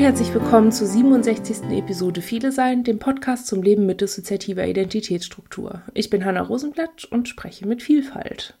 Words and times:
herzlich 0.00 0.32
willkommen 0.32 0.72
zur 0.72 0.86
67. 0.86 1.64
Episode 1.72 2.22
Viele 2.22 2.52
Sein, 2.52 2.84
dem 2.84 2.98
Podcast 2.98 3.46
zum 3.46 3.62
Leben 3.62 3.84
mit 3.84 4.00
dissoziativer 4.00 4.66
Identitätsstruktur. 4.66 5.82
Ich 5.92 6.08
bin 6.08 6.24
Hanna 6.24 6.40
Rosenblatt 6.40 7.04
und 7.04 7.28
spreche 7.28 7.68
mit 7.68 7.82
Vielfalt. 7.82 8.56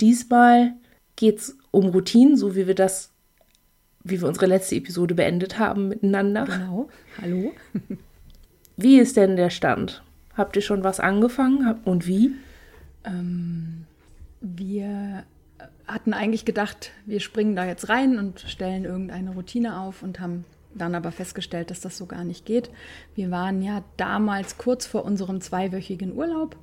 Diesmal 0.00 0.74
geht 1.16 1.38
es 1.38 1.58
um 1.72 1.88
Routinen, 1.88 2.36
so 2.36 2.54
wie 2.54 2.68
wir 2.68 2.76
das, 2.76 3.10
wie 4.04 4.20
wir 4.20 4.28
unsere 4.28 4.46
letzte 4.46 4.76
Episode 4.76 5.16
beendet 5.16 5.58
haben 5.58 5.88
miteinander. 5.88 6.44
Genau. 6.44 6.88
Hallo. 7.20 7.52
Wie 8.76 9.00
ist 9.00 9.16
denn 9.16 9.34
der 9.34 9.50
Stand? 9.50 10.04
Habt 10.36 10.54
ihr 10.54 10.62
schon 10.62 10.84
was 10.84 11.00
angefangen 11.00 11.80
und 11.84 12.06
wie? 12.06 12.36
Ähm, 13.02 13.86
wir 14.40 15.24
hatten 15.88 16.12
eigentlich 16.12 16.44
gedacht, 16.44 16.92
wir 17.04 17.18
springen 17.18 17.56
da 17.56 17.66
jetzt 17.66 17.88
rein 17.88 18.16
und 18.16 18.38
stellen 18.42 18.84
irgendeine 18.84 19.30
Routine 19.30 19.80
auf 19.80 20.04
und 20.04 20.20
haben 20.20 20.44
dann 20.78 20.94
aber 20.94 21.12
festgestellt, 21.12 21.70
dass 21.70 21.80
das 21.80 21.96
so 21.96 22.06
gar 22.06 22.24
nicht 22.24 22.46
geht. 22.46 22.70
Wir 23.14 23.30
waren 23.30 23.62
ja 23.62 23.82
damals 23.96 24.58
kurz 24.58 24.86
vor 24.86 25.04
unserem 25.04 25.40
zweiwöchigen 25.40 26.14
Urlaub 26.14 26.56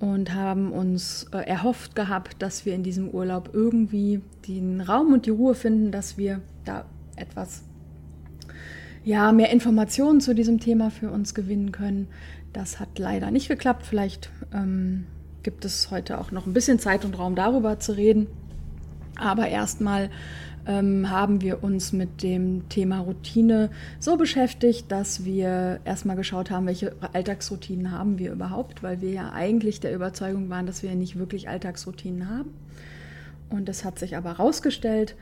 und 0.00 0.34
haben 0.34 0.72
uns 0.72 1.28
äh, 1.32 1.38
erhofft 1.38 1.94
gehabt, 1.94 2.42
dass 2.42 2.66
wir 2.66 2.74
in 2.74 2.82
diesem 2.82 3.10
Urlaub 3.10 3.50
irgendwie 3.52 4.20
den 4.48 4.80
Raum 4.80 5.12
und 5.12 5.26
die 5.26 5.30
Ruhe 5.30 5.54
finden, 5.54 5.92
dass 5.92 6.18
wir 6.18 6.40
da 6.64 6.86
etwas 7.14 7.62
ja, 9.04 9.32
mehr 9.32 9.50
Informationen 9.50 10.20
zu 10.20 10.34
diesem 10.34 10.60
Thema 10.60 10.90
für 10.90 11.10
uns 11.10 11.34
gewinnen 11.34 11.72
können. 11.72 12.08
Das 12.52 12.80
hat 12.80 12.98
leider 12.98 13.30
nicht 13.30 13.48
geklappt. 13.48 13.86
Vielleicht 13.86 14.30
ähm, 14.52 15.06
gibt 15.42 15.64
es 15.64 15.90
heute 15.90 16.18
auch 16.18 16.30
noch 16.30 16.46
ein 16.46 16.52
bisschen 16.52 16.78
Zeit 16.78 17.04
und 17.04 17.18
Raum 17.18 17.34
darüber 17.34 17.78
zu 17.78 17.92
reden. 17.96 18.26
Aber 19.16 19.48
erstmal 19.48 20.10
ähm, 20.66 21.10
haben 21.10 21.40
wir 21.40 21.64
uns 21.64 21.92
mit 21.92 22.22
dem 22.22 22.68
Thema 22.68 23.00
Routine 23.00 23.70
so 23.98 24.16
beschäftigt, 24.16 24.90
dass 24.90 25.24
wir 25.24 25.80
erstmal 25.84 26.16
geschaut 26.16 26.50
haben, 26.50 26.66
welche 26.66 26.94
Alltagsroutinen 27.12 27.90
haben 27.90 28.18
wir 28.18 28.32
überhaupt, 28.32 28.82
weil 28.82 29.00
wir 29.00 29.10
ja 29.10 29.32
eigentlich 29.32 29.80
der 29.80 29.94
Überzeugung 29.94 30.50
waren, 30.50 30.66
dass 30.66 30.82
wir 30.82 30.94
nicht 30.94 31.18
wirklich 31.18 31.48
Alltagsroutinen 31.48 32.28
haben. 32.28 32.50
Und 33.50 33.68
das 33.68 33.84
hat 33.84 33.98
sich 33.98 34.16
aber 34.16 34.38
herausgestellt, 34.38 35.16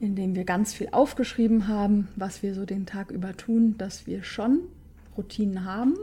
indem 0.00 0.34
wir 0.34 0.44
ganz 0.44 0.72
viel 0.72 0.88
aufgeschrieben 0.92 1.68
haben, 1.68 2.08
was 2.16 2.42
wir 2.42 2.54
so 2.54 2.64
den 2.64 2.86
Tag 2.86 3.10
über 3.10 3.36
tun, 3.36 3.76
dass 3.78 4.06
wir 4.06 4.22
schon 4.22 4.60
Routinen 5.16 5.64
haben, 5.64 5.94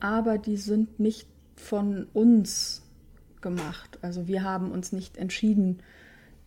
aber 0.00 0.38
die 0.38 0.56
sind 0.56 1.00
nicht 1.00 1.26
von 1.56 2.06
uns 2.12 2.82
gemacht. 3.40 3.98
Also 4.02 4.28
wir 4.28 4.42
haben 4.42 4.70
uns 4.70 4.92
nicht 4.92 5.16
entschieden, 5.16 5.80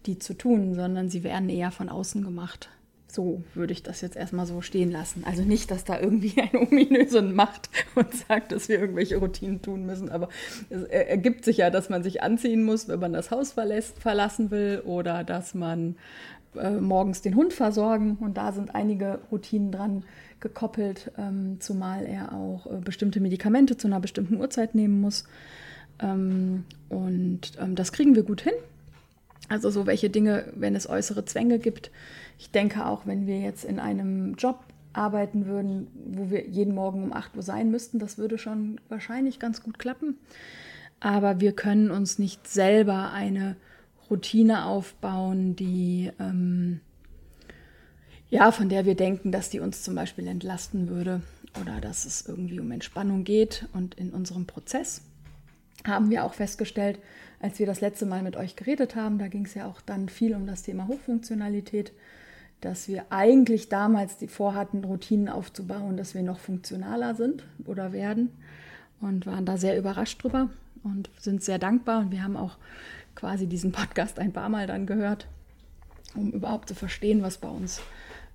die 0.06 0.20
zu 0.20 0.34
tun, 0.34 0.74
sondern 0.76 1.10
sie 1.10 1.24
werden 1.24 1.50
eher 1.50 1.72
von 1.72 1.90
außen 1.90 2.24
gemacht. 2.24 2.70
So 3.08 3.44
würde 3.56 3.74
ich 3.74 3.84
das 3.84 4.00
jetzt 4.00 4.16
erstmal 4.16 4.46
so 4.46 4.62
stehen 4.62 4.90
lassen. 4.90 5.26
Also 5.26 5.44
nicht, 5.44 5.70
dass 5.70 5.84
da 5.84 6.00
irgendwie 6.00 6.34
eine 6.42 6.62
ominöse 6.62 7.22
Macht 7.22 7.70
und 7.96 8.14
sagt, 8.14 8.52
dass 8.52 8.70
wir 8.70 8.80
irgendwelche 8.80 9.18
Routinen 9.18 9.62
tun 9.62 9.86
müssen, 9.86 10.10
aber 10.10 10.30
es 10.70 10.84
ergibt 10.84 11.44
sich 11.44 11.58
ja, 11.58 11.70
dass 11.70 11.90
man 11.90 12.04
sich 12.04 12.24
anziehen 12.24 12.64
muss, 12.64 12.88
wenn 12.88 13.00
man 13.00 13.14
das 13.14 13.32
Haus 13.32 13.52
verlässt, 13.52 14.00
verlassen 14.00 14.50
will 14.50 14.82
oder 14.86 15.24
dass 15.24 15.54
man 15.54 15.96
äh, 16.56 16.72
morgens 16.72 17.22
den 17.22 17.36
Hund 17.36 17.54
versorgen 17.54 18.18
und 18.20 18.38
da 18.38 18.52
sind 18.54 18.76
einige 18.76 19.20
Routinen 19.32 19.72
dran 19.72 20.04
gekoppelt, 20.40 21.12
ähm, 21.18 21.58
zumal 21.60 22.06
er 22.06 22.34
auch 22.34 22.66
äh, 22.66 22.78
bestimmte 22.78 23.20
Medikamente 23.20 23.78
zu 23.78 23.88
einer 23.88 24.00
bestimmten 24.00 24.38
Uhrzeit 24.38 24.74
nehmen 24.74 25.02
muss. 25.02 25.26
Ähm, 26.02 26.66
und 26.90 27.52
ähm, 27.60 27.76
das 27.76 27.92
kriegen 27.92 28.16
wir 28.16 28.24
gut 28.24 28.42
hin. 28.42 28.54
Also 29.52 29.70
so 29.70 29.86
welche 29.86 30.10
Dinge, 30.10 30.46
wenn 30.56 30.76
es 30.76 30.90
äußere 30.90 31.26
Zwänge 31.26 31.60
gibt. 31.60 31.92
Ich 32.40 32.52
denke 32.52 32.86
auch, 32.86 33.06
wenn 33.06 33.28
wir 33.28 33.42
jetzt 33.42 33.66
in 33.66 33.80
einem 33.80 34.36
Job 34.36 34.64
arbeiten 34.94 35.46
würden, 35.46 35.88
wo 36.06 36.30
wir 36.30 36.48
jeden 36.48 36.74
Morgen 36.74 37.04
um 37.04 37.12
8 37.12 37.36
Uhr 37.36 37.44
sein 37.44 37.70
müssten, 37.70 38.00
das 38.00 38.18
würde 38.18 38.38
schon 38.38 38.80
wahrscheinlich 38.88 39.40
ganz 39.40 39.62
gut 39.62 39.78
klappen. 39.78 40.16
Aber 41.02 41.42
wir 41.42 41.52
können 41.52 41.92
uns 41.92 42.18
nicht 42.18 42.48
selber 42.48 43.12
eine 43.12 43.58
Routine 44.10 44.68
aufbauen, 44.68 45.58
die 45.58 46.12
ähm, 46.18 46.80
ja, 48.30 48.54
von 48.54 48.70
der 48.70 48.86
wir 48.86 48.96
denken, 48.96 49.34
dass 49.34 49.50
die 49.50 49.60
uns 49.60 49.84
zum 49.84 49.96
Beispiel 49.96 50.28
entlasten 50.28 50.88
würde 50.88 51.24
oder 51.60 51.82
dass 51.82 52.06
es 52.06 52.26
irgendwie 52.26 52.62
um 52.62 52.72
Entspannung 52.72 53.26
geht. 53.26 53.68
Und 53.74 53.96
in 53.96 54.12
unserem 54.12 54.46
Prozess 54.46 55.02
haben 55.86 56.10
wir 56.10 56.24
auch 56.24 56.36
festgestellt, 56.36 57.00
als 57.42 57.58
wir 57.58 57.66
das 57.66 57.82
letzte 57.82 58.06
Mal 58.06 58.22
mit 58.22 58.38
euch 58.38 58.56
geredet 58.56 58.96
haben, 58.96 59.18
da 59.18 59.28
ging 59.28 59.46
es 59.46 59.56
ja 59.56 59.66
auch 59.68 59.82
dann 59.82 60.10
viel 60.10 60.36
um 60.36 60.46
das 60.46 60.62
Thema 60.62 60.88
Hochfunktionalität, 60.88 61.92
dass 62.62 62.88
wir 62.88 63.06
eigentlich 63.10 63.68
damals 63.68 64.18
die 64.18 64.28
vorhatten, 64.28 64.84
Routinen 64.84 65.28
aufzubauen, 65.28 65.98
dass 65.98 66.14
wir 66.14 66.22
noch 66.22 66.40
funktionaler 66.40 67.16
sind 67.16 67.44
oder 67.66 67.94
werden 67.94 68.30
und 69.02 69.26
waren 69.26 69.46
da 69.46 69.58
sehr 69.58 69.78
überrascht 69.78 70.24
drüber 70.24 70.52
und 70.84 71.10
sind 71.18 71.44
sehr 71.44 71.58
dankbar. 71.58 72.02
Und 72.02 72.12
wir 72.12 72.24
haben 72.24 72.38
auch 72.38 72.58
quasi 73.16 73.48
diesen 73.48 73.72
Podcast 73.72 74.20
ein 74.20 74.34
paar 74.34 74.50
Mal 74.50 74.68
dann 74.68 74.86
gehört, 74.86 75.28
um 76.14 76.32
überhaupt 76.32 76.70
zu 76.70 76.76
verstehen, 76.76 77.24
was 77.24 77.40
bei 77.40 77.50
uns 77.50 77.82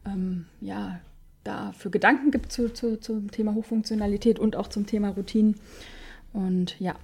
ähm, 0.04 0.46
ja, 0.60 0.98
da 1.44 1.70
für 1.72 1.90
Gedanken 1.90 2.32
gibt 2.32 2.50
zu, 2.50 2.72
zu, 2.72 2.98
zum 2.98 3.30
Thema 3.30 3.54
Hochfunktionalität 3.54 4.40
und 4.40 4.56
auch 4.56 4.66
zum 4.66 4.86
Thema 4.86 5.10
Routinen. 5.10 5.54
Und 6.32 6.78
ja, 6.80 6.96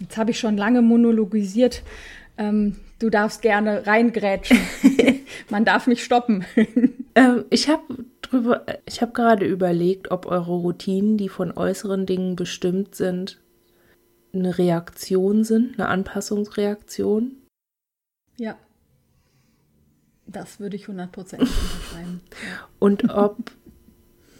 Jetzt 0.00 0.16
habe 0.16 0.30
ich 0.30 0.38
schon 0.38 0.56
lange 0.56 0.82
monologisiert. 0.82 1.82
Ähm, 2.38 2.76
du 2.98 3.10
darfst 3.10 3.42
gerne 3.42 3.86
reingrätschen. 3.86 4.58
Man 5.50 5.64
darf 5.64 5.86
mich 5.86 6.02
stoppen. 6.02 6.44
ähm, 7.14 7.44
ich 7.50 7.68
habe 7.68 7.82
drüber, 8.22 8.64
ich 8.86 9.02
habe 9.02 9.12
gerade 9.12 9.44
überlegt, 9.44 10.10
ob 10.10 10.26
eure 10.26 10.52
Routinen, 10.52 11.18
die 11.18 11.28
von 11.28 11.52
äußeren 11.52 12.06
Dingen 12.06 12.34
bestimmt 12.34 12.94
sind, 12.94 13.38
eine 14.32 14.56
Reaktion 14.56 15.44
sind, 15.44 15.78
eine 15.78 15.88
Anpassungsreaktion. 15.88 17.36
Ja. 18.38 18.56
Das 20.26 20.60
würde 20.60 20.76
ich 20.76 20.88
hundertprozentig 20.88 21.48
unterschreiben. 21.48 22.20
Und 22.78 23.10
ob 23.10 23.50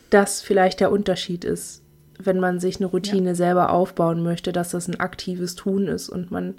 das 0.09 0.41
vielleicht 0.41 0.81
der 0.81 0.91
Unterschied 0.91 1.45
ist 1.45 1.83
wenn 2.27 2.41
man 2.41 2.61
sich 2.61 2.77
eine 2.77 2.87
Routine 2.87 3.31
ja. 3.31 3.35
selber 3.35 3.71
aufbauen 3.71 4.23
möchte, 4.23 4.53
dass 4.53 4.71
das 4.71 4.89
ein 4.89 5.01
aktives 5.01 5.55
Tun 5.55 5.87
ist 5.87 6.09
und 6.09 6.31
man 6.31 6.57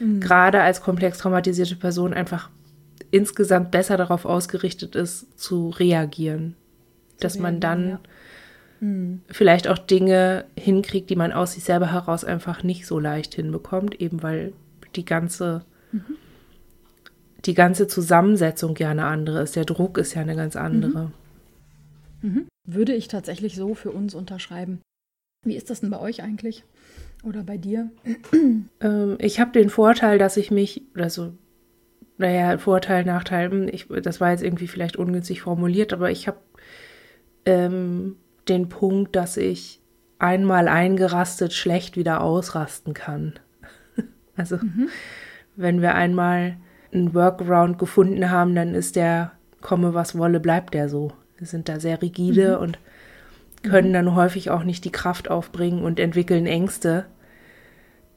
mhm. 0.00 0.20
gerade 0.20 0.60
als 0.60 0.80
komplex 0.80 1.18
traumatisierte 1.18 1.76
Person 1.76 2.14
einfach 2.14 2.50
insgesamt 3.10 3.70
besser 3.70 3.96
darauf 3.96 4.24
ausgerichtet 4.24 4.96
ist, 4.96 5.38
zu 5.38 5.70
reagieren. 5.70 6.56
Zu 7.16 7.22
dass 7.22 7.38
man 7.38 7.60
dann 7.60 7.88
ja. 7.88 8.00
mhm. 8.80 9.20
vielleicht 9.28 9.68
auch 9.68 9.78
Dinge 9.78 10.46
hinkriegt, 10.58 11.10
die 11.10 11.16
man 11.16 11.32
aus 11.32 11.52
sich 11.52 11.64
selber 11.64 11.92
heraus 11.92 12.24
einfach 12.24 12.62
nicht 12.62 12.86
so 12.86 12.98
leicht 12.98 13.34
hinbekommt, 13.34 14.00
eben 14.00 14.22
weil 14.22 14.52
die 14.96 15.04
ganze, 15.04 15.64
mhm. 15.92 16.16
die 17.44 17.54
ganze 17.54 17.86
Zusammensetzung 17.86 18.76
ja 18.76 18.90
eine 18.90 19.06
andere 19.06 19.42
ist. 19.42 19.54
Der 19.54 19.64
Druck 19.64 19.98
ist 19.98 20.14
ja 20.14 20.22
eine 20.22 20.36
ganz 20.36 20.56
andere. 20.56 21.12
Mhm. 22.20 22.30
Mhm. 22.30 22.46
Würde 22.66 22.94
ich 22.94 23.08
tatsächlich 23.08 23.54
so 23.54 23.74
für 23.74 23.92
uns 23.92 24.14
unterschreiben. 24.14 24.80
Wie 25.44 25.56
ist 25.56 25.70
das 25.70 25.80
denn 25.80 25.90
bei 25.90 26.00
euch 26.00 26.22
eigentlich? 26.22 26.64
Oder 27.22 27.42
bei 27.42 27.56
dir? 27.56 27.90
Ähm, 28.80 29.16
ich 29.18 29.40
habe 29.40 29.52
den 29.52 29.70
Vorteil, 29.70 30.18
dass 30.18 30.36
ich 30.36 30.50
mich, 30.50 30.82
also, 30.94 31.32
naja, 32.18 32.58
Vorteil, 32.58 33.04
Nachteil, 33.04 33.50
hm, 33.50 33.68
ich, 33.68 33.86
das 34.02 34.20
war 34.20 34.30
jetzt 34.30 34.42
irgendwie 34.42 34.68
vielleicht 34.68 34.96
ungünstig 34.96 35.42
formuliert, 35.42 35.92
aber 35.92 36.10
ich 36.10 36.26
habe 36.28 36.38
ähm, 37.46 38.16
den 38.48 38.68
Punkt, 38.68 39.16
dass 39.16 39.36
ich 39.36 39.80
einmal 40.18 40.68
eingerastet 40.68 41.52
schlecht 41.52 41.96
wieder 41.96 42.20
ausrasten 42.20 42.94
kann. 42.94 43.34
also, 44.36 44.56
mhm. 44.56 44.88
wenn 45.56 45.80
wir 45.80 45.94
einmal 45.94 46.56
einen 46.92 47.14
Workaround 47.14 47.78
gefunden 47.78 48.30
haben, 48.30 48.54
dann 48.54 48.74
ist 48.74 48.96
der, 48.96 49.32
komme 49.60 49.94
was 49.94 50.16
wolle, 50.16 50.40
bleibt 50.40 50.74
der 50.74 50.88
so. 50.88 51.12
Wir 51.38 51.46
sind 51.46 51.68
da 51.68 51.80
sehr 51.80 52.00
rigide 52.00 52.56
mhm. 52.56 52.62
und 52.62 52.78
können 53.64 53.88
mhm. 53.88 53.94
dann 53.94 54.14
häufig 54.14 54.50
auch 54.50 54.62
nicht 54.62 54.84
die 54.84 54.92
Kraft 54.92 55.30
aufbringen 55.30 55.82
und 55.82 55.98
entwickeln 55.98 56.46
Ängste, 56.46 57.06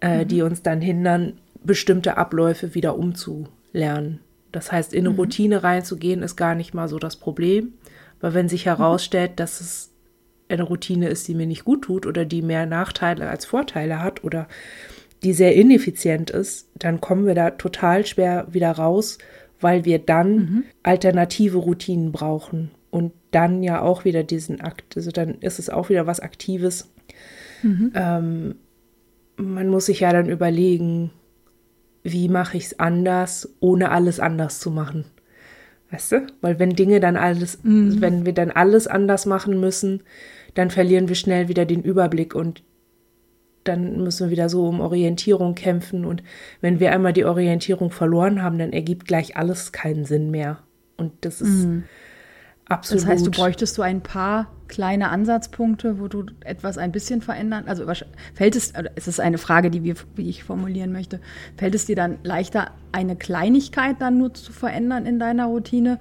äh, 0.01 0.23
mhm. 0.23 0.27
die 0.27 0.41
uns 0.43 0.61
dann 0.61 0.81
hindern, 0.81 1.39
bestimmte 1.63 2.17
Abläufe 2.17 2.75
wieder 2.75 2.97
umzulernen. 2.97 4.19
Das 4.51 4.71
heißt, 4.71 4.93
in 4.93 5.05
eine 5.05 5.09
mhm. 5.09 5.19
Routine 5.19 5.63
reinzugehen, 5.63 6.21
ist 6.21 6.35
gar 6.35 6.55
nicht 6.55 6.73
mal 6.73 6.87
so 6.87 6.99
das 6.99 7.15
Problem. 7.15 7.73
Weil 8.19 8.33
wenn 8.33 8.49
sich 8.49 8.65
herausstellt, 8.65 9.39
dass 9.39 9.61
es 9.61 9.91
eine 10.49 10.63
Routine 10.63 11.09
ist, 11.09 11.27
die 11.27 11.35
mir 11.35 11.47
nicht 11.47 11.65
gut 11.65 11.83
tut 11.83 12.05
oder 12.05 12.25
die 12.25 12.41
mehr 12.41 12.65
Nachteile 12.65 13.29
als 13.29 13.45
Vorteile 13.45 14.01
hat 14.01 14.23
oder 14.23 14.47
die 15.23 15.33
sehr 15.33 15.55
ineffizient 15.55 16.29
ist, 16.29 16.69
dann 16.75 17.01
kommen 17.01 17.25
wir 17.25 17.35
da 17.35 17.51
total 17.51 18.05
schwer 18.05 18.47
wieder 18.51 18.71
raus, 18.71 19.17
weil 19.59 19.83
wir 19.85 19.99
dann 19.99 20.35
mhm. 20.35 20.63
alternative 20.83 21.57
Routinen 21.57 22.11
brauchen 22.11 22.71
und 22.91 23.11
dann 23.37 23.61
ja 23.61 23.81
auch 23.83 24.03
wieder 24.03 24.23
diesen 24.23 24.61
Akt, 24.61 24.97
also 24.97 25.11
dann 25.11 25.35
ist 25.41 25.59
es 25.59 25.69
auch 25.69 25.89
wieder 25.89 26.07
was 26.07 26.19
Aktives. 26.19 26.91
Mhm. 27.61 27.91
Ähm, 27.93 28.55
man 29.35 29.67
muss 29.67 29.85
sich 29.85 29.99
ja 29.99 30.11
dann 30.11 30.27
überlegen, 30.27 31.11
wie 32.01 32.29
mache 32.29 32.57
ich 32.57 32.65
es 32.65 32.79
anders, 32.79 33.53
ohne 33.59 33.91
alles 33.91 34.19
anders 34.19 34.59
zu 34.59 34.71
machen. 34.71 35.05
Weißt 35.91 36.13
du? 36.13 36.27
Weil 36.41 36.57
wenn 36.57 36.71
Dinge 36.71 36.99
dann 36.99 37.15
alles, 37.15 37.63
mhm. 37.63 38.01
wenn 38.01 38.25
wir 38.25 38.33
dann 38.33 38.49
alles 38.49 38.87
anders 38.87 39.27
machen 39.27 39.59
müssen, 39.59 40.01
dann 40.55 40.71
verlieren 40.71 41.07
wir 41.07 41.15
schnell 41.15 41.47
wieder 41.47 41.65
den 41.65 41.83
Überblick 41.83 42.33
und 42.33 42.63
dann 43.65 44.01
müssen 44.01 44.27
wir 44.27 44.31
wieder 44.31 44.49
so 44.49 44.67
um 44.67 44.79
Orientierung 44.79 45.53
kämpfen. 45.53 46.05
Und 46.05 46.23
wenn 46.59 46.79
wir 46.79 46.91
einmal 46.91 47.13
die 47.13 47.25
Orientierung 47.25 47.91
verloren 47.91 48.41
haben, 48.41 48.57
dann 48.57 48.73
ergibt 48.73 49.05
gleich 49.07 49.37
alles 49.37 49.71
keinen 49.71 50.05
Sinn 50.05 50.31
mehr. 50.31 50.63
Und 50.95 51.13
das 51.21 51.41
ist 51.41 51.65
mhm. 51.65 51.83
Absolut. 52.69 53.03
Das 53.03 53.09
heißt, 53.09 53.27
du 53.27 53.31
bräuchtest 53.31 53.75
so 53.75 53.81
ein 53.81 54.01
paar 54.01 54.47
kleine 54.67 55.09
Ansatzpunkte, 55.09 55.99
wo 55.99 56.07
du 56.07 56.25
etwas 56.41 56.77
ein 56.77 56.91
bisschen 56.91 57.21
verändern. 57.21 57.65
Also 57.67 57.85
fällt 58.33 58.55
es, 58.55 58.73
es 58.95 59.07
ist 59.07 59.19
eine 59.19 59.37
Frage, 59.37 59.71
die, 59.71 59.83
wir, 59.83 59.95
wie 60.15 60.29
ich 60.29 60.43
formulieren 60.43 60.91
möchte, 60.91 61.19
fällt 61.57 61.75
es 61.75 61.85
dir 61.85 61.95
dann 61.95 62.17
leichter, 62.23 62.71
eine 62.91 63.15
Kleinigkeit 63.15 63.97
dann 63.99 64.17
nur 64.17 64.33
zu 64.33 64.51
verändern 64.51 65.05
in 65.05 65.19
deiner 65.19 65.45
Routine? 65.45 65.99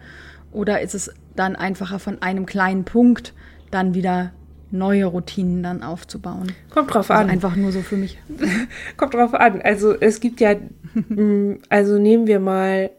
Oder 0.52 0.80
ist 0.80 0.94
es 0.94 1.12
dann 1.34 1.54
einfacher 1.54 1.98
von 1.98 2.22
einem 2.22 2.46
kleinen 2.46 2.84
Punkt 2.84 3.34
dann 3.70 3.94
wieder 3.94 4.32
neue 4.70 5.04
Routinen 5.06 5.62
dann 5.62 5.82
aufzubauen. 5.82 6.52
Kommt 6.70 6.92
drauf 6.92 7.10
also 7.10 7.22
an. 7.22 7.30
Einfach 7.30 7.56
nur 7.56 7.72
so 7.72 7.80
für 7.80 7.96
mich. 7.96 8.18
Kommt 8.96 9.14
drauf 9.14 9.34
an. 9.34 9.62
Also 9.62 9.94
es 9.94 10.20
gibt 10.20 10.40
ja, 10.40 10.54
mm, 10.94 11.60
also 11.68 11.98
nehmen 11.98 12.26
wir 12.26 12.40
mal 12.40 12.90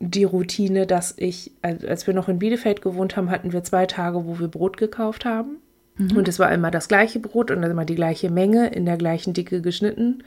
die 0.00 0.24
Routine, 0.24 0.86
dass 0.86 1.14
ich, 1.16 1.52
als 1.62 2.06
wir 2.06 2.14
noch 2.14 2.28
in 2.28 2.38
Bielefeld 2.38 2.82
gewohnt 2.82 3.16
haben, 3.16 3.30
hatten 3.30 3.52
wir 3.52 3.64
zwei 3.64 3.86
Tage, 3.86 4.26
wo 4.26 4.38
wir 4.38 4.48
Brot 4.48 4.76
gekauft 4.76 5.24
haben. 5.24 5.56
Mhm. 5.96 6.16
Und 6.16 6.28
es 6.28 6.38
war 6.38 6.52
immer 6.52 6.70
das 6.70 6.88
gleiche 6.88 7.18
Brot 7.18 7.50
und 7.50 7.62
immer 7.62 7.84
die 7.84 7.96
gleiche 7.96 8.30
Menge 8.30 8.68
in 8.68 8.86
der 8.86 8.96
gleichen 8.96 9.34
Dicke 9.34 9.60
geschnitten. 9.60 10.22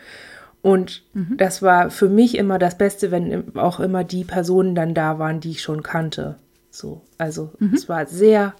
Und 0.61 1.03
mhm. 1.13 1.37
das 1.37 1.61
war 1.61 1.89
für 1.89 2.09
mich 2.09 2.37
immer 2.37 2.59
das 2.59 2.77
Beste, 2.77 3.11
wenn 3.11 3.55
auch 3.57 3.79
immer 3.79 4.03
die 4.03 4.25
Personen 4.25 4.75
dann 4.75 4.93
da 4.93 5.19
waren, 5.19 5.39
die 5.39 5.51
ich 5.51 5.61
schon 5.61 5.83
kannte. 5.83 6.35
So, 6.69 7.01
also 7.17 7.51
mhm. 7.59 7.73
es 7.73 7.87
war 7.89 8.05
sehr 8.05 8.53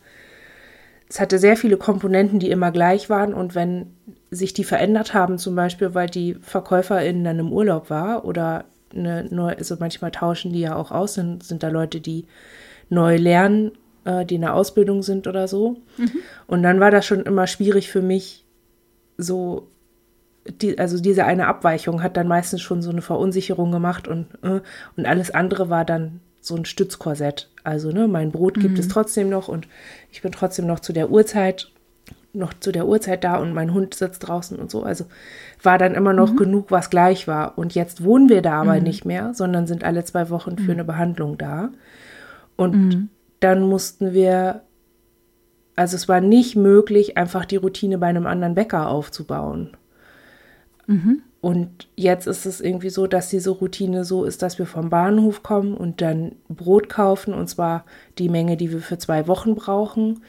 es 1.12 1.20
hatte 1.20 1.40
sehr 1.40 1.58
viele 1.58 1.76
Komponenten, 1.76 2.40
die 2.40 2.50
immer 2.50 2.72
gleich 2.72 3.10
waren. 3.10 3.34
Und 3.34 3.54
wenn 3.54 3.88
sich 4.30 4.54
die 4.54 4.64
verändert 4.64 5.14
haben, 5.14 5.38
zum 5.38 5.56
Beispiel, 5.56 5.94
weil 5.94 6.10
die 6.10 6.36
Verkäuferin 6.36 7.26
dann 7.26 7.38
im 7.38 7.52
Urlaub 7.52 7.90
war 7.90 8.24
oder 8.24 8.64
eine 8.96 9.26
neue, 9.26 9.58
also 9.58 9.76
manchmal 9.80 10.12
tauschen 10.12 10.54
die 10.54 10.62
ja 10.62 10.76
auch 10.76 10.92
aus, 10.92 11.16
sind, 11.16 11.44
sind 11.44 11.64
da 11.64 11.70
Leute, 11.70 12.02
die 12.02 12.26
neu 12.90 13.18
lernen, 13.18 13.72
äh, 14.06 14.26
die 14.26 14.36
in 14.36 14.42
der 14.42 14.56
Ausbildung 14.56 15.04
sind 15.04 15.28
oder 15.28 15.48
so. 15.48 15.78
Mhm. 15.98 16.12
Und 16.48 16.64
dann 16.64 16.80
war 16.80 16.92
das 16.92 17.06
schon 17.06 17.22
immer 17.22 17.48
schwierig 17.48 17.90
für 17.90 18.02
mich, 18.02 18.46
so, 19.18 19.68
die, 20.46 20.80
also 20.80 21.00
diese 21.00 21.26
eine 21.26 21.48
Abweichung 21.48 22.02
hat 22.02 22.18
dann 22.18 22.28
meistens 22.28 22.62
schon 22.62 22.82
so 22.82 22.90
eine 22.90 23.02
Verunsicherung 23.02 23.72
gemacht 23.72 24.08
und, 24.08 24.28
äh, 24.42 24.62
und 24.98 25.06
alles 25.06 25.32
andere 25.32 25.70
war 25.70 25.86
dann 25.86 26.20
so 26.40 26.56
ein 26.56 26.66
Stützkorsett. 26.66 27.50
Also, 27.64 27.92
ne, 27.92 28.08
mein 28.08 28.32
Brot 28.32 28.56
gibt 28.56 28.74
mhm. 28.74 28.80
es 28.80 28.88
trotzdem 28.88 29.30
noch 29.30 29.48
und 29.48 29.68
ich 30.12 30.22
bin 30.22 30.32
trotzdem 30.32 30.66
noch 30.66 30.80
zu 30.80 30.94
der 30.94 31.12
Uhrzeit, 31.12 31.72
noch 32.34 32.54
zu 32.54 32.72
der 32.72 32.88
Uhrzeit 32.88 33.24
da 33.24 33.38
und 33.38 33.54
mein 33.54 33.74
Hund 33.74 33.94
sitzt 33.94 34.28
draußen 34.28 34.58
und 34.58 34.72
so. 34.72 34.84
Also 34.84 35.06
war 35.62 35.78
dann 35.78 35.96
immer 35.96 36.14
noch 36.14 36.32
mhm. 36.34 36.38
genug, 36.38 36.72
was 36.72 36.90
gleich 36.90 37.28
war. 37.28 37.58
Und 37.58 37.76
jetzt 37.76 38.04
wohnen 38.04 38.30
wir 38.30 38.42
da 38.42 38.62
aber 38.62 38.76
mhm. 38.76 38.84
nicht 38.84 39.06
mehr, 39.06 39.34
sondern 39.34 39.68
sind 39.68 39.84
alle 39.84 40.04
zwei 40.06 40.30
Wochen 40.30 40.58
für 40.58 40.64
mhm. 40.66 40.72
eine 40.72 40.84
Behandlung 40.86 41.38
da. 41.38 41.70
Und 42.56 42.76
mhm. 42.76 43.10
dann 43.40 43.64
mussten 43.64 44.14
wir, 44.14 44.62
also 45.76 45.96
es 45.96 46.08
war 46.08 46.22
nicht 46.22 46.56
möglich, 46.56 47.18
einfach 47.18 47.46
die 47.46 47.58
Routine 47.58 47.98
bei 47.98 48.08
einem 48.08 48.28
anderen 48.28 48.56
Bäcker 48.56 48.88
aufzubauen. 48.88 49.76
Mhm. 50.88 51.24
Und 51.42 51.90
jetzt 51.96 52.28
ist 52.28 52.46
es 52.46 52.62
irgendwie 52.62 52.92
so, 52.92 53.08
dass 53.08 53.30
diese 53.30 53.50
Routine 53.50 54.06
so 54.06 54.26
ist, 54.26 54.44
dass 54.44 54.60
wir 54.60 54.68
vom 54.68 54.92
Bahnhof 54.92 55.42
kommen 55.42 55.74
und 55.74 56.00
dann 56.00 56.34
Brot 56.50 56.88
kaufen, 56.88 57.34
und 57.34 57.48
zwar 57.48 57.84
die 58.20 58.30
Menge, 58.30 58.58
die 58.58 58.72
wir 58.72 58.80
für 58.80 59.00
zwei 59.00 59.28
Wochen 59.28 59.56
brauchen. 59.56 60.22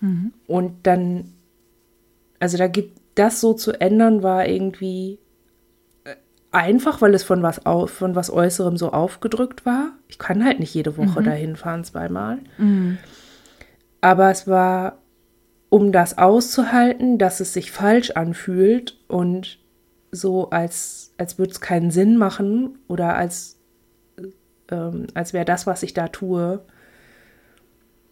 Mhm. 0.00 0.32
Und 0.46 0.86
dann, 0.86 1.32
also 2.40 2.58
da 2.58 2.66
gibt 2.66 3.00
das 3.14 3.40
so 3.40 3.54
zu 3.54 3.72
ändern, 3.80 4.22
war 4.22 4.46
irgendwie 4.46 5.18
äh, 6.04 6.14
einfach, 6.52 7.00
weil 7.00 7.14
es 7.14 7.22
von 7.22 7.42
was, 7.42 7.64
auf, 7.66 7.90
von 7.90 8.14
was 8.14 8.30
Äußerem 8.30 8.76
so 8.76 8.92
aufgedrückt 8.92 9.64
war. 9.66 9.92
Ich 10.08 10.18
kann 10.18 10.44
halt 10.44 10.60
nicht 10.60 10.74
jede 10.74 10.96
Woche 10.96 11.20
mhm. 11.20 11.24
dahin 11.24 11.56
fahren, 11.56 11.84
zweimal. 11.84 12.38
Mhm. 12.58 12.98
Aber 14.00 14.30
es 14.30 14.46
war, 14.46 14.98
um 15.70 15.90
das 15.90 16.18
auszuhalten, 16.18 17.18
dass 17.18 17.40
es 17.40 17.52
sich 17.52 17.72
falsch 17.72 18.10
anfühlt 18.12 18.98
und 19.08 19.58
so, 20.10 20.50
als, 20.50 21.12
als 21.18 21.38
würde 21.38 21.52
es 21.52 21.60
keinen 21.60 21.90
Sinn 21.90 22.16
machen 22.16 22.78
oder 22.86 23.16
als, 23.16 23.58
ähm, 24.70 25.06
als 25.14 25.32
wäre 25.32 25.44
das, 25.44 25.66
was 25.66 25.82
ich 25.82 25.94
da 25.94 26.08
tue, 26.08 26.60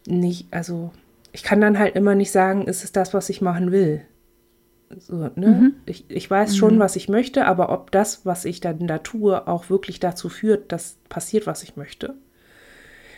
nicht, 0.05 0.47
also 0.51 0.91
ich 1.33 1.43
kann 1.43 1.59
dann 1.59 1.79
halt 1.79 1.95
immer 1.95 2.15
nicht 2.15 2.31
sagen, 2.31 2.67
ist 2.67 2.83
es 2.83 2.91
das, 2.91 3.13
was 3.13 3.29
ich 3.29 3.41
machen 3.41 3.71
will. 3.71 4.03
So, 4.99 5.15
ne? 5.15 5.31
Mhm. 5.35 5.73
ich, 5.87 6.05
ich 6.09 6.29
weiß 6.29 6.55
schon, 6.55 6.75
mhm. 6.75 6.79
was 6.79 6.95
ich 6.95 7.09
möchte, 7.09 7.45
aber 7.45 7.71
ob 7.71 7.91
das, 7.91 8.25
was 8.27 8.45
ich 8.45 8.61
dann 8.61 8.85
da 8.87 8.99
tue, 8.99 9.47
auch 9.47 9.71
wirklich 9.71 9.99
dazu 9.99 10.29
führt, 10.29 10.71
dass 10.71 10.97
passiert, 11.09 11.47
was 11.47 11.63
ich 11.63 11.75
möchte, 11.75 12.13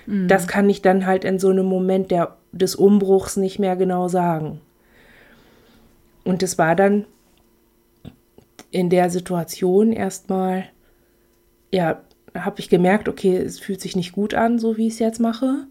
mhm. 0.06 0.30
das 0.30 0.48
kann 0.48 0.70
ich 0.70 0.82
dann 0.82 1.06
halt 1.06 1.26
in 1.26 1.38
so 1.38 1.50
einem 1.50 1.66
Moment 1.66 2.12
der, 2.12 2.38
des 2.54 2.76
Umbruchs 2.76 3.36
nicht 3.36 3.60
mehr 3.60 3.76
genau 3.76 4.08
sagen. 4.08 4.62
Und 6.24 6.42
es 6.42 6.58
war 6.58 6.76
dann 6.76 7.06
in 8.72 8.90
der 8.90 9.10
Situation 9.10 9.92
erstmal, 9.92 10.66
ja, 11.72 12.02
habe 12.34 12.60
ich 12.60 12.70
gemerkt, 12.70 13.10
okay, 13.10 13.36
es 13.38 13.60
fühlt 13.60 13.82
sich 13.82 13.98
nicht 13.98 14.14
gut 14.14 14.34
an, 14.34 14.60
so 14.60 14.78
wie 14.78 14.88
ich 14.88 14.94
es 14.94 15.00
jetzt 15.00 15.20
mache. 15.20 15.68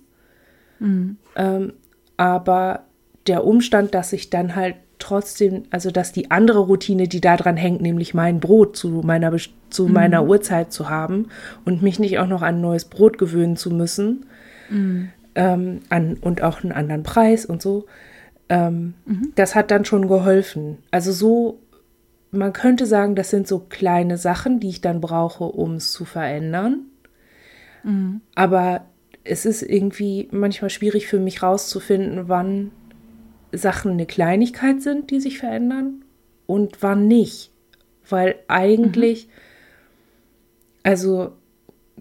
Mhm. 0.78 1.16
Ähm, 1.36 1.72
aber 2.16 2.84
der 3.26 3.44
Umstand, 3.44 3.94
dass 3.94 4.12
ich 4.12 4.30
dann 4.30 4.54
halt 4.54 4.76
trotzdem, 4.98 5.64
also 5.70 5.90
dass 5.90 6.12
die 6.12 6.30
andere 6.30 6.60
Routine, 6.60 7.08
die 7.08 7.20
daran 7.20 7.56
hängt, 7.56 7.82
nämlich 7.82 8.14
mein 8.14 8.40
Brot 8.40 8.76
zu 8.76 8.88
meiner, 9.04 9.32
zu 9.70 9.86
mhm. 9.86 9.92
meiner 9.92 10.24
Uhrzeit 10.24 10.72
zu 10.72 10.88
haben 10.88 11.28
und 11.64 11.82
mich 11.82 11.98
nicht 11.98 12.18
auch 12.18 12.28
noch 12.28 12.42
an 12.42 12.60
neues 12.60 12.84
Brot 12.84 13.18
gewöhnen 13.18 13.56
zu 13.56 13.70
müssen 13.70 14.26
mhm. 14.70 15.10
ähm, 15.34 15.80
an, 15.88 16.16
und 16.20 16.42
auch 16.42 16.62
einen 16.62 16.72
anderen 16.72 17.02
Preis 17.02 17.44
und 17.44 17.60
so, 17.60 17.86
ähm, 18.48 18.94
mhm. 19.04 19.32
das 19.34 19.54
hat 19.54 19.70
dann 19.70 19.84
schon 19.84 20.08
geholfen. 20.08 20.78
Also 20.90 21.12
so 21.12 21.58
man 22.34 22.52
könnte 22.52 22.86
sagen, 22.86 23.14
das 23.14 23.30
sind 23.30 23.46
so 23.46 23.60
kleine 23.60 24.18
Sachen, 24.18 24.60
die 24.60 24.68
ich 24.68 24.80
dann 24.80 25.00
brauche, 25.00 25.44
um 25.44 25.74
es 25.74 25.92
zu 25.92 26.04
verändern. 26.04 26.86
Mhm. 27.82 28.20
Aber 28.34 28.86
es 29.24 29.46
ist 29.46 29.62
irgendwie 29.62 30.28
manchmal 30.30 30.70
schwierig 30.70 31.06
für 31.06 31.18
mich 31.18 31.42
rauszufinden, 31.42 32.28
wann 32.28 32.70
Sachen 33.52 33.92
eine 33.92 34.06
Kleinigkeit 34.06 34.82
sind, 34.82 35.10
die 35.10 35.20
sich 35.20 35.38
verändern 35.38 36.04
und 36.46 36.82
wann 36.82 37.08
nicht. 37.08 37.50
Weil 38.08 38.36
eigentlich, 38.48 39.26
mhm. 39.26 39.30
also 40.82 41.32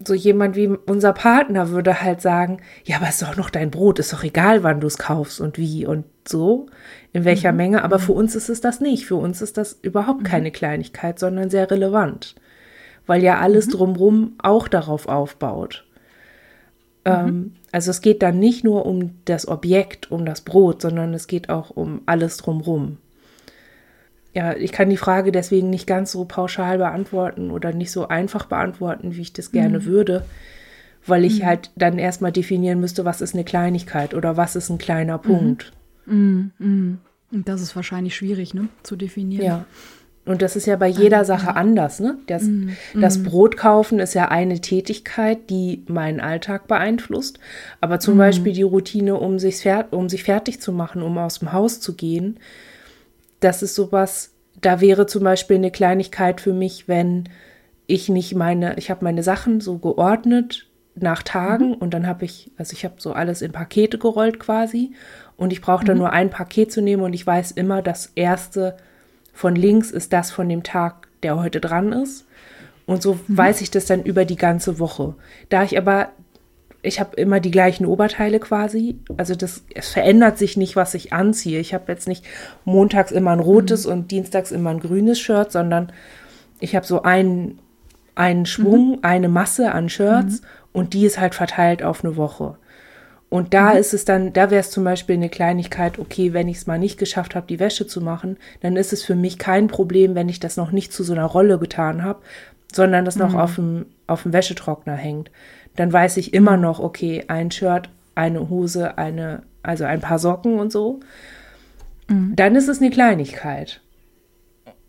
so 0.04 0.12
jemand 0.12 0.56
wie 0.56 0.66
unser 0.66 1.12
Partner 1.12 1.70
würde 1.70 2.02
halt 2.02 2.20
sagen, 2.20 2.60
ja, 2.84 2.96
aber 2.96 3.06
es 3.06 3.22
ist 3.22 3.22
doch 3.22 3.36
noch 3.36 3.50
dein 3.50 3.70
Brot, 3.70 4.00
ist 4.00 4.12
doch 4.12 4.24
egal, 4.24 4.62
wann 4.64 4.80
du 4.80 4.88
es 4.88 4.98
kaufst 4.98 5.40
und 5.40 5.56
wie 5.56 5.86
und 5.86 6.04
so 6.28 6.66
in 7.12 7.24
welcher 7.24 7.52
mhm. 7.52 7.56
Menge. 7.56 7.84
Aber 7.84 7.98
mhm. 7.98 8.02
für 8.02 8.12
uns 8.12 8.34
ist 8.34 8.50
es 8.50 8.60
das 8.60 8.80
nicht. 8.80 9.06
Für 9.06 9.16
uns 9.16 9.40
ist 9.40 9.56
das 9.56 9.78
überhaupt 9.80 10.20
mhm. 10.20 10.26
keine 10.26 10.50
Kleinigkeit, 10.50 11.18
sondern 11.18 11.48
sehr 11.48 11.70
relevant, 11.70 12.34
weil 13.06 13.22
ja 13.22 13.38
alles 13.38 13.68
mhm. 13.68 13.70
drumherum 13.70 14.34
auch 14.42 14.68
darauf 14.68 15.06
aufbaut. 15.08 15.86
Ähm, 17.04 17.26
mhm. 17.26 17.52
also 17.72 17.90
es 17.90 18.00
geht 18.00 18.22
dann 18.22 18.38
nicht 18.38 18.64
nur 18.64 18.86
um 18.86 19.12
das 19.26 19.46
Objekt, 19.46 20.10
um 20.10 20.24
das 20.24 20.40
Brot, 20.40 20.82
sondern 20.82 21.12
es 21.14 21.26
geht 21.26 21.50
auch 21.50 21.70
um 21.70 22.02
alles 22.06 22.36
drumherum. 22.38 22.98
Ja, 24.32 24.56
ich 24.56 24.72
kann 24.72 24.90
die 24.90 24.96
Frage 24.96 25.30
deswegen 25.30 25.70
nicht 25.70 25.86
ganz 25.86 26.10
so 26.10 26.24
pauschal 26.24 26.78
beantworten 26.78 27.50
oder 27.50 27.72
nicht 27.72 27.92
so 27.92 28.08
einfach 28.08 28.46
beantworten, 28.46 29.14
wie 29.14 29.20
ich 29.20 29.32
das 29.32 29.52
gerne 29.52 29.80
mhm. 29.80 29.84
würde, 29.84 30.24
weil 31.06 31.24
ich 31.24 31.44
halt 31.44 31.70
dann 31.76 31.98
erstmal 31.98 32.32
definieren 32.32 32.80
müsste, 32.80 33.04
was 33.04 33.20
ist 33.20 33.34
eine 33.34 33.44
Kleinigkeit 33.44 34.14
oder 34.14 34.36
was 34.36 34.56
ist 34.56 34.70
ein 34.70 34.78
kleiner 34.78 35.18
Punkt. 35.18 35.72
Mm, 36.06 36.46
mm. 36.58 36.98
Und 37.30 37.48
das 37.48 37.60
ist 37.60 37.76
wahrscheinlich 37.76 38.16
schwierig, 38.16 38.54
ne, 38.54 38.68
zu 38.82 38.96
definieren. 38.96 39.44
Ja. 39.44 39.64
Und 40.26 40.40
das 40.40 40.56
ist 40.56 40.66
ja 40.66 40.76
bei 40.76 40.88
jeder 40.88 41.24
Sache 41.26 41.54
anders, 41.54 42.00
ne? 42.00 42.16
Das, 42.26 42.44
mm, 42.44 42.70
das 42.98 43.22
Brot 43.22 43.58
kaufen 43.58 43.98
ist 43.98 44.14
ja 44.14 44.28
eine 44.28 44.60
Tätigkeit, 44.60 45.50
die 45.50 45.84
meinen 45.86 46.20
Alltag 46.20 46.66
beeinflusst. 46.66 47.38
Aber 47.82 48.00
zum 48.00 48.16
Beispiel 48.16 48.54
die 48.54 48.62
Routine, 48.62 49.16
um 49.16 49.38
sich, 49.38 49.66
um 49.90 50.08
sich 50.08 50.24
fertig 50.24 50.62
zu 50.62 50.72
machen, 50.72 51.02
um 51.02 51.18
aus 51.18 51.40
dem 51.40 51.52
Haus 51.52 51.80
zu 51.80 51.94
gehen, 51.94 52.38
das 53.40 53.62
ist 53.62 53.74
sowas, 53.74 54.32
da 54.60 54.80
wäre 54.80 55.06
zum 55.06 55.24
Beispiel 55.24 55.56
eine 55.56 55.70
Kleinigkeit 55.70 56.40
für 56.40 56.54
mich, 56.54 56.88
wenn 56.88 57.28
ich 57.86 58.08
nicht 58.08 58.34
meine, 58.34 58.78
ich 58.78 58.90
habe 58.90 59.04
meine 59.04 59.22
Sachen 59.22 59.60
so 59.60 59.76
geordnet 59.76 60.66
nach 60.94 61.22
Tagen 61.22 61.70
mhm. 61.70 61.74
und 61.74 61.92
dann 61.92 62.06
habe 62.06 62.24
ich, 62.24 62.50
also 62.56 62.72
ich 62.72 62.84
habe 62.84 62.94
so 62.98 63.12
alles 63.12 63.42
in 63.42 63.52
Pakete 63.52 63.98
gerollt 63.98 64.38
quasi 64.38 64.92
und 65.36 65.52
ich 65.52 65.60
brauche 65.60 65.84
dann 65.84 65.96
mhm. 65.96 66.04
nur 66.04 66.12
ein 66.12 66.30
Paket 66.30 66.72
zu 66.72 66.80
nehmen 66.80 67.02
und 67.02 67.12
ich 67.12 67.26
weiß 67.26 67.52
immer, 67.52 67.82
das 67.82 68.12
erste 68.14 68.76
von 69.34 69.54
links 69.56 69.90
ist 69.90 70.12
das 70.12 70.30
von 70.30 70.48
dem 70.48 70.62
Tag, 70.62 71.08
der 71.22 71.36
heute 71.36 71.60
dran 71.60 71.92
ist. 71.92 72.24
Und 72.86 73.02
so 73.02 73.14
mhm. 73.14 73.36
weiß 73.36 73.60
ich 73.60 73.70
das 73.70 73.86
dann 73.86 74.02
über 74.02 74.24
die 74.24 74.36
ganze 74.36 74.78
Woche. 74.78 75.14
Da 75.48 75.64
ich 75.64 75.76
aber 75.76 76.10
ich 76.84 77.00
habe 77.00 77.16
immer 77.16 77.40
die 77.40 77.50
gleichen 77.50 77.86
Oberteile 77.86 78.38
quasi. 78.38 78.98
Also 79.16 79.34
das, 79.34 79.64
es 79.74 79.88
verändert 79.88 80.38
sich 80.38 80.56
nicht, 80.56 80.76
was 80.76 80.94
ich 80.94 81.12
anziehe. 81.14 81.58
Ich 81.58 81.72
habe 81.72 81.90
jetzt 81.90 82.06
nicht 82.06 82.24
montags 82.64 83.10
immer 83.10 83.30
ein 83.30 83.40
rotes 83.40 83.86
mhm. 83.86 83.92
und 83.92 84.10
dienstags 84.10 84.52
immer 84.52 84.70
ein 84.70 84.80
grünes 84.80 85.18
Shirt, 85.18 85.50
sondern 85.50 85.92
ich 86.60 86.76
habe 86.76 86.86
so 86.86 87.02
einen, 87.02 87.58
einen 88.14 88.46
Schwung, 88.46 88.92
mhm. 88.92 88.98
eine 89.02 89.28
Masse 89.28 89.72
an 89.72 89.88
Shirts 89.88 90.42
mhm. 90.42 90.46
und 90.72 90.92
die 90.92 91.06
ist 91.06 91.18
halt 91.18 91.34
verteilt 91.34 91.82
auf 91.82 92.04
eine 92.04 92.16
Woche. 92.16 92.58
Und 93.34 93.52
da 93.52 93.72
mhm. 93.72 93.78
ist 93.78 93.94
es 93.94 94.04
dann, 94.04 94.32
da 94.32 94.52
wäre 94.52 94.60
es 94.60 94.70
zum 94.70 94.84
Beispiel 94.84 95.16
eine 95.16 95.28
Kleinigkeit, 95.28 95.98
okay, 95.98 96.32
wenn 96.32 96.46
ich 96.46 96.58
es 96.58 96.68
mal 96.68 96.78
nicht 96.78 97.00
geschafft 97.00 97.34
habe, 97.34 97.48
die 97.48 97.58
Wäsche 97.58 97.84
zu 97.84 98.00
machen, 98.00 98.36
dann 98.60 98.76
ist 98.76 98.92
es 98.92 99.02
für 99.02 99.16
mich 99.16 99.38
kein 99.38 99.66
Problem, 99.66 100.14
wenn 100.14 100.28
ich 100.28 100.38
das 100.38 100.56
noch 100.56 100.70
nicht 100.70 100.92
zu 100.92 101.02
so 101.02 101.14
einer 101.14 101.24
Rolle 101.24 101.58
getan 101.58 102.04
habe, 102.04 102.20
sondern 102.72 103.04
das 103.04 103.16
noch 103.16 103.32
mhm. 103.32 103.38
auf 103.40 103.56
dem, 103.56 103.86
auf 104.06 104.22
dem 104.22 104.32
Wäschetrockner 104.32 104.94
hängt. 104.94 105.32
Dann 105.74 105.92
weiß 105.92 106.16
ich 106.18 106.32
immer 106.32 106.56
mhm. 106.56 106.62
noch, 106.62 106.78
okay, 106.78 107.24
ein 107.26 107.50
Shirt, 107.50 107.88
eine 108.14 108.50
Hose, 108.50 108.98
eine, 108.98 109.42
also 109.64 109.82
ein 109.82 110.00
paar 110.00 110.20
Socken 110.20 110.60
und 110.60 110.70
so. 110.70 111.00
Mhm. 112.06 112.36
Dann 112.36 112.54
ist 112.54 112.68
es 112.68 112.80
eine 112.80 112.90
Kleinigkeit. 112.90 113.80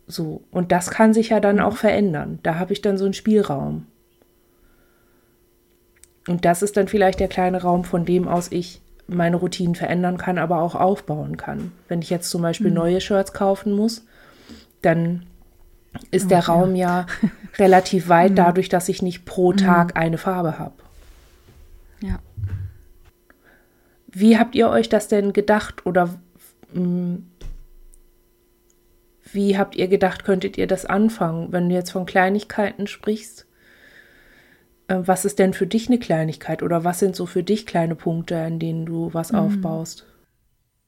So. 0.06 0.42
Und 0.52 0.70
das 0.70 0.90
kann 0.90 1.14
sich 1.14 1.30
ja 1.30 1.40
dann 1.40 1.58
auch 1.58 1.78
verändern. 1.78 2.38
Da 2.44 2.60
habe 2.60 2.74
ich 2.74 2.80
dann 2.80 2.96
so 2.96 3.06
einen 3.06 3.14
Spielraum. 3.14 3.86
Und 6.26 6.44
das 6.44 6.62
ist 6.62 6.76
dann 6.76 6.88
vielleicht 6.88 7.20
der 7.20 7.28
kleine 7.28 7.62
Raum, 7.62 7.84
von 7.84 8.04
dem 8.04 8.26
aus 8.28 8.50
ich 8.50 8.80
meine 9.08 9.36
Routinen 9.36 9.74
verändern 9.74 10.18
kann, 10.18 10.38
aber 10.38 10.60
auch 10.60 10.74
aufbauen 10.74 11.36
kann. 11.36 11.72
Wenn 11.88 12.02
ich 12.02 12.10
jetzt 12.10 12.30
zum 12.30 12.42
Beispiel 12.42 12.70
mhm. 12.70 12.76
neue 12.76 13.00
Shirts 13.00 13.32
kaufen 13.32 13.72
muss, 13.72 14.04
dann 14.82 15.26
ist 16.10 16.26
oh, 16.26 16.28
der 16.28 16.46
Raum 16.46 16.74
ja, 16.74 17.06
ja 17.22 17.28
relativ 17.58 18.08
weit, 18.08 18.32
mhm. 18.32 18.36
dadurch, 18.36 18.68
dass 18.68 18.88
ich 18.88 19.02
nicht 19.02 19.24
pro. 19.24 19.52
Tag 19.52 19.94
mhm. 19.94 20.00
eine 20.00 20.18
Farbe 20.18 20.58
habe. 20.58 20.74
Ja. 22.00 22.18
Wie 24.08 24.38
habt 24.38 24.54
ihr 24.54 24.68
euch 24.68 24.88
das 24.88 25.08
denn 25.08 25.32
gedacht 25.32 25.86
oder 25.86 26.14
mh, 26.72 26.80
mm, 26.80 27.26
wie 29.32 29.58
habt 29.58 29.76
ihr 29.76 29.88
gedacht, 29.88 30.24
könntet 30.24 30.56
ihr 30.56 30.66
das 30.66 30.86
anfangen, 30.86 31.52
wenn 31.52 31.68
du 31.68 31.74
jetzt 31.74 31.90
von 31.90 32.06
Kleinigkeiten 32.06 32.86
sprichst? 32.86 33.45
Äh, 34.88 34.98
was 35.04 35.24
ist 35.24 35.38
denn 35.38 35.52
für 35.52 35.66
dich 35.66 35.88
eine 35.88 35.98
Kleinigkeit 35.98 36.62
oder 36.62 36.84
was 36.84 36.98
sind 36.98 37.16
so 37.16 37.26
für 37.26 37.42
dich 37.42 37.66
kleine 37.66 37.94
Punkte, 37.94 38.38
an 38.40 38.58
denen 38.58 38.86
du 38.86 39.12
was 39.12 39.32
mhm. 39.32 39.38
aufbaust? 39.38 40.06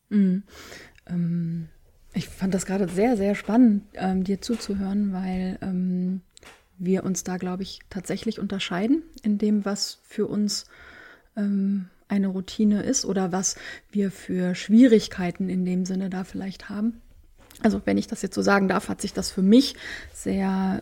Mhm. 0.08 0.42
Ähm, 1.06 1.68
ich 2.14 2.28
fand 2.28 2.54
das 2.54 2.66
gerade 2.66 2.88
sehr, 2.88 3.16
sehr 3.16 3.34
spannend, 3.34 3.84
ähm, 3.94 4.24
dir 4.24 4.40
zuzuhören, 4.40 5.12
weil 5.12 5.58
ähm, 5.62 6.22
wir 6.78 7.04
uns 7.04 7.24
da, 7.24 7.36
glaube 7.36 7.62
ich, 7.62 7.80
tatsächlich 7.90 8.38
unterscheiden 8.38 9.02
in 9.22 9.38
dem, 9.38 9.64
was 9.64 9.98
für 10.04 10.26
uns 10.26 10.66
ähm, 11.36 11.88
eine 12.08 12.28
Routine 12.28 12.82
ist 12.82 13.04
oder 13.04 13.32
was 13.32 13.56
wir 13.90 14.10
für 14.10 14.54
Schwierigkeiten 14.54 15.50
in 15.50 15.64
dem 15.64 15.84
Sinne 15.84 16.08
da 16.08 16.24
vielleicht 16.24 16.68
haben. 16.68 17.02
Also 17.62 17.82
wenn 17.84 17.98
ich 17.98 18.06
das 18.06 18.22
jetzt 18.22 18.34
so 18.34 18.42
sagen 18.42 18.68
darf, 18.68 18.88
hat 18.88 19.00
sich 19.00 19.12
das 19.12 19.30
für 19.30 19.42
mich 19.42 19.74
sehr 20.14 20.80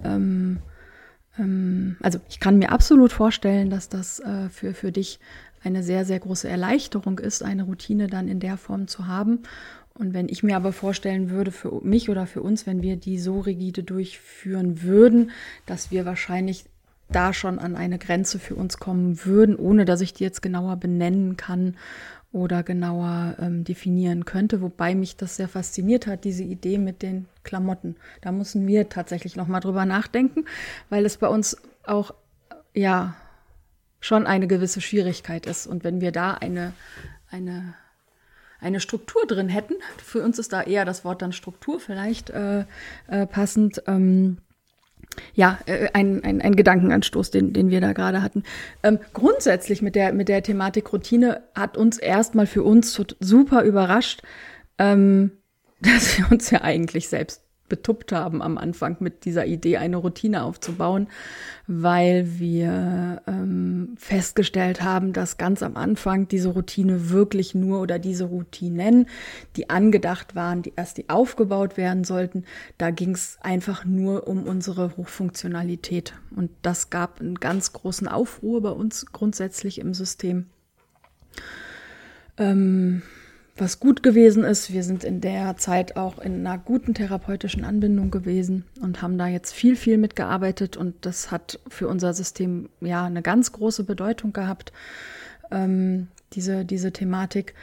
ähm, 1.39 1.97
also 2.03 2.19
ich 2.29 2.41
kann 2.41 2.59
mir 2.59 2.73
absolut 2.73 3.13
vorstellen, 3.13 3.71
dass 3.71 3.89
das 3.89 4.21
äh, 4.21 4.49
für, 4.49 4.75
für 4.75 4.93
dich 4.93 5.21
eine 5.63 5.83
sehr, 5.83 6.05
sehr 6.05 6.21
große 6.21 6.49
Erleichterung 6.49 7.19
ist, 7.19 7.43
eine 7.43 7.65
Routine 7.65 8.07
dann 8.07 8.29
in 8.29 8.41
der 8.41 8.57
Form 8.57 8.87
zu 8.89 9.07
haben. 9.07 9.41
Und 9.95 10.13
wenn 10.13 10.29
ich 10.29 10.43
mir 10.43 10.57
aber 10.57 10.73
vorstellen 10.73 11.31
würde, 11.31 11.51
für 11.51 11.81
mich 11.83 12.11
oder 12.11 12.27
für 12.27 12.43
uns, 12.43 12.67
wenn 12.67 12.83
wir 12.83 12.97
die 12.97 13.19
so 13.19 13.41
rigide 13.41 13.83
durchführen 13.83 14.83
würden, 14.83 15.31
dass 15.65 15.91
wir 15.91 16.05
wahrscheinlich 16.05 16.67
da 17.09 17.33
schon 17.33 17.59
an 17.59 17.77
eine 17.77 17.99
Grenze 17.99 18.39
für 18.39 18.55
uns 18.55 18.79
kommen 18.79 19.25
würden, 19.25 19.57
ohne 19.57 19.85
dass 19.85 20.01
ich 20.01 20.13
die 20.13 20.25
jetzt 20.25 20.43
genauer 20.43 20.77
benennen 20.77 21.37
kann 21.37 21.77
oder 22.37 22.63
genauer 22.63 23.35
ähm, 23.41 23.65
definieren 23.65 24.27
könnte. 24.27 24.61
Wobei 24.61 24.95
mich 24.95 25.17
das 25.17 25.37
sehr 25.37 25.49
fasziniert 25.49 26.07
hat, 26.07 26.25
diese 26.25 26.43
Idee 26.43 26.77
mit 26.77 27.01
den 27.01 27.27
Klamotten. 27.45 27.97
Da 28.21 28.31
müssen 28.31 28.67
wir 28.67 28.91
tatsächlich 28.91 29.37
noch 29.37 29.49
mal 29.49 29.61
drüber 29.61 29.87
nachdenken, 29.87 30.45
weil 30.91 31.07
es 31.07 31.17
bei 31.17 31.29
uns 31.29 31.57
auch 31.87 32.13
ja 32.75 33.17
schon 34.01 34.27
eine 34.27 34.47
gewisse 34.47 34.83
Schwierigkeit 34.83 35.47
ist. 35.47 35.67
Und 35.67 35.83
wenn 35.83 36.03
wir 36.03 36.13
da 36.13 36.35
eine, 36.35 36.75
eine, 37.31 37.73
eine 38.61 38.81
Struktur 38.81 39.27
drin 39.27 39.49
hätten, 39.49 39.77
für 39.97 40.23
uns 40.23 40.39
ist 40.39 40.53
da 40.53 40.63
eher 40.63 40.85
das 40.85 41.07
Wort 41.07 41.23
dann 41.23 41.33
Struktur 41.33 41.81
vielleicht 41.81 42.29
äh, 42.29 42.67
äh, 43.07 43.27
passend. 43.27 43.83
Ähm, 43.87 44.37
ja, 45.35 45.59
äh, 45.67 45.89
ein, 45.93 46.23
ein, 46.25 46.41
ein 46.41 46.57
Gedankenanstoß, 46.57 47.31
den, 47.31 47.53
den 47.53 47.71
wir 47.71 47.81
da 47.81 47.93
gerade 47.93 48.23
hatten. 48.23 48.43
Ähm, 48.83 48.99
grundsätzlich 49.13 49.83
mit 49.83 49.95
der, 49.95 50.13
mit 50.13 50.29
der 50.29 50.43
Thematik 50.43 50.93
Routine 50.93 51.43
hat 51.55 51.77
uns 51.77 51.99
erstmal 51.99 52.47
für 52.47 52.63
uns 52.63 53.01
super 53.21 53.63
überrascht, 53.63 54.23
ähm, 54.79 55.33
dass 55.81 56.19
wir 56.19 56.31
uns 56.31 56.51
ja 56.51 56.63
eigentlich 56.63 57.09
selbst 57.09 57.46
betuppt 57.69 58.13
haben 58.13 58.43
am 58.43 58.59
Anfang 58.59 58.97
mit 59.01 59.25
dieser 59.25 59.47
Idee, 59.47 59.77
eine 59.77 59.97
Routine 59.97 60.45
aufzubauen, 60.45 61.09
weil 61.67 62.39
wir 62.39 63.23
ähm, 63.27 63.95
festgestellt 63.97 64.83
haben, 64.83 65.13
dass 65.13 65.37
ganz 65.37 65.63
am 65.63 65.77
Anfang 65.77 66.29
diese 66.29 66.51
Routine 66.51 67.11
wirklich 67.11 67.55
nur 67.55 67.81
oder 67.81 67.99
diese 67.99 68.25
Routinen, 68.25 69.07
die 69.57 69.71
angedacht 69.71 70.35
waren, 70.35 70.63
die 70.63 70.73
erst 70.77 70.99
die 70.99 71.09
aufgebaut 71.09 71.77
werden 71.77 72.05
sollten, 72.05 72.45
da 72.79 72.91
ging 72.91 73.13
es 73.13 73.39
einfach 73.41 73.85
nur 73.85 74.29
um 74.29 74.45
unsere 74.45 74.97
Hochfunktionalität. 74.97 76.15
Und 76.35 76.51
das 76.63 76.91
gab 76.91 77.21
einen 77.21 77.37
ganz 77.37 77.73
großen 77.73 78.09
Aufruhr 78.09 78.63
bei 78.63 78.71
uns 78.71 79.07
grundsätzlich 79.07 79.79
im 79.81 79.95
System. 79.95 80.47
Ähm, 82.39 83.03
was 83.57 83.81
gut 83.81 84.03
gewesen 84.03 84.45
ist. 84.45 84.73
Wir 84.73 84.83
sind 84.83 85.03
in 85.03 85.21
der 85.21 85.57
Zeit 85.57 85.97
auch 85.97 86.19
in 86.19 86.47
einer 86.47 86.59
guten 86.59 86.95
therapeutischen 86.95 87.65
Anbindung 87.65 88.11
gewesen 88.11 88.65
und 88.81 89.03
haben 89.03 89.19
da 89.19 89.27
jetzt 89.27 89.53
viel, 89.53 89.77
viel 89.77 89.99
mitgearbeitet 89.99 90.77
und 90.77 90.95
das 91.07 91.31
hat 91.31 91.59
für 91.69 91.89
unser 91.89 92.13
System 92.13 92.69
ja 92.81 93.05
eine 93.05 93.23
ganz 93.23 93.53
große 93.53 93.85
Bedeutung 93.85 94.33
gehabt, 94.33 94.73
ähm, 95.51 96.09
diese, 96.33 96.65
diese 96.65 96.93
Thematik. 96.93 97.55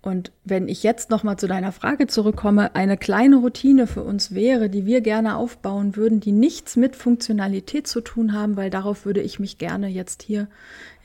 Und 0.00 0.32
wenn 0.44 0.68
ich 0.68 0.82
jetzt 0.82 1.10
nochmal 1.10 1.38
zu 1.38 1.46
deiner 1.46 1.70
Frage 1.70 2.08
zurückkomme, 2.08 2.74
eine 2.74 2.96
kleine 2.96 3.36
Routine 3.36 3.86
für 3.86 4.02
uns 4.02 4.34
wäre, 4.34 4.68
die 4.68 4.84
wir 4.84 5.00
gerne 5.00 5.36
aufbauen 5.36 5.94
würden, 5.94 6.18
die 6.18 6.32
nichts 6.32 6.76
mit 6.76 6.96
Funktionalität 6.96 7.86
zu 7.86 8.00
tun 8.00 8.32
haben, 8.32 8.56
weil 8.56 8.68
darauf 8.68 9.06
würde 9.06 9.20
ich 9.20 9.38
mich 9.38 9.58
gerne 9.58 9.86
jetzt 9.86 10.22
hier 10.22 10.48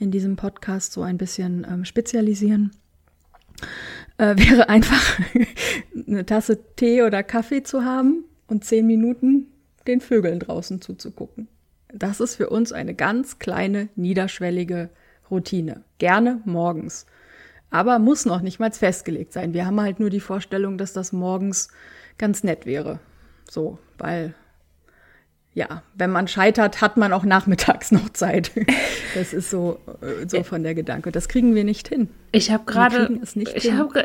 in 0.00 0.10
diesem 0.10 0.34
Podcast 0.34 0.92
so 0.92 1.02
ein 1.02 1.16
bisschen 1.16 1.64
ähm, 1.70 1.84
spezialisieren 1.84 2.72
äh, 4.18 4.36
wäre 4.36 4.68
einfach 4.68 5.18
eine 6.06 6.26
Tasse 6.26 6.58
Tee 6.76 7.02
oder 7.02 7.22
Kaffee 7.22 7.62
zu 7.62 7.84
haben 7.84 8.24
und 8.46 8.64
zehn 8.64 8.86
Minuten 8.86 9.46
den 9.86 10.00
Vögeln 10.00 10.40
draußen 10.40 10.80
zuzugucken. 10.80 11.48
Das 11.92 12.20
ist 12.20 12.36
für 12.36 12.50
uns 12.50 12.72
eine 12.72 12.94
ganz 12.94 13.38
kleine, 13.38 13.88
niederschwellige 13.96 14.90
Routine. 15.30 15.84
Gerne 15.98 16.40
morgens. 16.44 17.06
Aber 17.70 17.98
muss 17.98 18.24
noch 18.24 18.40
nicht 18.40 18.58
mal 18.58 18.72
festgelegt 18.72 19.32
sein. 19.32 19.54
Wir 19.54 19.66
haben 19.66 19.80
halt 19.80 20.00
nur 20.00 20.10
die 20.10 20.20
Vorstellung, 20.20 20.78
dass 20.78 20.92
das 20.92 21.12
morgens 21.12 21.68
ganz 22.16 22.42
nett 22.42 22.66
wäre. 22.66 23.00
So, 23.48 23.78
weil 23.98 24.34
ja, 25.58 25.82
wenn 25.96 26.10
man 26.10 26.28
scheitert, 26.28 26.80
hat 26.80 26.96
man 26.96 27.12
auch 27.12 27.24
nachmittags 27.24 27.90
noch 27.92 28.10
Zeit. 28.10 28.52
Das 29.14 29.32
ist 29.32 29.50
so, 29.50 29.80
äh, 30.00 30.28
so 30.28 30.44
von 30.44 30.62
der 30.62 30.74
Gedanke. 30.76 31.10
Das 31.10 31.28
kriegen 31.28 31.56
wir 31.56 31.64
nicht 31.64 31.88
hin. 31.88 32.08
Ich 32.30 32.52
habe 32.52 32.64
gerade, 32.64 33.18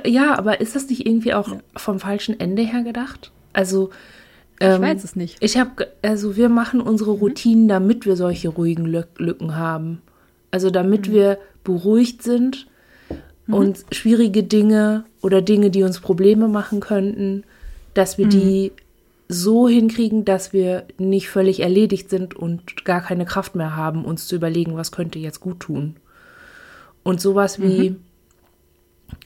ja, 0.05 0.35
aber 0.35 0.61
ist 0.61 0.75
das 0.75 0.89
nicht 0.89 1.05
irgendwie 1.05 1.35
auch 1.35 1.49
ja. 1.49 1.59
vom 1.75 1.99
falschen 1.99 2.39
Ende 2.39 2.63
her 2.63 2.81
gedacht? 2.81 3.31
Also 3.53 3.91
ähm, 4.59 4.75
ich 4.75 4.81
weiß 4.81 5.03
es 5.03 5.15
nicht. 5.15 5.37
Ich 5.41 5.57
habe, 5.57 5.91
also 6.01 6.35
wir 6.35 6.49
machen 6.49 6.81
unsere 6.81 7.13
mhm. 7.13 7.19
Routinen, 7.19 7.67
damit 7.67 8.07
wir 8.07 8.15
solche 8.15 8.49
ruhigen 8.49 8.85
Lücken 8.85 9.55
haben. 9.55 10.01
Also 10.49 10.71
damit 10.71 11.07
mhm. 11.07 11.13
wir 11.13 11.37
beruhigt 11.63 12.23
sind 12.23 12.65
mhm. 13.45 13.53
und 13.53 13.85
schwierige 13.91 14.41
Dinge 14.41 15.05
oder 15.21 15.43
Dinge, 15.43 15.69
die 15.69 15.83
uns 15.83 15.99
Probleme 15.99 16.47
machen 16.47 16.79
könnten, 16.79 17.43
dass 17.93 18.17
wir 18.17 18.25
mhm. 18.25 18.31
die 18.31 18.71
so 19.33 19.67
hinkriegen, 19.67 20.25
dass 20.25 20.53
wir 20.53 20.85
nicht 20.97 21.29
völlig 21.29 21.59
erledigt 21.59 22.09
sind 22.09 22.35
und 22.35 22.85
gar 22.85 23.01
keine 23.01 23.25
Kraft 23.25 23.55
mehr 23.55 23.75
haben, 23.75 24.05
uns 24.05 24.27
zu 24.27 24.35
überlegen, 24.35 24.75
was 24.75 24.91
könnte 24.91 25.19
jetzt 25.19 25.39
gut 25.39 25.59
tun. 25.59 25.97
Und 27.03 27.19
sowas 27.19 27.61
wie, 27.61 27.91
mhm. 27.91 27.99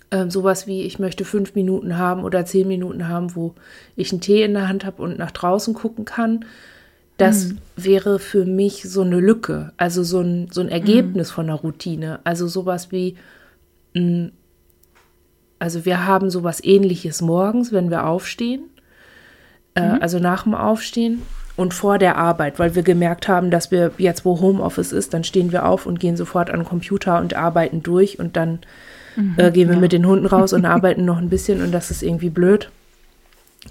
äh, 0.10 0.30
sowas 0.30 0.66
wie, 0.66 0.84
ich 0.84 0.98
möchte 0.98 1.26
fünf 1.26 1.54
Minuten 1.54 1.98
haben 1.98 2.24
oder 2.24 2.46
zehn 2.46 2.68
Minuten 2.68 3.08
haben, 3.08 3.36
wo 3.36 3.54
ich 3.96 4.12
einen 4.12 4.22
Tee 4.22 4.44
in 4.44 4.54
der 4.54 4.68
Hand 4.68 4.86
habe 4.86 5.02
und 5.04 5.20
nach 5.20 5.32
draußen 5.32 5.74
gucken 5.74 6.06
kann, 6.06 6.46
das 7.18 7.50
mhm. 7.50 7.58
wäre 7.76 8.20
für 8.20 8.46
mich 8.46 8.84
so 8.84 9.02
eine 9.02 9.20
Lücke, 9.20 9.74
also 9.78 10.04
so 10.04 10.22
ein, 10.22 10.48
so 10.52 10.62
ein 10.62 10.70
Ergebnis 10.70 11.30
mhm. 11.32 11.34
von 11.34 11.46
einer 11.46 11.60
Routine. 11.60 12.20
Also 12.24 12.48
sowas 12.48 12.92
wie, 12.92 13.16
mh, 13.94 14.02
mm, 14.02 14.32
also 15.60 15.86
wir 15.86 16.06
haben 16.06 16.30
sowas 16.30 16.64
ähnliches 16.64 17.22
morgens, 17.22 17.72
wenn 17.72 17.90
wir 17.90 18.06
aufstehen 18.06 18.70
äh, 19.78 19.96
mhm. 19.96 20.02
also 20.02 20.20
nach 20.20 20.44
dem 20.44 20.56
Aufstehen. 20.56 21.22
und 21.56 21.74
vor 21.74 21.98
der 21.98 22.18
Arbeit, 22.18 22.60
weil 22.60 22.76
wir 22.76 22.84
gemerkt 22.84 23.28
haben, 23.28 23.50
dass 23.50 23.72
wir 23.72 23.92
jetzt, 23.98 24.26
wo 24.26 24.40
Homeoffice 24.40 24.92
ist, 24.92 25.14
dann 25.14 25.24
stehen 25.24 25.52
wir 25.52 25.66
auf 25.66 25.88
und 25.88 26.00
gehen 26.00 26.16
sofort 26.16 26.52
an 26.52 26.60
den 26.60 26.66
Computer 26.66 27.20
und 27.20 27.34
arbeiten 27.34 27.82
durch 27.82 28.20
und 28.20 28.38
dann 28.38 28.60
mhm, 29.16 29.34
äh, 29.38 29.50
gehen 29.52 29.68
wir 29.68 29.76
ja. 29.76 29.82
mit 29.82 29.92
den 29.92 30.06
Hunden 30.06 30.28
raus 30.28 30.54
und 30.54 30.66
arbeiten 30.66 31.04
noch 31.04 31.18
ein 31.18 31.30
bisschen 31.30 31.64
und 31.64 31.72
das 31.72 31.90
ist 31.90 32.04
irgendwie 32.04 32.30
blöd. 32.30 32.70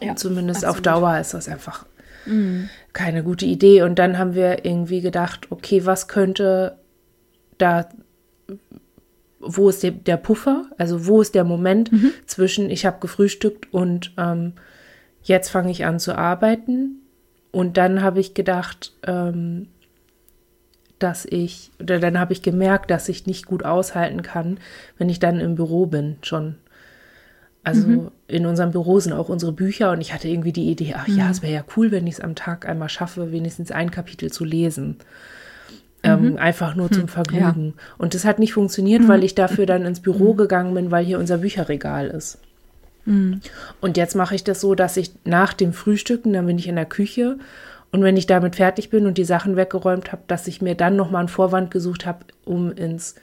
Ja, 0.03 0.17
Zumindest 0.17 0.65
absolut. 0.65 0.89
auf 0.89 1.01
Dauer 1.01 1.19
ist 1.21 1.35
das 1.35 1.49
einfach 1.49 1.87
mhm. 2.27 2.69
keine 2.93 3.23
gute 3.23 3.47
Idee. 3.47 3.83
Und 3.83 3.99
dann 3.99 4.19
haben 4.19 4.35
wir 4.35 4.65
irgendwie 4.65 5.01
gedacht, 5.01 5.47
okay, 5.51 5.87
was 5.87 6.09
könnte 6.09 6.79
da, 7.59 7.89
wo 9.41 9.69
ist 9.69 9.83
der, 9.83 9.93
der 9.93 10.17
Puffer? 10.17 10.67
Also 10.79 11.07
wo 11.07 11.21
ist 11.21 11.35
der 11.35 11.45
Moment 11.45 11.93
mhm. 11.93 12.13
zwischen, 12.27 12.71
ich 12.71 12.85
habe 12.85 12.99
gefrühstückt 13.01 13.73
und 13.73 14.13
ähm, 14.19 14.55
jetzt 15.29 15.51
fange 15.51 15.71
ich 15.71 15.85
an 15.85 16.01
zu 16.01 16.17
arbeiten? 16.17 17.03
Und 17.53 17.77
dann 17.77 18.03
habe 18.03 18.21
ich 18.21 18.35
gedacht, 18.35 18.93
ähm, 19.07 19.69
dass 20.99 21.27
ich, 21.27 21.71
oder 21.81 22.01
dann 22.01 22.19
habe 22.19 22.33
ich 22.33 22.43
gemerkt, 22.43 22.91
dass 22.91 23.09
ich 23.09 23.27
nicht 23.27 23.47
gut 23.47 23.65
aushalten 23.65 24.23
kann, 24.23 24.59
wenn 24.99 25.09
ich 25.09 25.19
dann 25.19 25.41
im 25.41 25.55
Büro 25.55 25.87
bin, 25.87 26.17
schon 26.23 26.57
also 27.67 27.89
mhm. 27.89 28.11
in 28.29 28.47
unserem 28.47 28.71
Büro 28.71 29.01
sind 29.01 29.13
auch 29.13 29.29
unsere 29.29 29.51
Bücher 29.51 29.91
und 29.91 30.01
ich 30.01 30.15
hatte 30.15 30.29
irgendwie 30.29 30.53
die 30.53 30.71
Idee, 30.71 30.95
ach 30.97 31.09
ja, 31.09 31.25
mhm. 31.25 31.31
es 31.33 31.43
wäre 31.43 31.53
ja 31.53 31.65
cool, 31.77 31.91
wenn 31.91 32.07
ich 32.07 32.15
es 32.15 32.21
am 32.21 32.37
Tag 32.37 32.69
einmal 32.69 32.89
schaffe, 32.89 33.33
wenigstens 33.33 33.73
ein 33.73 33.91
Kapitel 33.91 34.31
zu 34.31 34.45
lesen. 34.45 34.99
Ähm, 36.05 36.31
mhm. 36.31 36.37
einfach 36.37 36.77
nur 36.77 36.93
zum 36.93 37.03
hm. 37.03 37.09
Vergnügen. 37.09 37.75
Ja. 37.77 37.83
Und 37.99 38.15
das 38.15 38.25
hat 38.25 38.39
nicht 38.39 38.53
funktioniert, 38.53 39.03
mhm. 39.03 39.09
weil 39.09 39.25
ich 39.25 39.35
dafür 39.35 39.67
dann 39.67 39.85
ins 39.85 39.99
Büro 39.99 40.35
mhm. 40.35 40.37
gegangen 40.37 40.75
bin, 40.75 40.93
weil 40.93 41.05
hier 41.05 41.19
unser 41.19 41.39
Bücherregal 41.39 42.07
ist. 42.07 42.39
Mhm. 43.07 43.41
Und 43.81 43.97
jetzt 43.97 44.15
mache 44.15 44.35
ich 44.35 44.45
das 44.45 44.61
so, 44.61 44.75
dass 44.75 44.97
ich 44.97 45.13
nach 45.25 45.55
dem 45.55 45.73
Frühstücken, 45.73 46.33
dann 46.33 46.47
bin 46.47 46.59
ich 46.59 46.69
in 46.69 46.77
der 46.77 46.85
Küche 46.85 47.39
und 47.93 48.03
wenn 48.03 48.17
ich 48.17 48.27
damit 48.27 48.57
fertig 48.57 48.91
bin 48.91 49.07
und 49.07 49.17
die 49.17 49.25
Sachen 49.25 49.57
weggeräumt 49.57 50.13
habe, 50.13 50.23
dass 50.27 50.47
ich 50.47 50.61
mir 50.61 50.75
dann 50.75 50.97
nochmal 50.97 51.21
einen 51.21 51.29
Vorwand 51.29 51.71
gesucht 51.71 52.05
habe, 52.05 52.27
um 52.45 52.73
ins 52.73 53.15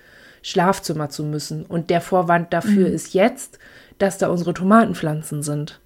Schlafzimmer 0.42 1.10
zu 1.10 1.24
müssen. 1.24 1.66
Und 1.66 1.90
der 1.90 2.02
Vorwand 2.02 2.54
dafür 2.54 2.88
mhm. 2.88 2.96
ist 2.96 3.13
jetzt, 3.13 3.60
dass 3.98 4.18
da 4.18 4.30
unsere 4.30 4.54
Tomatenpflanzen 4.54 5.44
sind. 5.44 5.80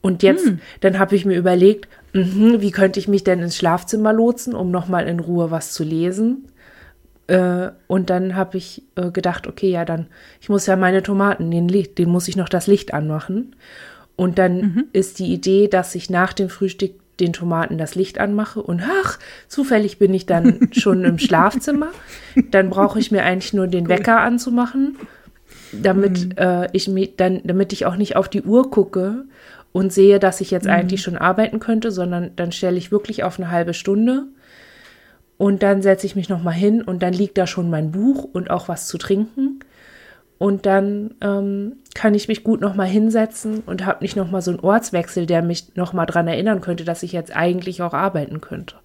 Und 0.00 0.22
jetzt, 0.22 0.46
hm. 0.46 0.60
dann 0.80 0.98
habe 0.98 1.16
ich 1.16 1.24
mir 1.24 1.36
überlegt, 1.36 1.88
mh, 2.12 2.60
wie 2.60 2.70
könnte 2.70 3.00
ich 3.00 3.08
mich 3.08 3.24
denn 3.24 3.40
ins 3.40 3.56
Schlafzimmer 3.56 4.12
lotsen, 4.12 4.54
um 4.54 4.70
nochmal 4.70 5.08
in 5.08 5.18
Ruhe 5.18 5.50
was 5.50 5.72
zu 5.72 5.82
lesen. 5.82 6.46
Äh, 7.26 7.70
und 7.86 8.10
dann 8.10 8.36
habe 8.36 8.56
ich 8.56 8.82
äh, 8.94 9.10
gedacht, 9.10 9.46
okay, 9.46 9.70
ja, 9.70 9.84
dann, 9.84 10.06
ich 10.40 10.48
muss 10.48 10.66
ja 10.66 10.76
meine 10.76 11.02
Tomaten, 11.02 11.50
den 11.50 11.68
Licht, 11.68 11.98
den 11.98 12.08
muss 12.08 12.28
ich 12.28 12.36
noch 12.36 12.48
das 12.48 12.66
Licht 12.66 12.94
anmachen. 12.94 13.56
Und 14.16 14.38
dann 14.38 14.56
mhm. 14.56 14.84
ist 14.92 15.18
die 15.18 15.32
Idee, 15.32 15.68
dass 15.68 15.94
ich 15.94 16.08
nach 16.08 16.32
dem 16.32 16.48
Frühstück 16.48 16.92
den 17.20 17.32
Tomaten 17.32 17.78
das 17.78 17.94
Licht 17.94 18.20
anmache 18.20 18.62
und 18.62 18.82
ach, 18.82 19.18
zufällig 19.48 19.98
bin 19.98 20.12
ich 20.12 20.26
dann 20.26 20.68
schon 20.72 21.02
im 21.04 21.18
Schlafzimmer. 21.18 21.88
Dann 22.50 22.68
brauche 22.68 22.98
ich 22.98 23.10
mir 23.10 23.22
eigentlich 23.24 23.54
nur 23.54 23.66
den 23.66 23.88
Wecker 23.88 24.20
anzumachen 24.20 24.96
damit 25.72 26.26
mhm. 26.26 26.32
äh, 26.36 26.68
ich 26.72 26.88
mich 26.88 27.16
dann, 27.16 27.40
damit 27.44 27.72
ich 27.72 27.86
auch 27.86 27.96
nicht 27.96 28.16
auf 28.16 28.28
die 28.28 28.42
Uhr 28.42 28.70
gucke 28.70 29.24
und 29.72 29.92
sehe, 29.92 30.18
dass 30.18 30.40
ich 30.40 30.50
jetzt 30.50 30.66
mhm. 30.66 30.72
eigentlich 30.72 31.02
schon 31.02 31.16
arbeiten 31.16 31.60
könnte, 31.60 31.90
sondern 31.90 32.30
dann 32.36 32.52
stelle 32.52 32.78
ich 32.78 32.92
wirklich 32.92 33.24
auf 33.24 33.38
eine 33.38 33.50
halbe 33.50 33.74
Stunde 33.74 34.24
und 35.38 35.62
dann 35.62 35.82
setze 35.82 36.06
ich 36.06 36.16
mich 36.16 36.28
noch 36.28 36.42
mal 36.42 36.52
hin 36.52 36.82
und 36.82 37.02
dann 37.02 37.12
liegt 37.12 37.38
da 37.38 37.46
schon 37.46 37.70
mein 37.70 37.92
Buch 37.92 38.24
und 38.24 38.50
auch 38.50 38.68
was 38.68 38.86
zu 38.88 38.98
trinken 38.98 39.60
und 40.38 40.66
dann 40.66 41.14
ähm, 41.20 41.76
kann 41.94 42.14
ich 42.14 42.28
mich 42.28 42.44
gut 42.44 42.60
noch 42.60 42.74
mal 42.74 42.86
hinsetzen 42.86 43.62
und 43.66 43.86
habe 43.86 44.02
nicht 44.02 44.16
noch 44.16 44.30
mal 44.30 44.42
so 44.42 44.50
einen 44.50 44.60
Ortswechsel, 44.60 45.26
der 45.26 45.42
mich 45.42 45.76
noch 45.76 45.92
mal 45.92 46.06
dran 46.06 46.28
erinnern 46.28 46.60
könnte, 46.60 46.84
dass 46.84 47.02
ich 47.02 47.12
jetzt 47.12 47.34
eigentlich 47.34 47.82
auch 47.82 47.94
arbeiten 47.94 48.40
könnte. 48.40 48.76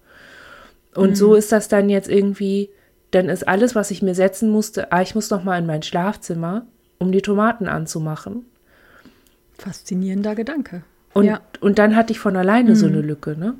Und 0.94 1.10
mhm. 1.10 1.14
so 1.14 1.34
ist 1.34 1.52
das 1.52 1.68
dann 1.68 1.88
jetzt 1.88 2.08
irgendwie 2.08 2.70
dann 3.12 3.28
ist 3.28 3.46
alles, 3.46 3.74
was 3.74 3.90
ich 3.90 4.02
mir 4.02 4.14
setzen 4.14 4.50
musste, 4.50 4.90
ah, 4.90 5.02
ich 5.02 5.14
muss 5.14 5.30
noch 5.30 5.44
mal 5.44 5.58
in 5.58 5.66
mein 5.66 5.82
Schlafzimmer, 5.82 6.66
um 6.98 7.12
die 7.12 7.22
Tomaten 7.22 7.68
anzumachen. 7.68 8.46
Faszinierender 9.58 10.34
Gedanke. 10.34 10.82
Und, 11.12 11.26
ja. 11.26 11.40
und 11.60 11.78
dann 11.78 11.94
hatte 11.94 12.12
ich 12.12 12.18
von 12.18 12.36
alleine 12.36 12.72
mm. 12.72 12.74
so 12.74 12.86
eine 12.86 13.02
Lücke, 13.02 13.36
ne? 13.36 13.54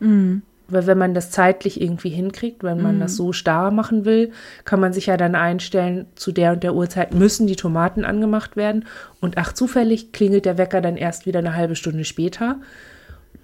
Mm. 0.00 0.42
Weil 0.72 0.86
wenn 0.86 0.98
man 0.98 1.14
das 1.14 1.30
zeitlich 1.30 1.80
irgendwie 1.80 2.08
hinkriegt, 2.08 2.62
wenn 2.64 2.82
man 2.82 2.98
mm. 2.98 3.00
das 3.00 3.16
so 3.16 3.32
starr 3.32 3.70
machen 3.70 4.04
will, 4.04 4.32
kann 4.64 4.80
man 4.80 4.92
sich 4.92 5.06
ja 5.06 5.16
dann 5.16 5.34
einstellen, 5.34 6.06
zu 6.14 6.32
der 6.32 6.52
und 6.52 6.62
der 6.62 6.74
Uhrzeit 6.74 7.14
müssen 7.14 7.46
die 7.46 7.56
Tomaten 7.56 8.04
angemacht 8.04 8.56
werden. 8.56 8.86
Und 9.20 9.38
ach, 9.38 9.52
zufällig 9.52 10.12
klingelt 10.12 10.44
der 10.44 10.58
Wecker 10.58 10.80
dann 10.80 10.96
erst 10.96 11.26
wieder 11.26 11.38
eine 11.38 11.54
halbe 11.54 11.76
Stunde 11.76 12.04
später. 12.04 12.56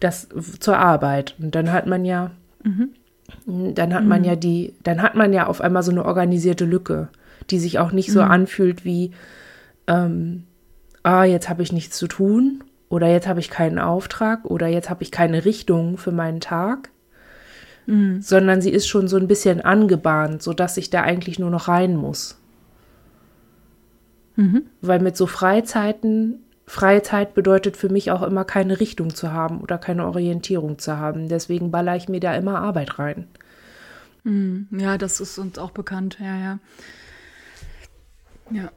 Das 0.00 0.28
zur 0.60 0.78
Arbeit. 0.78 1.34
Und 1.38 1.54
dann 1.54 1.72
hat 1.72 1.86
man 1.86 2.04
ja 2.04 2.30
mhm 2.64 2.90
dann 3.46 3.94
hat 3.94 4.04
man 4.04 4.24
ja 4.24 4.34
mhm. 4.34 4.40
die, 4.40 4.74
dann 4.82 5.02
hat 5.02 5.14
man 5.14 5.32
ja 5.32 5.46
auf 5.46 5.60
einmal 5.60 5.82
so 5.82 5.90
eine 5.90 6.04
organisierte 6.04 6.64
Lücke, 6.64 7.08
die 7.50 7.58
sich 7.58 7.78
auch 7.78 7.92
nicht 7.92 8.10
so 8.10 8.22
mhm. 8.22 8.30
anfühlt 8.30 8.84
wie, 8.84 9.12
ähm, 9.86 10.44
ah, 11.02 11.24
jetzt 11.24 11.48
habe 11.48 11.62
ich 11.62 11.72
nichts 11.72 11.98
zu 11.98 12.06
tun 12.06 12.64
oder 12.88 13.08
jetzt 13.08 13.28
habe 13.28 13.40
ich 13.40 13.50
keinen 13.50 13.78
Auftrag 13.78 14.44
oder 14.44 14.66
jetzt 14.66 14.90
habe 14.90 15.02
ich 15.02 15.10
keine 15.10 15.44
Richtung 15.44 15.98
für 15.98 16.12
meinen 16.12 16.40
Tag, 16.40 16.90
mhm. 17.88 18.20
sondern 18.20 18.60
sie 18.60 18.70
ist 18.70 18.86
schon 18.86 19.08
so 19.08 19.16
ein 19.16 19.28
bisschen 19.28 19.60
angebahnt, 19.60 20.42
sodass 20.42 20.76
ich 20.76 20.90
da 20.90 21.02
eigentlich 21.02 21.38
nur 21.38 21.50
noch 21.50 21.68
rein 21.68 21.96
muss. 21.96 22.38
Mhm. 24.36 24.64
Weil 24.80 25.00
mit 25.00 25.16
so 25.16 25.26
Freizeiten 25.26 26.44
freie 26.66 27.02
Zeit 27.02 27.34
bedeutet 27.34 27.76
für 27.76 27.88
mich 27.88 28.10
auch 28.10 28.22
immer 28.22 28.44
keine 28.44 28.78
Richtung 28.78 29.14
zu 29.14 29.32
haben 29.32 29.60
oder 29.60 29.78
keine 29.78 30.06
Orientierung 30.06 30.78
zu 30.78 30.98
haben. 30.98 31.28
Deswegen 31.28 31.70
baller 31.70 31.96
ich 31.96 32.08
mir 32.08 32.20
da 32.20 32.34
immer 32.34 32.60
Arbeit 32.60 32.98
rein. 32.98 33.26
Hm, 34.24 34.68
ja, 34.70 34.98
das 34.98 35.20
ist 35.20 35.38
uns 35.38 35.58
auch 35.58 35.70
bekannt. 35.70 36.18
Ja, 36.20 36.36
ja. 36.36 36.58
Ja. 38.50 38.70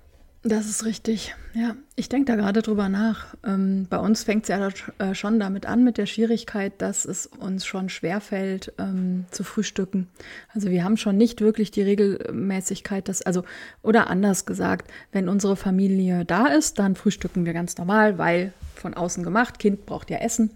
Das 0.43 0.65
ist 0.65 0.85
richtig. 0.85 1.35
Ja, 1.53 1.75
ich 1.95 2.09
denke 2.09 2.31
da 2.31 2.35
gerade 2.35 2.63
drüber 2.63 2.89
nach. 2.89 3.35
Ähm, 3.45 3.85
bei 3.87 3.99
uns 3.99 4.23
fängt 4.23 4.43
es 4.43 4.49
ja 4.49 4.69
äh, 4.97 5.13
schon 5.13 5.39
damit 5.39 5.67
an, 5.67 5.83
mit 5.83 5.99
der 5.99 6.07
Schwierigkeit, 6.07 6.73
dass 6.81 7.05
es 7.05 7.27
uns 7.27 7.63
schon 7.63 7.89
schwerfällt, 7.89 8.73
ähm, 8.79 9.25
zu 9.29 9.43
frühstücken. 9.43 10.07
Also 10.51 10.71
wir 10.71 10.83
haben 10.83 10.97
schon 10.97 11.15
nicht 11.15 11.41
wirklich 11.41 11.69
die 11.69 11.83
Regelmäßigkeit, 11.83 13.07
dass, 13.07 13.21
also, 13.21 13.43
oder 13.83 14.09
anders 14.09 14.47
gesagt, 14.47 14.89
wenn 15.11 15.29
unsere 15.29 15.55
Familie 15.55 16.25
da 16.25 16.47
ist, 16.47 16.79
dann 16.79 16.95
frühstücken 16.95 17.45
wir 17.45 17.53
ganz 17.53 17.77
normal, 17.77 18.17
weil 18.17 18.51
von 18.73 18.95
außen 18.95 19.23
gemacht, 19.23 19.59
Kind 19.59 19.85
braucht 19.85 20.09
ja 20.09 20.17
Essen. 20.17 20.49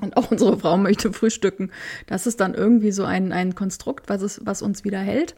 Und 0.00 0.16
auch 0.16 0.30
unsere 0.30 0.58
Frau 0.58 0.76
möchte 0.76 1.12
frühstücken. 1.12 1.70
Das 2.06 2.26
ist 2.26 2.40
dann 2.40 2.54
irgendwie 2.54 2.92
so 2.92 3.04
ein, 3.04 3.32
ein 3.32 3.54
Konstrukt, 3.54 4.08
was, 4.08 4.22
es, 4.22 4.40
was 4.44 4.60
uns 4.62 4.84
wieder 4.84 4.98
hält. 4.98 5.34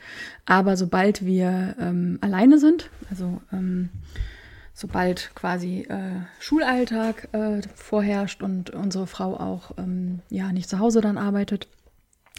Aber 0.47 0.77
sobald 0.77 1.25
wir 1.25 1.77
ähm, 1.79 2.19
alleine 2.21 2.59
sind, 2.59 2.91
also 3.11 3.41
ähm, 3.53 3.91
sobald 4.75 5.33
quasi 5.35 5.83
äh, 5.89 6.23
Schulalltag 6.41 7.29
äh, 7.33 7.61
vorherrscht 7.75 8.43
und 8.43 8.71
unsere 8.71 9.07
Frau 9.07 9.37
auch 9.37 9.73
ähm, 9.79 10.21
ja 10.29 10.53
nicht 10.53 10.69
zu 10.69 10.79
Hause 10.79 11.01
dann 11.01 11.19
arbeitet, 11.19 11.69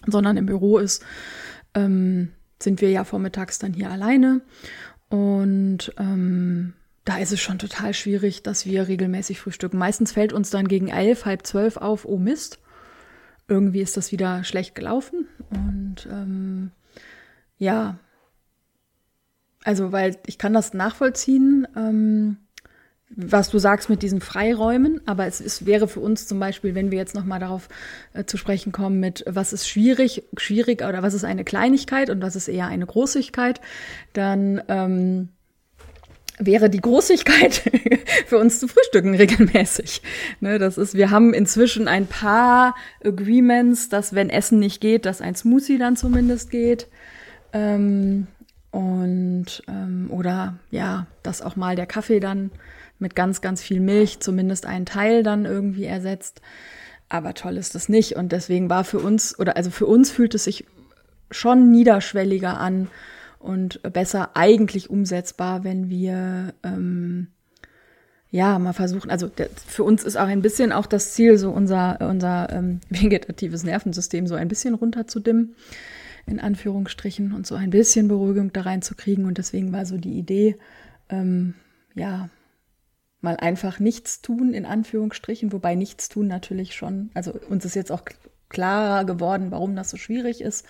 sondern 0.05 0.37
im 0.37 0.45
Büro 0.45 0.77
ist, 0.77 1.03
ähm, 1.73 2.31
sind 2.61 2.81
wir 2.81 2.91
ja 2.91 3.03
vormittags 3.03 3.59
dann 3.59 3.73
hier 3.73 3.89
alleine. 3.89 4.41
Und 5.09 5.93
ähm, 5.97 6.73
da 7.09 7.17
ist 7.17 7.31
es 7.31 7.41
schon 7.41 7.57
total 7.57 7.95
schwierig, 7.95 8.43
dass 8.43 8.67
wir 8.67 8.87
regelmäßig 8.87 9.39
frühstücken. 9.39 9.79
Meistens 9.79 10.11
fällt 10.11 10.31
uns 10.31 10.51
dann 10.51 10.67
gegen 10.67 10.89
elf, 10.89 11.25
halb 11.25 11.43
zwölf 11.47 11.77
auf, 11.77 12.05
oh 12.05 12.19
Mist, 12.19 12.59
irgendwie 13.47 13.81
ist 13.81 13.97
das 13.97 14.11
wieder 14.11 14.43
schlecht 14.43 14.75
gelaufen. 14.75 15.27
Und 15.49 16.07
ähm, 16.11 16.69
ja, 17.57 17.97
also 19.63 19.91
weil 19.91 20.17
ich 20.27 20.37
kann 20.37 20.53
das 20.53 20.75
nachvollziehen, 20.75 21.67
ähm, 21.75 22.37
was 23.09 23.49
du 23.49 23.57
sagst 23.57 23.89
mit 23.89 24.03
diesen 24.03 24.21
Freiräumen, 24.21 25.01
aber 25.07 25.25
es 25.25 25.41
ist, 25.41 25.65
wäre 25.65 25.87
für 25.87 26.01
uns 26.01 26.27
zum 26.27 26.39
Beispiel, 26.39 26.75
wenn 26.75 26.91
wir 26.91 26.99
jetzt 26.99 27.15
nochmal 27.15 27.39
darauf 27.39 27.69
äh, 28.13 28.25
zu 28.25 28.37
sprechen 28.37 28.71
kommen, 28.71 28.99
mit 28.99 29.23
was 29.27 29.51
ist 29.51 29.67
schwierig, 29.67 30.25
schwierig 30.37 30.83
oder 30.83 31.01
was 31.01 31.15
ist 31.15 31.23
eine 31.23 31.43
Kleinigkeit 31.43 32.11
und 32.11 32.21
was 32.21 32.35
ist 32.35 32.49
eher 32.49 32.67
eine 32.67 32.85
Großigkeit, 32.85 33.61
dann 34.13 34.61
ähm, 34.67 35.29
wäre 36.39 36.69
die 36.69 36.81
Großigkeit 36.81 37.61
für 38.25 38.37
uns 38.37 38.59
zu 38.59 38.67
frühstücken 38.67 39.13
regelmäßig. 39.13 40.01
Ne, 40.39 40.57
das 40.57 40.77
ist, 40.77 40.95
wir 40.95 41.11
haben 41.11 41.33
inzwischen 41.33 41.87
ein 41.87 42.07
paar 42.07 42.75
Agreements, 43.03 43.89
dass 43.89 44.15
wenn 44.15 44.29
Essen 44.29 44.59
nicht 44.59 44.81
geht, 44.81 45.05
dass 45.05 45.21
ein 45.21 45.35
Smoothie 45.35 45.77
dann 45.77 45.97
zumindest 45.97 46.49
geht. 46.49 46.87
Ähm, 47.53 48.27
und 48.71 49.63
ähm, 49.67 50.07
oder 50.11 50.57
ja, 50.71 51.07
dass 51.23 51.41
auch 51.41 51.55
mal 51.55 51.75
der 51.75 51.87
Kaffee 51.87 52.19
dann 52.19 52.51
mit 52.99 53.15
ganz, 53.15 53.41
ganz 53.41 53.61
viel 53.61 53.79
Milch 53.79 54.19
zumindest 54.19 54.65
einen 54.65 54.85
Teil 54.85 55.23
dann 55.23 55.45
irgendwie 55.45 55.85
ersetzt. 55.85 56.41
Aber 57.09 57.33
toll 57.33 57.57
ist 57.57 57.75
das 57.75 57.89
nicht. 57.89 58.15
Und 58.15 58.31
deswegen 58.31 58.69
war 58.69 58.83
für 58.83 58.99
uns, 58.99 59.37
oder 59.39 59.57
also 59.57 59.71
für 59.71 59.87
uns 59.87 60.11
fühlt 60.11 60.35
es 60.35 60.43
sich 60.43 60.65
schon 61.31 61.71
niederschwelliger 61.71 62.59
an, 62.59 62.87
und 63.39 63.81
besser 63.93 64.31
eigentlich 64.35 64.89
umsetzbar, 64.89 65.63
wenn 65.63 65.89
wir 65.89 66.53
ähm, 66.63 67.27
ja, 68.31 68.59
mal 68.59 68.73
versuchen, 68.73 69.09
also 69.09 69.27
der, 69.27 69.49
für 69.49 69.83
uns 69.83 70.03
ist 70.03 70.17
auch 70.17 70.27
ein 70.27 70.41
bisschen 70.41 70.71
auch 70.71 70.85
das 70.85 71.13
Ziel, 71.13 71.37
so 71.37 71.49
unser, 71.49 71.99
unser 72.01 72.49
ähm, 72.51 72.81
vegetatives 72.89 73.63
Nervensystem 73.63 74.27
so 74.27 74.35
ein 74.35 74.47
bisschen 74.47 74.75
runterzudimmen, 74.75 75.55
in 76.27 76.39
Anführungsstrichen, 76.39 77.33
und 77.33 77.47
so 77.47 77.55
ein 77.55 77.71
bisschen 77.71 78.07
Beruhigung 78.07 78.53
da 78.53 78.61
reinzukriegen. 78.61 79.25
Und 79.25 79.39
deswegen 79.39 79.71
war 79.71 79.85
so 79.85 79.97
die 79.97 80.19
Idee, 80.19 80.57
ähm, 81.09 81.55
ja, 81.95 82.29
mal 83.21 83.37
einfach 83.37 83.79
nichts 83.79 84.21
tun, 84.21 84.53
in 84.53 84.65
Anführungsstrichen, 84.65 85.51
wobei 85.51 85.75
nichts 85.75 86.07
tun 86.07 86.27
natürlich 86.27 86.75
schon, 86.75 87.09
also 87.15 87.33
uns 87.49 87.65
ist 87.65 87.75
jetzt 87.75 87.91
auch 87.91 88.03
klarer 88.47 89.05
geworden, 89.05 89.51
warum 89.51 89.75
das 89.75 89.89
so 89.89 89.97
schwierig 89.97 90.41
ist 90.41 90.65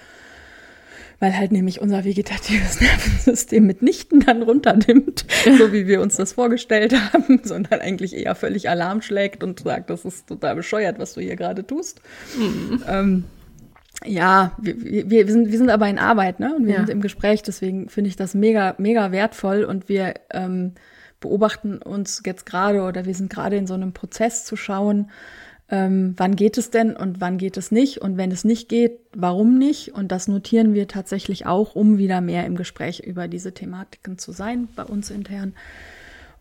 weil 1.19 1.38
halt 1.38 1.51
nämlich 1.51 1.82
unser 1.82 2.05
vegetatives 2.05 2.82
Nervensystem 2.82 3.65
mitnichten 3.65 4.21
dann 4.21 4.41
runterdimmt, 4.41 5.25
so 5.58 5.71
wie 5.73 5.88
wir 5.88 6.01
uns 6.01 6.15
das 6.15 6.34
vorgestellt 6.34 6.93
haben, 7.13 7.41
sondern 7.43 7.82
eigentlich 7.82 8.15
eher 8.15 8.36
völlig 8.36 8.69
Alarm 8.69 9.01
schlägt 9.01 9.43
und 9.43 9.60
sagt, 9.60 9.89
das 9.89 10.05
ist 10.05 10.27
total 10.27 10.55
bescheuert, 10.55 10.99
was 10.99 11.13
du 11.13 11.21
hier 11.21 11.36
gerade 11.36 11.65
tust. 11.65 12.01
Mhm. 12.38 12.84
Ähm, 12.88 13.23
ja, 14.05 14.53
wir, 14.60 15.10
wir, 15.10 15.27
sind, 15.27 15.51
wir 15.51 15.58
sind 15.58 15.69
aber 15.69 15.89
in 15.89 15.99
Arbeit, 15.99 16.39
ne? 16.39 16.55
Und 16.55 16.65
wir 16.65 16.73
ja. 16.73 16.79
sind 16.79 16.89
im 16.89 17.01
Gespräch, 17.01 17.43
deswegen 17.43 17.89
finde 17.89 18.10
ich 18.10 18.15
das 18.15 18.34
mega, 18.34 18.75
mega 18.77 19.12
wertvoll 19.12 19.65
und 19.65 19.89
wir 19.89 20.13
ähm, 20.32 20.73
beobachten 21.19 21.79
uns 21.79 22.21
jetzt 22.25 22.45
gerade 22.45 22.82
oder 22.82 23.05
wir 23.05 23.13
sind 23.13 23.29
gerade 23.29 23.58
in 23.58 23.67
so 23.67 23.73
einem 23.73 23.91
Prozess 23.91 24.45
zu 24.45 24.55
schauen, 24.55 25.10
ähm, 25.71 26.13
wann 26.17 26.36
geht 26.36 26.58
es 26.58 26.71
denn 26.71 26.95
und 26.95 27.21
wann 27.21 27.38
geht 27.38 27.55
es 27.55 27.71
nicht 27.71 27.99
und 27.99 28.17
wenn 28.17 28.32
es 28.32 28.43
nicht 28.43 28.69
geht, 28.69 28.99
warum 29.13 29.58
nicht. 29.58 29.93
Und 29.93 30.12
das 30.12 30.27
notieren 30.27 30.73
wir 30.73 30.88
tatsächlich 30.88 31.45
auch, 31.45 31.75
um 31.75 31.97
wieder 31.97 32.21
mehr 32.21 32.45
im 32.45 32.55
Gespräch 32.55 33.01
über 33.01 33.27
diese 33.27 33.53
Thematiken 33.53 34.17
zu 34.17 34.32
sein 34.32 34.67
bei 34.75 34.84
uns 34.84 35.12
intern. 35.12 35.53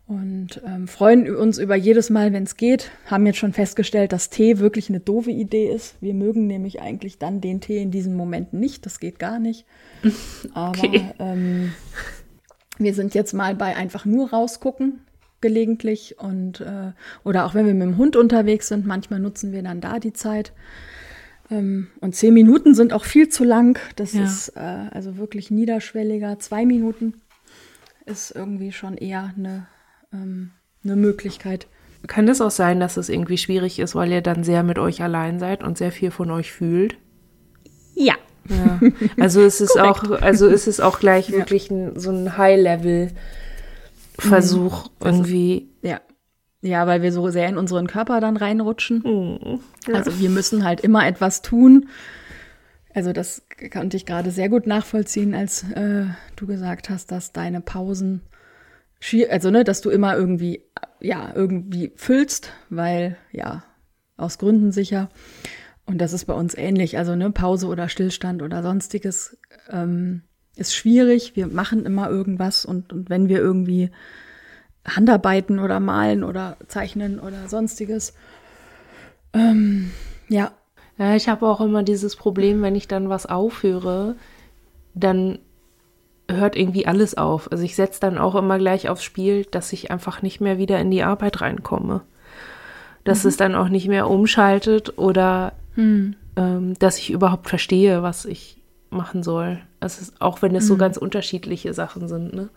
Und 0.07 0.59
ähm, 0.65 0.87
freuen 0.87 1.35
uns 1.35 1.59
über 1.59 1.75
jedes 1.75 2.09
Mal, 2.09 2.33
wenn 2.33 2.41
es 2.41 2.57
geht. 2.57 2.89
Haben 3.05 3.27
jetzt 3.27 3.37
schon 3.37 3.53
festgestellt, 3.53 4.11
dass 4.11 4.31
Tee 4.31 4.57
wirklich 4.57 4.89
eine 4.89 4.99
doofe 4.99 5.29
Idee 5.29 5.69
ist. 5.69 6.01
Wir 6.01 6.15
mögen 6.15 6.47
nämlich 6.47 6.81
eigentlich 6.81 7.19
dann 7.19 7.41
den 7.41 7.61
Tee 7.61 7.79
in 7.79 7.91
diesen 7.91 8.15
Momenten 8.15 8.59
nicht. 8.59 8.87
Das 8.87 8.99
geht 8.99 9.19
gar 9.19 9.37
nicht. 9.37 9.65
Aber 10.55 10.69
okay. 10.69 11.11
ähm, 11.19 11.73
wir 12.79 12.95
sind 12.95 13.13
jetzt 13.13 13.33
mal 13.33 13.53
bei 13.53 13.75
einfach 13.75 14.05
nur 14.05 14.31
rausgucken 14.31 15.01
gelegentlich 15.41 16.15
und 16.19 16.61
äh, 16.61 16.91
oder 17.23 17.45
auch 17.45 17.53
wenn 17.53 17.65
wir 17.65 17.73
mit 17.73 17.83
dem 17.83 17.97
Hund 17.97 18.15
unterwegs 18.15 18.67
sind, 18.67 18.85
manchmal 18.85 19.19
nutzen 19.19 19.51
wir 19.51 19.63
dann 19.63 19.81
da 19.81 19.99
die 19.99 20.13
Zeit. 20.13 20.53
Ähm, 21.51 21.87
und 21.99 22.15
zehn 22.15 22.33
Minuten 22.33 22.75
sind 22.75 22.93
auch 22.93 23.05
viel 23.05 23.29
zu 23.29 23.43
lang. 23.43 23.79
Das 23.95 24.13
ja. 24.13 24.23
ist 24.23 24.49
äh, 24.55 24.59
also 24.91 25.17
wirklich 25.17 25.51
niederschwelliger. 25.51 26.39
Zwei 26.39 26.65
Minuten 26.65 27.15
ist 28.05 28.31
irgendwie 28.31 28.71
schon 28.71 28.97
eher 28.97 29.33
eine, 29.37 29.67
ähm, 30.13 30.51
eine 30.83 30.95
Möglichkeit. 30.95 31.67
Kann 32.07 32.27
es 32.27 32.39
auch 32.41 32.51
sein, 32.51 32.79
dass 32.79 32.97
es 32.97 33.09
irgendwie 33.09 33.37
schwierig 33.37 33.79
ist, 33.79 33.93
weil 33.93 34.11
ihr 34.11 34.21
dann 34.21 34.43
sehr 34.43 34.63
mit 34.63 34.79
euch 34.79 35.01
allein 35.01 35.39
seid 35.39 35.63
und 35.63 35.77
sehr 35.77 35.91
viel 35.91 36.11
von 36.11 36.31
euch 36.31 36.51
fühlt? 36.51 36.97
Ja. 37.93 38.15
ja. 38.47 38.79
Also 39.19 39.41
es 39.41 39.59
ist 39.59 39.77
auch, 39.77 40.09
also 40.21 40.47
ist 40.47 40.67
es 40.67 40.79
auch 40.79 40.99
gleich 40.99 41.29
ja. 41.29 41.37
wirklich 41.37 41.69
ein, 41.69 41.99
so 41.99 42.11
ein 42.11 42.37
High-Level 42.37 43.11
Versuch 44.19 44.85
mhm. 44.85 45.05
irgendwie. 45.05 45.57
Ist, 45.81 45.89
ja. 45.89 46.01
Ja, 46.61 46.87
weil 46.87 47.01
wir 47.01 47.13
so 47.13 47.29
sehr 47.29 47.47
in 47.47 47.57
unseren 47.57 47.87
Körper 47.87 48.19
dann 48.19 48.35
reinrutschen. 48.35 49.01
Mhm. 49.03 49.59
Ja. 49.87 49.95
Also 49.95 50.19
wir 50.19 50.29
müssen 50.29 50.65
halt 50.65 50.81
immer 50.81 51.07
etwas 51.07 51.41
tun. 51.41 51.87
Also 52.93 53.13
das 53.13 53.43
konnte 53.71 53.97
ich 53.97 54.05
gerade 54.05 54.31
sehr 54.31 54.49
gut 54.49 54.67
nachvollziehen, 54.67 55.33
als 55.33 55.63
äh, 55.71 56.05
du 56.35 56.47
gesagt 56.47 56.89
hast, 56.89 57.11
dass 57.11 57.31
deine 57.31 57.61
Pausen, 57.61 58.21
also 59.29 59.51
ne, 59.51 59.63
dass 59.63 59.81
du 59.81 59.89
immer 59.89 60.17
irgendwie, 60.17 60.63
ja, 60.99 61.31
irgendwie 61.33 61.93
füllst, 61.95 62.51
weil, 62.69 63.15
ja, 63.31 63.63
aus 64.17 64.37
Gründen 64.37 64.71
sicher. 64.71 65.09
Und 65.85 65.99
das 65.99 66.13
ist 66.13 66.25
bei 66.25 66.33
uns 66.33 66.55
ähnlich. 66.55 66.97
Also 66.97 67.15
ne, 67.15 67.31
Pause 67.31 67.67
oder 67.67 67.89
Stillstand 67.89 68.41
oder 68.41 68.63
sonstiges 68.63 69.37
ähm, 69.69 70.23
ist 70.55 70.75
schwierig. 70.75 71.35
Wir 71.35 71.47
machen 71.47 71.85
immer 71.85 72.09
irgendwas 72.09 72.65
und, 72.65 72.91
und 72.91 73.09
wenn 73.09 73.29
wir 73.29 73.39
irgendwie 73.39 73.91
Handarbeiten 74.85 75.59
oder 75.59 75.79
malen 75.79 76.23
oder 76.23 76.57
zeichnen 76.67 77.19
oder 77.19 77.47
sonstiges, 77.47 78.13
ähm, 79.33 79.91
ja. 80.27 80.51
Ja, 80.97 81.15
ich 81.15 81.29
habe 81.29 81.47
auch 81.47 81.61
immer 81.61 81.83
dieses 81.83 82.17
Problem, 82.17 82.61
wenn 82.61 82.75
ich 82.75 82.89
dann 82.89 83.07
was 83.07 83.25
aufhöre, 83.25 84.15
dann 84.93 85.39
hört 86.29 86.57
irgendwie 86.57 86.87
alles 86.87 87.17
auf. 87.17 87.49
Also 87.51 87.63
ich 87.63 87.75
setze 87.75 88.01
dann 88.01 88.17
auch 88.17 88.35
immer 88.35 88.57
gleich 88.57 88.89
aufs 88.89 89.03
Spiel, 89.03 89.45
dass 89.45 89.71
ich 89.71 89.91
einfach 89.91 90.21
nicht 90.21 90.41
mehr 90.41 90.57
wieder 90.57 90.77
in 90.79 90.91
die 90.91 91.03
Arbeit 91.03 91.39
reinkomme. 91.39 92.01
Dass 93.05 93.23
mhm. 93.23 93.29
es 93.29 93.37
dann 93.37 93.55
auch 93.55 93.69
nicht 93.69 93.87
mehr 93.87 94.09
umschaltet 94.09 94.97
oder 94.97 95.53
mhm. 95.75 96.15
ähm, 96.35 96.73
dass 96.79 96.97
ich 96.97 97.11
überhaupt 97.11 97.47
verstehe, 97.47 98.03
was 98.03 98.25
ich 98.25 98.61
machen 98.89 99.23
soll. 99.23 99.61
Also 99.79 100.11
auch 100.19 100.41
wenn 100.41 100.55
es 100.55 100.65
mhm. 100.65 100.67
so 100.67 100.77
ganz 100.77 100.97
unterschiedliche 100.97 101.73
Sachen 101.73 102.07
sind. 102.07 102.33
Ne? 102.33 102.49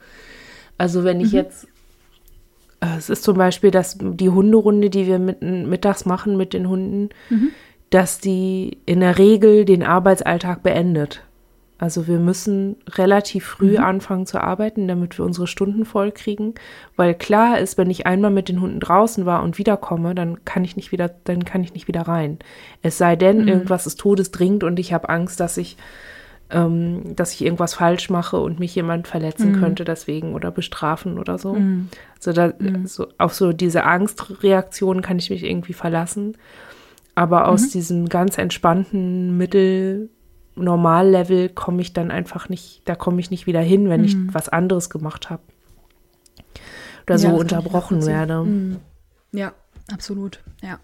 Also 0.79 1.05
wenn 1.05 1.21
ich 1.21 1.33
mhm. 1.33 1.39
jetzt, 1.39 1.67
äh, 2.81 2.97
es 2.99 3.11
ist 3.11 3.23
zum 3.23 3.37
Beispiel 3.37 3.71
dass 3.71 3.99
die 4.01 4.31
Hunderunde, 4.31 4.91
die 4.91 5.07
wir 5.07 5.19
mit, 5.19 5.43
mittags 5.43 6.05
machen 6.05 6.37
mit 6.37 6.53
den 6.53 6.69
Hunden, 6.69 7.11
mhm. 7.31 7.51
dass 7.91 8.19
die 8.19 8.79
in 8.87 9.01
der 9.01 9.19
Regel 9.19 9.65
den 9.65 9.83
Arbeitsalltag 9.83 10.63
beendet. 10.63 11.23
Also 11.83 12.07
wir 12.07 12.21
müssen 12.21 12.77
relativ 12.91 13.45
früh 13.45 13.73
mhm. 13.77 13.83
anfangen 13.83 14.25
zu 14.25 14.41
arbeiten, 14.41 14.87
damit 14.87 15.19
wir 15.19 15.25
unsere 15.25 15.49
Stunden 15.49 15.85
voll 15.85 16.13
kriegen, 16.13 16.55
weil 16.95 17.13
klar 17.13 17.59
ist, 17.59 17.77
wenn 17.77 17.91
ich 17.91 18.07
einmal 18.07 18.31
mit 18.31 18.49
den 18.49 18.61
Hunden 18.61 18.79
draußen 18.79 19.27
war 19.27 19.43
und 19.43 19.59
wiederkomme, 19.59 20.15
dann 20.15 20.45
kann 20.45 20.63
ich 20.63 20.77
nicht 20.77 20.93
wieder, 20.93 21.11
dann 21.25 21.45
kann 21.45 21.65
ich 21.65 21.75
nicht 21.75 21.89
wieder 21.89 22.03
rein. 22.03 22.39
Es 22.83 22.99
sei 22.99 23.17
denn, 23.17 23.43
mhm. 23.43 23.49
irgendwas 23.49 23.89
ist 23.89 23.99
todesdringend 23.99 24.63
und 24.63 24.79
ich 24.79 24.93
habe 24.93 25.09
Angst, 25.09 25.41
dass 25.41 25.57
ich 25.57 25.77
ähm, 26.53 27.17
dass 27.17 27.33
ich 27.33 27.45
irgendwas 27.45 27.75
falsch 27.75 28.11
mache 28.11 28.39
und 28.39 28.61
mich 28.61 28.75
jemand 28.75 29.09
verletzen 29.09 29.53
mhm. 29.53 29.61
könnte 29.61 29.85
deswegen 29.85 30.35
oder 30.35 30.51
bestrafen 30.51 31.19
oder 31.19 31.39
so. 31.39 31.55
Mhm. 31.55 31.89
Also 32.17 32.33
da, 32.33 32.53
mhm. 32.59 32.87
so, 32.87 33.09
auf 33.19 33.35
so 33.35 33.53
diese 33.53 33.85
Angstreaktion 33.85 35.03
kann 35.03 35.19
ich 35.19 35.31
mich 35.31 35.43
irgendwie 35.43 35.73
verlassen. 35.73 36.37
Aber 37.15 37.49
aus 37.49 37.63
mhm. 37.63 37.71
diesem 37.71 38.09
ganz 38.09 38.39
entspannten 38.39 39.37
Mittel 39.37 40.11
Normallevel 40.55 41.49
komme 41.49 41.81
ich 41.81 41.93
dann 41.93 42.11
einfach 42.11 42.49
nicht, 42.49 42.83
da 42.85 42.95
komme 42.95 43.21
ich 43.21 43.31
nicht 43.31 43.47
wieder 43.47 43.61
hin, 43.61 43.89
wenn 43.89 44.05
ich 44.05 44.17
mhm. 44.17 44.35
was 44.35 44.49
anderes 44.49 44.91
gemacht 44.91 45.31
habe. 45.31 45.43
Oder 47.07 47.19
so 47.19 47.29
unterbrochen 47.29 48.07
werde. 48.07 48.45
Mhm. 48.45 48.77
Ja, 49.33 49.53
absolut. 49.91 50.41
Ja. 50.63 50.79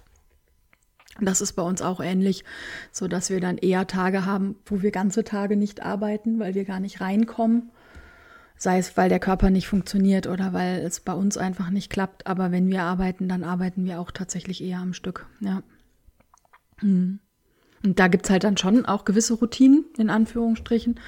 Das 1.21 1.41
ist 1.41 1.55
bei 1.55 1.63
uns 1.63 1.83
auch 1.83 2.01
ähnlich, 2.01 2.45
so 2.93 3.09
dass 3.09 3.31
wir 3.31 3.41
dann 3.41 3.59
eher 3.59 3.87
Tage 3.87 4.25
haben, 4.25 4.57
wo 4.67 4.83
wir 4.83 4.91
ganze 4.91 5.25
Tage 5.25 5.57
nicht 5.57 5.83
arbeiten, 5.83 6.39
weil 6.39 6.55
wir 6.55 6.65
gar 6.65 6.81
nicht 6.81 7.01
reinkommen. 7.01 7.71
Sei 8.57 8.79
es, 8.79 8.97
weil 8.97 9.09
der 9.09 9.21
Körper 9.21 9.51
nicht 9.51 9.69
funktioniert 9.69 10.27
oder 10.27 10.53
weil 10.53 10.79
es 10.79 11.01
bei 11.01 11.13
uns 11.13 11.37
einfach 11.37 11.71
nicht 11.71 11.91
klappt. 11.91 12.27
Aber 12.27 12.51
wenn 12.51 12.69
wir 12.69 12.83
arbeiten, 12.83 13.29
dann 13.29 13.45
arbeiten 13.45 13.85
wir 13.85 14.01
auch 14.01 14.11
tatsächlich 14.11 14.63
eher 14.63 14.79
am 14.79 14.95
Stück. 14.95 15.27
Ja. 15.41 15.63
Hm. 16.81 17.21
Und 17.85 18.01
da 18.01 18.09
gibt's 18.09 18.31
halt 18.31 18.43
dann 18.43 18.57
schon 18.57 18.87
auch 18.87 19.05
gewisse 19.05 19.35
Routinen, 19.35 19.85
in 19.97 20.11
Anführungsstrichen. 20.11 20.99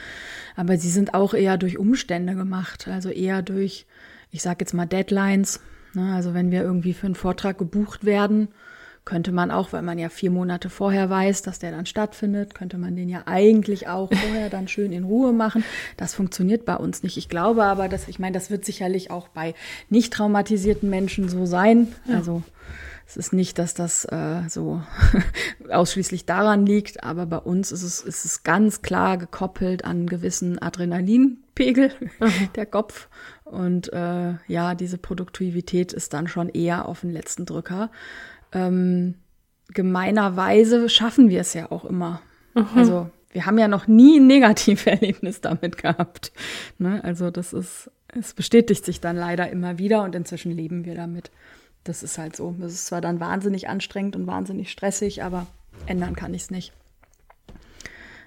Aber 0.54 0.78
sie 0.78 0.90
sind 0.90 1.14
auch 1.14 1.34
eher 1.34 1.58
durch 1.58 1.78
Umstände 1.78 2.34
gemacht. 2.34 2.86
Also 2.86 3.10
eher 3.10 3.42
durch, 3.42 3.86
ich 4.30 4.42
sag 4.42 4.60
jetzt 4.60 4.74
mal, 4.74 4.86
Deadlines. 4.86 5.60
Ne? 5.94 6.14
Also 6.14 6.34
wenn 6.34 6.52
wir 6.52 6.62
irgendwie 6.62 6.94
für 6.94 7.06
einen 7.06 7.16
Vortrag 7.16 7.58
gebucht 7.58 8.04
werden, 8.04 8.48
könnte 9.04 9.32
man 9.32 9.50
auch, 9.50 9.72
weil 9.72 9.82
man 9.82 9.98
ja 9.98 10.08
vier 10.08 10.30
Monate 10.30 10.70
vorher 10.70 11.08
weiß, 11.08 11.42
dass 11.42 11.58
der 11.58 11.72
dann 11.72 11.86
stattfindet, 11.86 12.54
könnte 12.54 12.78
man 12.78 12.96
den 12.96 13.08
ja 13.08 13.22
eigentlich 13.26 13.88
auch 13.88 14.12
vorher 14.12 14.50
dann 14.50 14.68
schön 14.68 14.92
in 14.92 15.04
Ruhe 15.04 15.32
machen. 15.32 15.64
Das 15.96 16.14
funktioniert 16.14 16.64
bei 16.64 16.76
uns 16.76 17.02
nicht. 17.02 17.16
Ich 17.16 17.28
glaube 17.28 17.64
aber, 17.64 17.88
dass, 17.88 18.08
ich 18.08 18.18
meine, 18.18 18.34
das 18.34 18.50
wird 18.50 18.64
sicherlich 18.64 19.10
auch 19.10 19.28
bei 19.28 19.54
nicht 19.88 20.12
traumatisierten 20.12 20.90
Menschen 20.90 21.28
so 21.28 21.46
sein. 21.46 21.88
Ja. 22.06 22.16
Also 22.16 22.42
es 23.10 23.16
ist 23.16 23.32
nicht, 23.32 23.58
dass 23.58 23.74
das 23.74 24.04
äh, 24.04 24.42
so 24.48 24.82
ausschließlich 25.70 26.26
daran 26.26 26.64
liegt, 26.64 27.02
aber 27.02 27.26
bei 27.26 27.38
uns 27.38 27.72
ist 27.72 27.82
es, 27.82 28.02
ist 28.02 28.24
es 28.24 28.44
ganz 28.44 28.82
klar 28.82 29.18
gekoppelt 29.18 29.84
an 29.84 30.06
gewissen 30.06 30.60
Adrenalinpegel 30.60 31.90
mhm. 32.20 32.30
der 32.54 32.66
Kopf. 32.66 33.08
Und 33.44 33.92
äh, 33.92 34.34
ja, 34.46 34.76
diese 34.76 34.96
Produktivität 34.96 35.92
ist 35.92 36.12
dann 36.12 36.28
schon 36.28 36.48
eher 36.50 36.86
auf 36.86 37.00
den 37.00 37.10
letzten 37.10 37.46
Drücker 37.46 37.90
ähm, 38.52 39.14
gemeinerweise 39.68 40.88
schaffen 40.88 41.28
wir 41.28 41.40
es 41.40 41.54
ja 41.54 41.70
auch 41.70 41.84
immer. 41.84 42.20
Mhm. 42.54 42.66
Also 42.74 43.10
wir 43.32 43.46
haben 43.46 43.58
ja 43.58 43.68
noch 43.68 43.86
nie 43.86 44.18
ein 44.18 44.26
Negativerlebnis 44.26 45.40
damit 45.42 45.78
gehabt. 45.78 46.32
Ne? 46.78 47.02
Also 47.04 47.30
das 47.30 47.52
ist, 47.52 47.90
es 48.08 48.34
bestätigt 48.34 48.84
sich 48.84 49.00
dann 49.00 49.16
leider 49.16 49.50
immer 49.50 49.78
wieder 49.78 50.02
und 50.02 50.14
inzwischen 50.14 50.52
leben 50.52 50.84
wir 50.84 50.94
damit. 50.94 51.30
Das 51.84 52.02
ist 52.02 52.18
halt 52.18 52.36
so. 52.36 52.54
Das 52.58 52.72
ist 52.72 52.86
zwar 52.86 53.00
dann 53.00 53.20
wahnsinnig 53.20 53.68
anstrengend 53.68 54.16
und 54.16 54.26
wahnsinnig 54.26 54.70
stressig, 54.70 55.22
aber 55.22 55.46
ändern 55.86 56.14
kann 56.14 56.34
ich 56.34 56.42
es 56.42 56.50
nicht. 56.50 56.72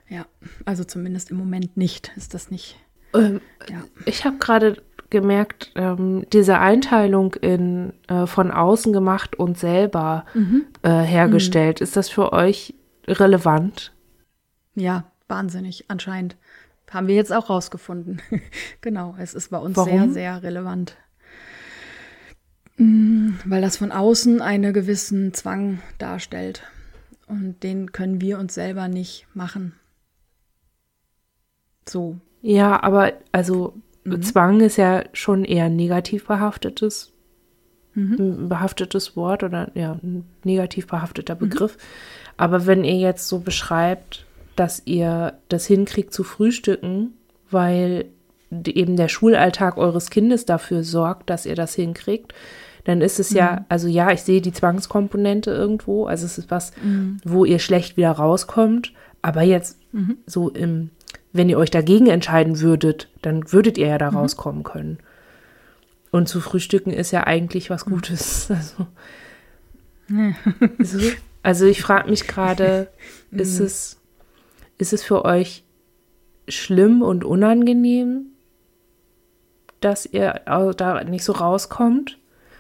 Ja, 0.10 0.26
also 0.66 0.84
zumindest 0.84 1.32
im 1.32 1.38
Moment 1.38 1.78
nicht. 1.78 2.12
Ist 2.16 2.34
das 2.34 2.50
nicht. 2.50 2.78
Ähm, 3.14 3.42
ja. 3.70 3.84
Ich 4.06 4.26
habe 4.26 4.38
gerade 4.38 4.82
gemerkt, 5.14 5.72
ähm, 5.76 6.26
diese 6.34 6.60
Einteilung 6.60 7.36
in 7.36 7.94
äh, 8.10 8.26
von 8.26 8.52
außen 8.52 8.92
gemacht 8.92 9.38
und 9.38 9.58
selber 9.58 10.26
mhm. 10.34 10.66
äh, 10.82 10.90
hergestellt, 10.90 11.80
mhm. 11.80 11.84
ist 11.86 11.96
das 11.96 12.10
für 12.10 12.34
euch 12.34 12.76
relevant? 13.08 13.94
Ja, 14.76 15.06
wahnsinnig, 15.30 15.86
anscheinend. 15.88 16.36
Haben 16.92 17.08
wir 17.08 17.16
jetzt 17.16 17.34
auch 17.34 17.50
rausgefunden. 17.50 18.22
genau, 18.82 19.16
es 19.18 19.34
ist 19.34 19.50
bei 19.50 19.58
uns 19.58 19.78
Warum? 19.78 19.90
sehr, 19.92 20.10
sehr 20.12 20.44
relevant. 20.44 20.98
Mm, 22.78 23.32
weil 23.46 23.62
das 23.62 23.78
von 23.78 23.92
außen 23.92 24.42
einen 24.42 24.74
gewissen 24.74 25.34
Zwang 25.34 25.80
darstellt. 25.98 26.64
Und 27.28 27.64
den 27.64 27.92
können 27.92 28.22
wir 28.22 28.38
uns 28.38 28.54
selber 28.54 28.88
nicht 28.90 29.26
machen. 29.34 29.74
So. 31.88 32.20
Ja, 32.42 32.84
aber 32.84 33.14
also 33.32 33.82
mhm. 34.04 34.22
Zwang 34.22 34.62
ist 34.62 34.78
ja 34.78 35.04
schon 35.14 35.46
eher 35.46 35.66
ein 35.66 35.76
negativ 35.76 36.28
behaftetes, 36.28 37.12
mhm. 37.94 38.50
behaftetes 38.50 39.16
Wort 39.16 39.44
oder 39.44 39.72
ja, 39.76 40.00
ein 40.04 40.26
negativ 40.44 40.88
behafteter 40.88 41.36
mhm. 41.36 41.40
Begriff. 41.40 41.78
Mhm. 41.78 41.82
Aber 42.38 42.66
wenn 42.66 42.84
ihr 42.84 42.98
jetzt 42.98 43.28
so 43.28 43.40
beschreibt, 43.40 44.26
dass 44.56 44.82
ihr 44.86 45.34
das 45.50 45.66
hinkriegt 45.66 46.14
zu 46.14 46.24
frühstücken, 46.24 47.14
weil 47.50 48.06
eben 48.66 48.96
der 48.98 49.08
Schulalltag 49.08 49.78
eures 49.78 50.10
Kindes 50.10 50.46
dafür 50.46 50.84
sorgt, 50.84 51.30
dass 51.30 51.46
ihr 51.46 51.56
das 51.56 51.74
hinkriegt, 51.74 52.34
dann 52.84 53.02
ist 53.02 53.20
es 53.20 53.32
mhm. 53.32 53.38
ja, 53.38 53.66
also 53.70 53.88
ja, 53.88 54.12
ich 54.12 54.22
sehe 54.22 54.42
die 54.42 54.52
Zwangskomponente 54.52 55.52
irgendwo, 55.52 56.06
also 56.06 56.26
es 56.26 56.38
ist 56.38 56.52
was, 56.52 56.74
mhm. 56.84 57.18
wo 57.24 57.46
ihr 57.46 57.60
schlecht 57.60 57.98
wieder 57.98 58.12
rauskommt, 58.12 58.94
aber 59.22 59.42
jetzt 59.42 59.80
mhm. 59.92 60.18
so 60.26 60.50
im 60.50 60.90
wenn 61.34 61.50
ihr 61.50 61.58
euch 61.58 61.72
dagegen 61.72 62.08
entscheiden 62.08 62.62
würdet, 62.62 63.10
dann 63.22 63.52
würdet 63.52 63.78
ihr 63.78 63.88
ja 63.88 63.98
da 63.98 64.12
mhm. 64.12 64.18
rauskommen 64.18 64.64
können. 64.64 65.00
Und 66.12 66.30
zu 66.30 66.40
frühstücken 66.40 66.92
ist 66.92 67.12
ja 67.12 67.26
eigentlich 67.26 67.70
was 67.70 67.86
mhm. 67.86 67.92
Gutes. 67.92 68.50
Also, 70.10 71.00
also, 71.00 71.00
also 71.44 71.66
ich 71.66 71.82
frage 71.82 72.10
mich 72.10 72.28
gerade, 72.28 72.90
ist 73.32 73.60
mhm. 73.60 73.66
es, 73.66 73.98
ist 74.78 74.94
es 74.94 75.02
für 75.02 75.26
euch 75.26 75.64
schlimm 76.48 77.02
und 77.02 77.24
unangenehm, 77.24 78.26
dass 79.80 80.06
ihr 80.06 80.42
da 80.46 81.04
nicht 81.06 81.24
so 81.24 81.32
rauskommt, 81.32 82.20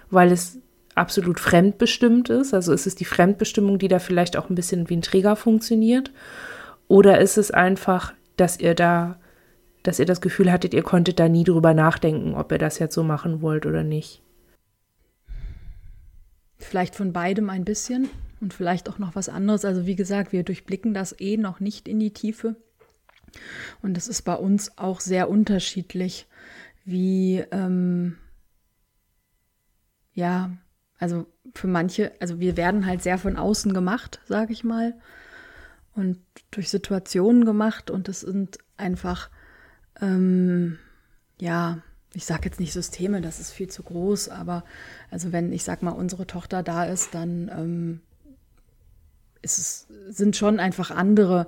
weil 0.09 0.31
es 0.31 0.57
absolut 0.95 1.39
fremdbestimmt 1.39 2.29
ist? 2.29 2.53
Also 2.53 2.73
ist 2.73 2.87
es 2.87 2.95
die 2.95 3.05
Fremdbestimmung, 3.05 3.77
die 3.77 3.87
da 3.87 3.99
vielleicht 3.99 4.37
auch 4.37 4.49
ein 4.49 4.55
bisschen 4.55 4.89
wie 4.89 4.97
ein 4.97 5.01
Träger 5.01 5.35
funktioniert? 5.35 6.11
Oder 6.87 7.19
ist 7.19 7.37
es 7.37 7.51
einfach 7.51 8.13
dass 8.37 8.59
ihr 8.59 8.75
da, 8.75 9.19
dass 9.83 9.99
ihr 9.99 10.05
das 10.05 10.21
Gefühl 10.21 10.51
hattet, 10.51 10.73
ihr 10.73 10.83
konntet 10.83 11.19
da 11.19 11.29
nie 11.29 11.43
drüber 11.43 11.73
nachdenken, 11.73 12.35
ob 12.35 12.51
ihr 12.51 12.57
das 12.57 12.79
jetzt 12.79 12.95
so 12.95 13.03
machen 13.03 13.41
wollt 13.41 13.65
oder 13.65 13.83
nicht? 13.83 14.21
Vielleicht 16.57 16.95
von 16.95 17.11
beidem 17.11 17.49
ein 17.49 17.65
bisschen 17.65 18.09
und 18.39 18.53
vielleicht 18.53 18.89
auch 18.89 18.97
noch 18.97 19.15
was 19.15 19.29
anderes. 19.29 19.65
Also 19.65 19.85
wie 19.85 19.95
gesagt, 19.95 20.31
wir 20.31 20.43
durchblicken 20.43 20.93
das 20.93 21.19
eh 21.19 21.37
noch 21.37 21.59
nicht 21.59 21.87
in 21.87 21.99
die 21.99 22.13
Tiefe. 22.13 22.55
Und 23.81 23.97
es 23.97 24.07
ist 24.07 24.21
bei 24.21 24.35
uns 24.35 24.77
auch 24.77 24.99
sehr 24.99 25.29
unterschiedlich, 25.29 26.27
wie, 26.85 27.43
ähm, 27.51 28.17
ja, 30.13 30.51
also 30.99 31.25
für 31.53 31.67
manche, 31.67 32.11
also 32.21 32.39
wir 32.39 32.55
werden 32.55 32.85
halt 32.85 33.01
sehr 33.01 33.17
von 33.17 33.35
außen 33.35 33.73
gemacht, 33.73 34.21
sage 34.25 34.53
ich 34.53 34.63
mal 34.63 34.93
und 35.95 36.19
durch 36.51 36.69
Situationen 36.69 37.45
gemacht 37.45 37.91
und 37.91 38.09
es 38.09 38.21
sind 38.21 38.57
einfach, 38.77 39.29
ähm, 40.01 40.79
ja, 41.39 41.79
ich 42.13 42.25
sage 42.25 42.45
jetzt 42.45 42.59
nicht 42.59 42.73
Systeme, 42.73 43.21
das 43.21 43.39
ist 43.39 43.51
viel 43.51 43.69
zu 43.69 43.83
groß, 43.83 44.29
aber 44.29 44.63
also 45.09 45.31
wenn 45.31 45.51
ich 45.51 45.63
sag 45.63 45.81
mal 45.81 45.91
unsere 45.91 46.27
Tochter 46.27 46.63
da 46.63 46.85
ist, 46.85 47.13
dann 47.15 47.49
ähm, 47.49 48.01
ist 49.41 49.57
es, 49.57 49.87
sind 50.09 50.35
schon 50.35 50.59
einfach 50.59 50.91
andere 50.91 51.47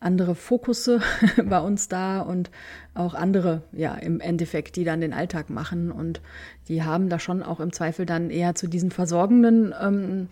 andere 0.00 0.34
Fokusse 0.34 1.00
bei 1.44 1.60
uns 1.60 1.88
da 1.88 2.20
und 2.20 2.50
auch 2.94 3.14
andere, 3.14 3.62
ja, 3.72 3.94
im 3.94 4.20
Endeffekt, 4.20 4.76
die 4.76 4.84
dann 4.84 5.02
den 5.02 5.12
Alltag 5.12 5.50
machen 5.50 5.92
und 5.92 6.22
die 6.68 6.82
haben 6.82 7.08
da 7.10 7.18
schon 7.18 7.42
auch 7.42 7.60
im 7.60 7.72
Zweifel 7.72 8.06
dann 8.06 8.30
eher 8.30 8.54
zu 8.54 8.66
diesen 8.66 8.90
versorgenden 8.90 9.74
ähm, 9.78 10.28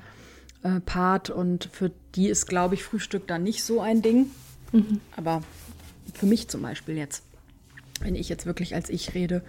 äh, 0.63 0.81
Part 0.81 1.31
und 1.31 1.69
für 1.73 1.91
die 2.15 2.29
ist, 2.29 2.47
glaube 2.47 2.75
ich, 2.75 2.85
Frühstück 2.85 3.27
dann 3.27 3.43
nicht 3.43 3.63
so 3.63 3.81
ein 3.81 4.03
Ding. 4.03 4.27
Mhm. 4.73 5.01
Aber 5.17 5.43
für 6.15 6.27
mich 6.27 6.49
zum 6.49 6.63
Beispiel 6.63 6.97
jetzt, 6.97 7.23
wenn 8.01 8.15
ich 8.15 8.29
jetzt 8.29 8.47
wirklich 8.47 8.75
als 8.75 8.91
ich 8.91 9.15
rede, 9.15 9.43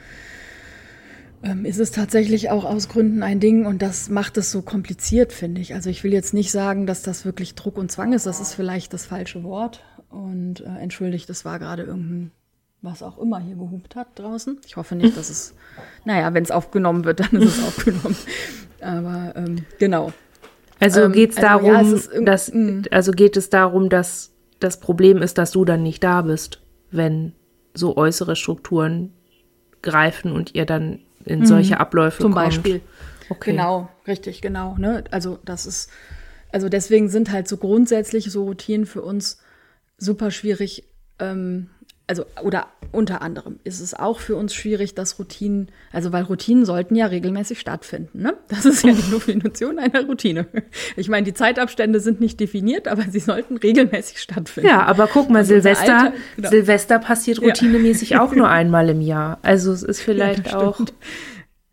ähm, 1.41 1.65
ist 1.65 1.80
es 1.80 1.91
tatsächlich 1.91 2.50
auch 2.50 2.65
aus 2.65 2.89
Gründen 2.89 3.24
ein 3.24 3.39
Ding 3.39 3.65
und 3.65 3.82
das 3.82 4.10
macht 4.10 4.38
es 4.38 4.52
so 4.52 4.62
kompliziert, 4.62 5.32
finde 5.32 5.62
ich. 5.62 5.74
Also 5.74 5.89
ich 5.89 6.04
will 6.04 6.13
jetzt 6.13 6.34
nicht 6.34 6.52
sagen, 6.52 6.86
dass 6.86 7.02
das 7.02 7.26
wirklich 7.26 7.56
Druck 7.56 7.78
und 7.78 7.91
Zwang 7.91 8.13
ist, 8.13 8.26
das 8.26 8.39
ist 8.41 8.54
vielleicht 8.54 8.93
das 8.93 9.06
falsche 9.06 9.43
Wort. 9.43 9.84
Und 10.10 10.62
äh, 10.62 10.80
entschuldigt, 10.80 11.30
das 11.30 11.45
war 11.45 11.60
gerade 11.60 11.84
irgendein, 11.84 12.32
was 12.82 13.04
auch 13.04 13.17
immer 13.19 13.39
hier 13.39 13.56
gehupt 13.56 13.95
hat 13.95 14.08
draußen. 14.15 14.60
Ich 14.65 14.76
hoffe 14.76 14.95
nicht, 14.95 15.15
dass 15.15 15.30
es, 15.30 15.54
naja, 16.04 16.34
wenn 16.34 16.43
es 16.43 16.52
aufgenommen 16.52 17.06
wird, 17.06 17.19
dann 17.19 17.41
ist 17.41 17.58
es 17.58 17.63
aufgenommen. 17.67 18.17
Aber 18.82 19.34
ähm, 19.36 19.65
genau, 19.78 20.12
also 20.80 21.02
ähm, 21.02 21.12
geht 21.12 21.32
es 21.32 21.36
darum, 21.36 21.74
ja, 21.74 21.82
es 21.82 22.10
dass, 22.22 22.52
mm. 22.54 22.84
also 22.92 23.12
geht 23.12 23.38
es 23.38 23.50
darum, 23.50 23.89
dass 23.89 24.32
das 24.60 24.80
Problem 24.80 25.22
ist, 25.22 25.38
dass 25.38 25.52
du 25.52 25.65
dann 25.65 25.84
nicht 25.84 26.04
da 26.04 26.22
bist, 26.22 26.62
wenn 26.92 27.34
so 27.74 27.98
äußere 27.98 28.36
Strukturen 28.36 29.13
greifen 29.82 30.32
und 30.32 30.56
ihr 30.56 30.65
dann 30.65 31.00
in 31.26 31.46
solche 31.46 31.76
mhm. 31.76 31.82
Abläufe 31.82 32.22
Zum 32.22 32.34
kommt. 32.34 32.46
Beispiel. 32.46 32.82
Okay. 33.30 33.52
Genau, 33.52 33.89
richtig, 34.08 34.42
genau. 34.42 34.76
Ne? 34.78 35.04
Also 35.12 35.39
das 35.46 35.65
ist, 35.65 35.92
also 36.52 36.68
deswegen 36.68 37.10
sind 37.10 37.32
halt 37.32 37.48
so 37.48 37.58
grundsätzlich 37.58 38.32
so 38.32 38.46
Routinen 38.46 38.86
für 38.86 39.02
uns 39.02 39.39
super 39.98 40.32
schwierig 40.32 40.86
ähm, 41.20 41.70
also 42.10 42.26
oder 42.41 42.67
unter 42.91 43.22
anderem 43.22 43.60
ist 43.63 43.80
es 43.80 43.93
auch 43.93 44.19
für 44.19 44.36
uns 44.36 44.56
schwierig, 44.56 44.95
dass 44.95 45.19
Routinen, 45.19 45.69
also 45.93 46.12
weil 46.12 46.24
Routinen 46.24 46.65
sollten 46.65 46.95
ja 46.95 47.06
regelmäßig 47.06 47.60
stattfinden. 47.60 48.24
Ne? 48.24 48.34
Das 48.48 48.65
ist 48.65 48.84
ja 48.84 48.93
die 48.93 49.12
Definition 49.12 49.78
einer 49.78 50.06
Routine. 50.06 50.48
Ich 50.95 51.08
meine, 51.08 51.24
die 51.24 51.36
Zeitabstände 51.36 52.00
sind 52.00 52.19
nicht 52.19 52.39
definiert, 52.39 52.88
aber 52.88 53.04
sie 53.04 53.19
sollten 53.19 53.58
regelmäßig 53.58 54.19
stattfinden. 54.19 54.67
Ja, 54.67 54.84
aber 54.88 55.06
guck 55.06 55.30
mal, 55.30 55.45
Silvester, 55.45 55.98
Alter, 55.98 56.13
genau. 56.36 56.50
Silvester 56.50 56.98
passiert 56.98 57.41
routinemäßig 57.43 58.12
ja. 58.12 58.24
auch 58.24 58.34
nur 58.34 58.50
einmal 58.50 58.89
im 58.89 59.02
Jahr. 59.02 59.38
Also 59.43 59.72
es 59.72 59.84
ist 59.84 60.02
vielleicht 60.02 60.48
ja, 60.48 60.58
auch. 60.58 60.80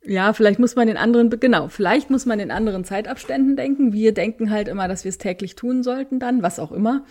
Ja, 0.05 0.35
vielleicht 0.35 0.59
muss 0.59 0.77
man 0.77 0.87
in 0.87 0.99
anderen, 0.99 1.31
genau, 1.41 1.69
vielleicht 1.69 2.11
muss 2.11 2.27
man 2.27 2.41
in 2.41 2.51
anderen 2.51 2.85
Zeitabständen 2.85 3.57
denken. 3.57 3.95
Wir 3.95 4.13
denken 4.13 4.51
halt 4.51 4.69
immer, 4.69 4.87
dass 4.87 5.05
wir 5.05 5.09
es 5.09 5.19
täglich 5.19 5.57
tun 5.57 5.83
sollten 5.83 6.21
dann, 6.21 6.43
was 6.43 6.59
auch 6.59 6.73
immer. 6.73 7.05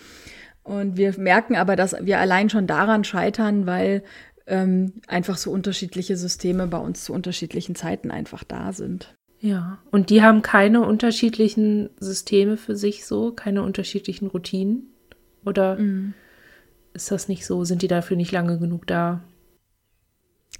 Und 0.65 0.97
wir 0.97 1.13
merken 1.19 1.56
aber, 1.56 1.75
dass 1.75 1.95
wir 2.01 2.19
allein 2.19 2.49
schon 2.49 2.65
daran 2.65 3.04
scheitern, 3.04 3.67
weil 3.67 4.04
ähm, 4.47 4.93
einfach 5.06 5.38
so 5.38 5.51
unterschiedliche 5.51 6.17
Systeme 6.17 6.65
bei 6.65 6.80
uns 6.80 7.04
zu 7.04 7.13
unterschiedlichen 7.13 7.75
Zeiten 7.75 8.10
einfach 8.10 8.43
da 8.43 8.73
sind. 8.73 9.15
Ja, 9.39 9.78
und 9.91 10.10
die 10.10 10.23
haben 10.23 10.41
keine 10.41 10.82
unterschiedlichen 10.82 11.91
Systeme 11.99 12.58
für 12.58 12.75
sich 12.75 13.06
so, 13.06 13.32
keine 13.32 13.62
unterschiedlichen 13.62 14.28
Routinen? 14.28 14.88
Oder 15.45 15.78
mhm. 15.78 16.15
ist 16.93 17.12
das 17.12 17.28
nicht 17.28 17.45
so? 17.45 17.63
Sind 17.63 17.84
die 17.84 17.88
dafür 17.88 18.17
nicht 18.17 18.32
lange 18.32 18.58
genug 18.58 18.88
da? 18.88 19.23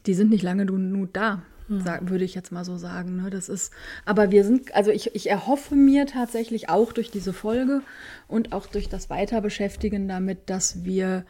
Die 0.06 0.14
sind 0.14 0.30
nicht 0.30 0.44
lange 0.44 0.68
genug 0.68 1.14
da. 1.14 1.42
Sag, 1.68 2.10
würde 2.10 2.26
ich 2.26 2.36
jetzt 2.36 2.52
mal 2.52 2.64
so 2.64 2.78
sagen. 2.78 3.16
Ne? 3.16 3.30
Das 3.32 3.50
ist, 3.50 3.74
aber 4.06 4.30
wir 4.30 4.44
sind, 4.44 4.76
also 4.76 4.92
ich, 4.92 5.16
ich 5.16 5.30
erhoffe 5.30 5.76
mir 5.76 6.06
tatsächlich 6.06 6.70
auch 6.70 6.94
durch 6.94 7.10
diese 7.10 7.34
Folge 7.34 7.82
und 8.28 8.54
auch 8.54 8.68
durch 8.68 8.88
das 8.88 9.10
Weiterbeschäftigen 9.10 10.08
damit, 10.08 10.50
dass 10.50 10.84
wir 10.84 11.26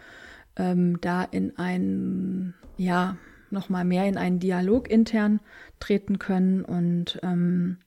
ähm, 0.58 1.00
da 1.00 1.24
in 1.24 1.58
einen, 1.58 2.54
ja, 2.78 3.17
nochmal 3.50 3.86
mehr 3.86 4.06
in 4.08 4.17
einen 4.17 4.39
Dialog 4.39 4.89
intern 4.89 5.39
treten 5.80 6.19
können. 6.19 6.65
Und 6.65 7.19
ähm, 7.24 7.78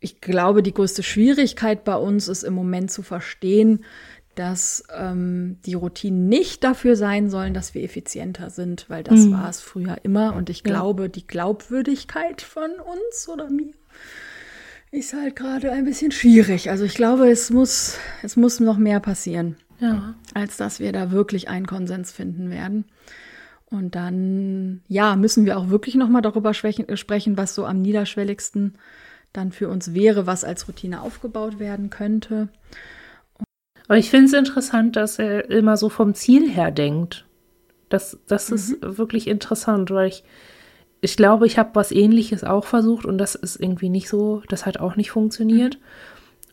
ich 0.00 0.20
glaube, 0.20 0.62
die 0.62 0.74
größte 0.74 1.02
Schwierigkeit 1.02 1.84
bei 1.84 1.96
uns 1.96 2.28
ist 2.28 2.42
im 2.42 2.54
Moment 2.54 2.90
zu 2.90 3.02
verstehen, 3.02 3.84
dass 4.34 4.84
ähm, 4.96 5.58
die 5.66 5.74
Routinen 5.74 6.28
nicht 6.28 6.64
dafür 6.64 6.96
sein 6.96 7.28
sollen, 7.28 7.54
dass 7.54 7.74
wir 7.74 7.82
effizienter 7.82 8.50
sind, 8.50 8.86
weil 8.88 9.02
das 9.02 9.20
mhm. 9.20 9.32
war 9.32 9.48
es 9.48 9.60
früher 9.60 9.98
immer. 10.02 10.34
Und 10.34 10.50
ich 10.50 10.62
glaube, 10.62 11.04
ja. 11.04 11.08
die 11.08 11.26
Glaubwürdigkeit 11.26 12.40
von 12.40 12.70
uns 12.72 13.28
oder 13.28 13.50
mir 13.50 13.72
ist 14.90 15.14
halt 15.14 15.36
gerade 15.36 15.72
ein 15.72 15.84
bisschen 15.84 16.12
schwierig. 16.12 16.70
Also 16.70 16.84
ich 16.84 16.94
glaube, 16.94 17.30
es 17.30 17.50
muss, 17.50 17.96
es 18.22 18.36
muss 18.36 18.60
noch 18.60 18.76
mehr 18.76 19.00
passieren, 19.00 19.56
ja. 19.80 20.14
als 20.34 20.58
dass 20.58 20.80
wir 20.80 20.92
da 20.92 21.10
wirklich 21.10 21.48
einen 21.48 21.66
Konsens 21.66 22.12
finden 22.12 22.50
werden. 22.50 22.84
Und 23.66 23.94
dann, 23.94 24.82
ja, 24.88 25.16
müssen 25.16 25.46
wir 25.46 25.56
auch 25.56 25.70
wirklich 25.70 25.94
noch 25.94 26.10
mal 26.10 26.20
darüber 26.20 26.52
sprechen, 26.52 27.36
was 27.38 27.54
so 27.54 27.64
am 27.64 27.80
niederschwelligsten 27.80 28.74
dann 29.32 29.50
für 29.50 29.70
uns 29.70 29.94
wäre, 29.94 30.26
was 30.26 30.44
als 30.44 30.68
Routine 30.68 31.00
aufgebaut 31.00 31.58
werden 31.58 31.88
könnte. 31.88 32.48
Aber 33.92 33.98
ich 33.98 34.08
finde 34.08 34.24
es 34.24 34.32
interessant, 34.32 34.96
dass 34.96 35.18
er 35.18 35.50
immer 35.50 35.76
so 35.76 35.90
vom 35.90 36.14
Ziel 36.14 36.50
her 36.50 36.70
denkt. 36.70 37.26
Das, 37.90 38.18
das 38.26 38.48
mhm. 38.48 38.54
ist 38.54 38.76
wirklich 38.80 39.28
interessant, 39.28 39.90
weil 39.90 40.08
ich 40.08 40.24
ich 41.02 41.14
glaube, 41.14 41.46
ich 41.46 41.58
habe 41.58 41.74
was 41.74 41.92
ähnliches 41.92 42.42
auch 42.42 42.64
versucht 42.64 43.04
und 43.04 43.18
das 43.18 43.34
ist 43.34 43.60
irgendwie 43.60 43.90
nicht 43.90 44.08
so, 44.08 44.42
das 44.48 44.64
hat 44.64 44.80
auch 44.80 44.96
nicht 44.96 45.10
funktioniert. 45.10 45.78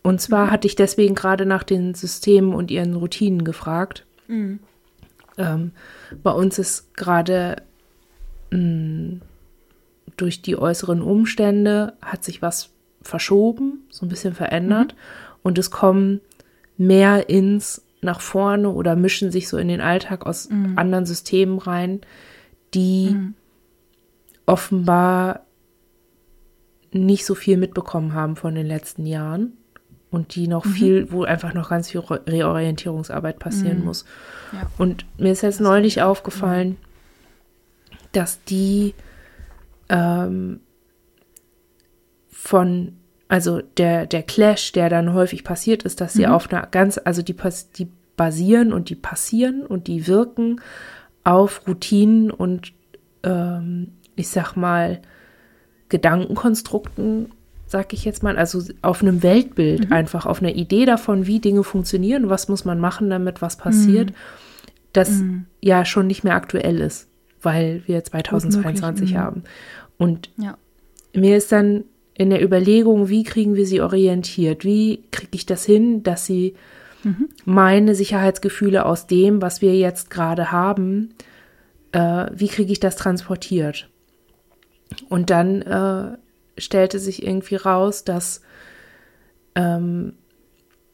Und 0.02 0.20
zwar 0.20 0.48
mhm. 0.48 0.50
hatte 0.50 0.66
ich 0.66 0.76
deswegen 0.76 1.14
gerade 1.14 1.46
nach 1.46 1.62
den 1.62 1.94
Systemen 1.94 2.52
und 2.52 2.70
ihren 2.70 2.94
Routinen 2.94 3.42
gefragt. 3.42 4.04
Mhm. 4.28 4.58
Ähm, 5.38 5.72
bei 6.22 6.32
uns 6.32 6.58
ist 6.58 6.94
gerade 6.94 7.62
mm, 8.50 9.22
durch 10.18 10.42
die 10.42 10.58
äußeren 10.58 11.00
Umstände 11.00 11.94
hat 12.02 12.22
sich 12.22 12.42
was 12.42 12.68
verschoben, 13.00 13.86
so 13.88 14.04
ein 14.04 14.10
bisschen 14.10 14.34
verändert. 14.34 14.92
Mhm. 14.92 15.38
Und 15.42 15.56
es 15.56 15.70
kommen 15.70 16.20
mehr 16.80 17.28
ins 17.28 17.82
nach 18.00 18.22
vorne 18.22 18.70
oder 18.70 18.96
mischen 18.96 19.30
sich 19.30 19.48
so 19.48 19.58
in 19.58 19.68
den 19.68 19.82
Alltag 19.82 20.26
aus 20.26 20.48
mhm. 20.48 20.78
anderen 20.78 21.04
Systemen 21.04 21.58
rein, 21.58 22.00
die 22.72 23.10
mhm. 23.10 23.34
offenbar 24.46 25.40
nicht 26.90 27.26
so 27.26 27.34
viel 27.34 27.58
mitbekommen 27.58 28.14
haben 28.14 28.34
von 28.34 28.54
den 28.54 28.66
letzten 28.66 29.04
Jahren 29.04 29.52
und 30.10 30.34
die 30.34 30.48
noch 30.48 30.64
mhm. 30.64 30.70
viel, 30.70 31.12
wo 31.12 31.24
einfach 31.24 31.52
noch 31.52 31.68
ganz 31.68 31.90
viel 31.90 32.00
Reorientierungsarbeit 32.00 33.38
passieren 33.38 33.80
mhm. 33.80 33.84
muss. 33.84 34.06
Ja. 34.52 34.62
Und 34.78 35.04
mir 35.18 35.32
ist 35.32 35.42
jetzt 35.42 35.60
neulich 35.60 36.00
aufgefallen, 36.00 36.78
dass 38.12 38.42
die 38.44 38.94
ähm, 39.90 40.60
von, 42.30 42.96
also 43.30 43.62
der, 43.76 44.06
der 44.06 44.24
Clash, 44.24 44.72
der 44.72 44.88
dann 44.88 45.14
häufig 45.14 45.44
passiert 45.44 45.84
ist, 45.84 46.00
dass 46.00 46.14
sie 46.14 46.26
mhm. 46.26 46.32
auf 46.32 46.52
einer 46.52 46.66
ganz, 46.66 47.00
also 47.02 47.22
die, 47.22 47.36
die 47.76 47.88
basieren 48.16 48.72
und 48.72 48.90
die 48.90 48.96
passieren 48.96 49.64
und 49.64 49.86
die 49.86 50.08
wirken 50.08 50.60
auf 51.22 51.62
Routinen 51.68 52.32
und 52.32 52.72
ähm, 53.22 53.92
ich 54.16 54.28
sag 54.30 54.56
mal 54.56 55.00
Gedankenkonstrukten, 55.90 57.30
sag 57.66 57.92
ich 57.92 58.04
jetzt 58.04 58.24
mal, 58.24 58.36
also 58.36 58.64
auf 58.82 59.00
einem 59.00 59.22
Weltbild 59.22 59.86
mhm. 59.86 59.92
einfach, 59.92 60.26
auf 60.26 60.42
einer 60.42 60.56
Idee 60.56 60.84
davon, 60.84 61.28
wie 61.28 61.38
Dinge 61.38 61.62
funktionieren, 61.62 62.30
was 62.30 62.48
muss 62.48 62.64
man 62.64 62.80
machen, 62.80 63.10
damit 63.10 63.40
was 63.40 63.56
passiert, 63.56 64.10
mhm. 64.10 64.14
das 64.92 65.10
mhm. 65.10 65.46
ja 65.60 65.84
schon 65.84 66.08
nicht 66.08 66.24
mehr 66.24 66.34
aktuell 66.34 66.80
ist, 66.80 67.06
weil 67.42 67.84
wir 67.86 68.02
2022 68.02 69.12
mhm. 69.12 69.18
haben. 69.18 69.44
Und 69.98 70.30
ja. 70.36 70.58
mir 71.14 71.36
ist 71.36 71.52
dann 71.52 71.84
in 72.20 72.28
der 72.28 72.44
Überlegung, 72.44 73.08
wie 73.08 73.22
kriegen 73.22 73.54
wir 73.54 73.64
sie 73.64 73.80
orientiert? 73.80 74.62
Wie 74.62 75.04
kriege 75.10 75.30
ich 75.32 75.46
das 75.46 75.64
hin, 75.64 76.02
dass 76.02 76.26
sie 76.26 76.52
mhm. 77.02 77.30
meine 77.46 77.94
Sicherheitsgefühle 77.94 78.84
aus 78.84 79.06
dem, 79.06 79.40
was 79.40 79.62
wir 79.62 79.74
jetzt 79.74 80.10
gerade 80.10 80.52
haben, 80.52 81.14
äh, 81.92 82.26
wie 82.30 82.48
kriege 82.48 82.72
ich 82.72 82.78
das 82.78 82.96
transportiert? 82.96 83.88
Und 85.08 85.30
dann 85.30 85.62
äh, 85.62 86.18
stellte 86.58 86.98
sich 86.98 87.26
irgendwie 87.26 87.56
raus, 87.56 88.04
dass, 88.04 88.42
ähm, 89.54 90.12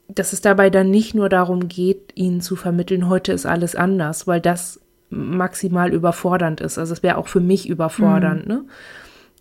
dass 0.07 0.31
es 0.31 0.39
dabei 0.39 0.69
dann 0.69 0.89
nicht 0.89 1.13
nur 1.13 1.27
darum 1.27 1.67
geht, 1.67 2.13
ihnen 2.15 2.39
zu 2.39 2.55
vermitteln, 2.55 3.09
heute 3.09 3.33
ist 3.33 3.45
alles 3.45 3.75
anders, 3.75 4.27
weil 4.27 4.39
das 4.39 4.79
maximal 5.09 5.93
überfordernd 5.93 6.61
ist. 6.61 6.77
Also 6.77 6.93
es 6.93 7.03
wäre 7.03 7.17
auch 7.17 7.27
für 7.27 7.41
mich 7.41 7.67
überfordernd, 7.67 8.47
mhm. 8.47 8.53
ne? 8.53 8.65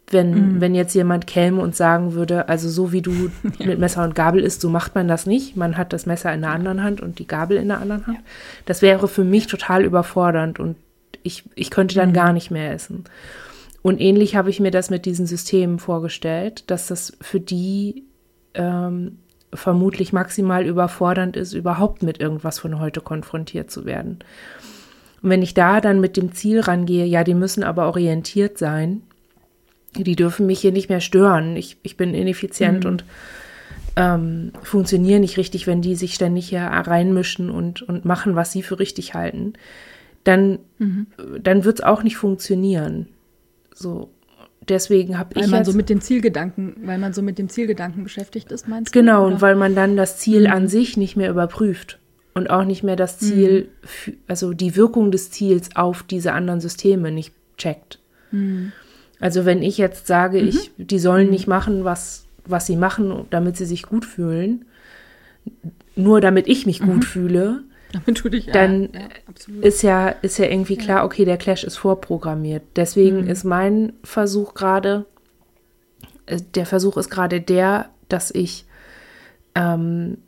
Wenn, 0.08 0.30
mhm. 0.30 0.60
wenn 0.60 0.74
jetzt 0.74 0.94
jemand 0.94 1.26
käme 1.26 1.60
und 1.60 1.74
sagen 1.74 2.14
würde, 2.14 2.48
also 2.48 2.68
so 2.68 2.92
wie 2.92 3.02
du 3.02 3.12
ja. 3.58 3.66
mit 3.66 3.78
Messer 3.78 4.04
und 4.04 4.14
Gabel 4.14 4.42
isst, 4.42 4.60
so 4.60 4.68
macht 4.68 4.94
man 4.94 5.08
das 5.08 5.26
nicht. 5.26 5.56
Man 5.56 5.76
hat 5.76 5.92
das 5.92 6.06
Messer 6.06 6.32
in 6.32 6.42
der 6.42 6.50
anderen 6.50 6.82
Hand 6.82 7.00
und 7.00 7.18
die 7.18 7.26
Gabel 7.26 7.56
in 7.56 7.68
der 7.68 7.80
anderen 7.80 8.06
Hand. 8.06 8.18
Ja. 8.18 8.24
Das 8.66 8.82
wäre 8.82 9.08
für 9.08 9.24
mich 9.24 9.46
total 9.48 9.84
überfordernd 9.84 10.60
und 10.60 10.76
ich, 11.22 11.44
ich 11.54 11.70
könnte 11.70 11.96
dann 11.96 12.10
mhm. 12.10 12.14
gar 12.14 12.32
nicht 12.32 12.50
mehr 12.50 12.72
essen. 12.72 13.04
Und 13.82 14.00
ähnlich 14.00 14.36
habe 14.36 14.50
ich 14.50 14.60
mir 14.60 14.70
das 14.70 14.90
mit 14.90 15.06
diesen 15.06 15.26
Systemen 15.26 15.78
vorgestellt, 15.78 16.70
dass 16.70 16.88
das 16.88 17.16
für 17.20 17.40
die 17.40 18.04
ähm, 18.54 19.18
vermutlich 19.52 20.12
maximal 20.12 20.66
überfordernd 20.66 21.36
ist, 21.36 21.52
überhaupt 21.52 22.02
mit 22.02 22.20
irgendwas 22.20 22.58
von 22.58 22.80
heute 22.80 23.00
konfrontiert 23.00 23.70
zu 23.70 23.84
werden. 23.84 24.18
Und 25.22 25.30
wenn 25.30 25.42
ich 25.42 25.54
da 25.54 25.80
dann 25.80 26.00
mit 26.00 26.16
dem 26.16 26.32
Ziel 26.32 26.60
rangehe, 26.60 27.04
ja, 27.04 27.24
die 27.24 27.34
müssen 27.34 27.62
aber 27.62 27.86
orientiert 27.86 28.58
sein, 28.58 29.02
die 30.04 30.16
dürfen 30.16 30.46
mich 30.46 30.60
hier 30.60 30.72
nicht 30.72 30.88
mehr 30.88 31.00
stören. 31.00 31.56
Ich, 31.56 31.76
ich 31.82 31.96
bin 31.96 32.14
ineffizient 32.14 32.84
mhm. 32.84 32.90
und 32.90 33.04
ähm, 33.96 34.52
funktionieren 34.62 35.22
nicht 35.22 35.38
richtig, 35.38 35.66
wenn 35.66 35.80
die 35.80 35.96
sich 35.96 36.14
ständig 36.14 36.48
hier 36.50 36.60
reinmischen 36.60 37.50
und, 37.50 37.82
und 37.82 38.04
machen, 38.04 38.36
was 38.36 38.52
sie 38.52 38.62
für 38.62 38.78
richtig 38.78 39.14
halten, 39.14 39.54
dann, 40.24 40.58
mhm. 40.78 41.06
dann 41.42 41.64
wird 41.64 41.78
es 41.78 41.84
auch 41.84 42.02
nicht 42.02 42.16
funktionieren. 42.16 43.08
So, 43.74 44.10
deswegen 44.68 45.18
habe 45.18 45.30
ich. 45.34 45.42
Weil 45.42 45.50
man 45.50 45.64
so 45.64 45.72
mit 45.72 45.88
dem 45.88 46.00
Zielgedanken, 46.00 46.76
weil 46.84 46.98
man 46.98 47.12
so 47.12 47.22
mit 47.22 47.38
dem 47.38 47.48
Zielgedanken 47.48 48.04
beschäftigt 48.04 48.52
ist, 48.52 48.68
meinst 48.68 48.94
du? 48.94 48.98
Genau, 48.98 49.26
und 49.26 49.40
weil 49.40 49.56
man 49.56 49.74
dann 49.74 49.96
das 49.96 50.18
Ziel 50.18 50.42
mhm. 50.42 50.52
an 50.52 50.68
sich 50.68 50.96
nicht 50.96 51.16
mehr 51.16 51.30
überprüft 51.30 51.98
und 52.34 52.50
auch 52.50 52.64
nicht 52.64 52.82
mehr 52.82 52.96
das 52.96 53.18
Ziel, 53.18 53.70
mhm. 54.06 54.12
also 54.28 54.52
die 54.52 54.76
Wirkung 54.76 55.10
des 55.10 55.30
Ziels 55.30 55.70
auf 55.74 56.02
diese 56.02 56.32
anderen 56.32 56.60
Systeme 56.60 57.10
nicht 57.10 57.32
checkt. 57.56 57.98
Mhm. 58.30 58.72
Also 59.20 59.44
wenn 59.44 59.62
ich 59.62 59.78
jetzt 59.78 60.06
sage, 60.06 60.42
mhm. 60.42 60.48
ich, 60.48 60.70
die 60.76 60.98
sollen 60.98 61.30
nicht 61.30 61.46
machen, 61.46 61.84
was, 61.84 62.26
was 62.44 62.66
sie 62.66 62.76
machen, 62.76 63.26
damit 63.30 63.56
sie 63.56 63.66
sich 63.66 63.84
gut 63.84 64.04
fühlen, 64.04 64.64
nur 65.94 66.20
damit 66.20 66.48
ich 66.48 66.66
mich 66.66 66.80
gut 66.80 66.96
mhm. 66.96 67.02
fühle, 67.02 67.64
damit 67.92 68.22
du 68.22 68.28
dich, 68.28 68.46
dann 68.46 68.90
ja, 68.92 69.00
ja, 69.00 69.62
ist 69.62 69.82
ja 69.82 70.08
ist 70.08 70.38
ja 70.38 70.46
irgendwie 70.46 70.76
klar, 70.76 71.04
okay, 71.04 71.24
der 71.24 71.38
Clash 71.38 71.64
ist 71.64 71.76
vorprogrammiert. 71.76 72.62
Deswegen 72.74 73.22
mhm. 73.22 73.28
ist 73.28 73.44
mein 73.44 73.92
Versuch 74.02 74.54
gerade, 74.54 75.06
äh, 76.26 76.40
der 76.54 76.66
Versuch 76.66 76.96
ist 76.96 77.10
gerade 77.10 77.40
der, 77.40 77.88
dass 78.08 78.30
ich 78.30 78.66
ähm, 79.54 80.18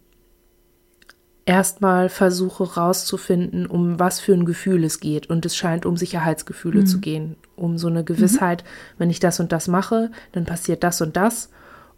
erstmal 1.49 2.11
versuche 2.11 2.75
rauszufinden, 2.75 3.67
um 3.67 3.99
was 3.99 4.21
für 4.21 4.35
ein 4.35 4.45
Gefühl 4.45 4.85
es 4.85 5.01
geht. 5.01 5.31
Und 5.31 5.47
es 5.47 5.57
scheint 5.57 5.87
um 5.87 5.97
Sicherheitsgefühle 5.97 6.83
mhm. 6.83 6.87
zu 6.87 7.01
gehen, 7.01 7.37
um 7.57 7.79
so 7.79 7.89
eine 7.89 8.05
Gewissheit, 8.05 8.63
mhm. 8.63 8.69
wenn 8.99 9.11
ich 9.11 9.19
das 9.19 9.41
und 9.41 9.51
das 9.51 9.67
mache, 9.67 10.11
dann 10.33 10.45
passiert 10.45 10.85
das 10.85 11.01
und 11.01 11.17
das. 11.17 11.49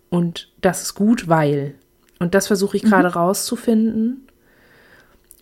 Und 0.08 0.52
das 0.60 0.82
ist 0.82 0.94
gut, 0.94 1.28
weil. 1.28 1.74
Und 2.20 2.36
das 2.36 2.46
versuche 2.46 2.76
ich 2.76 2.84
gerade 2.84 3.08
mhm. 3.08 3.14
rauszufinden, 3.14 4.28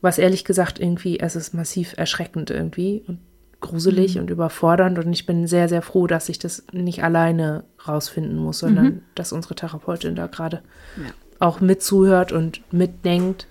was 0.01 0.17
ehrlich 0.17 0.47
gesagt 0.47 0.81
irgendwie, 0.81 1.21
es 1.21 1.37
ist 1.37 1.53
massiv 1.53 1.93
erschreckend 1.99 2.49
irgendwie 2.51 3.05
und 3.07 3.19
gruselig 3.61 4.15
mhm. 4.15 4.23
und 4.23 4.31
überfordernd. 4.31 4.99
Und 4.99 5.13
ich 5.13 5.27
bin 5.27 5.47
sehr, 5.47 5.69
sehr 5.69 5.83
froh, 5.83 6.07
dass 6.07 6.31
ich 6.31 6.39
das 6.39 6.65
nicht 6.73 7.05
alleine 7.05 7.65
rausfinden 7.87 8.39
muss, 8.39 8.61
sondern 8.61 8.85
mhm. 8.85 9.03
dass 9.15 9.33
unsere 9.33 9.55
Therapeutin 9.55 10.17
da 10.17 10.29
gerade 10.29 10.63
ja. 10.97 11.11
auch 11.41 11.61
mitzuhört 11.61 12.33
und 12.33 12.63
mitdenkt 12.73 13.47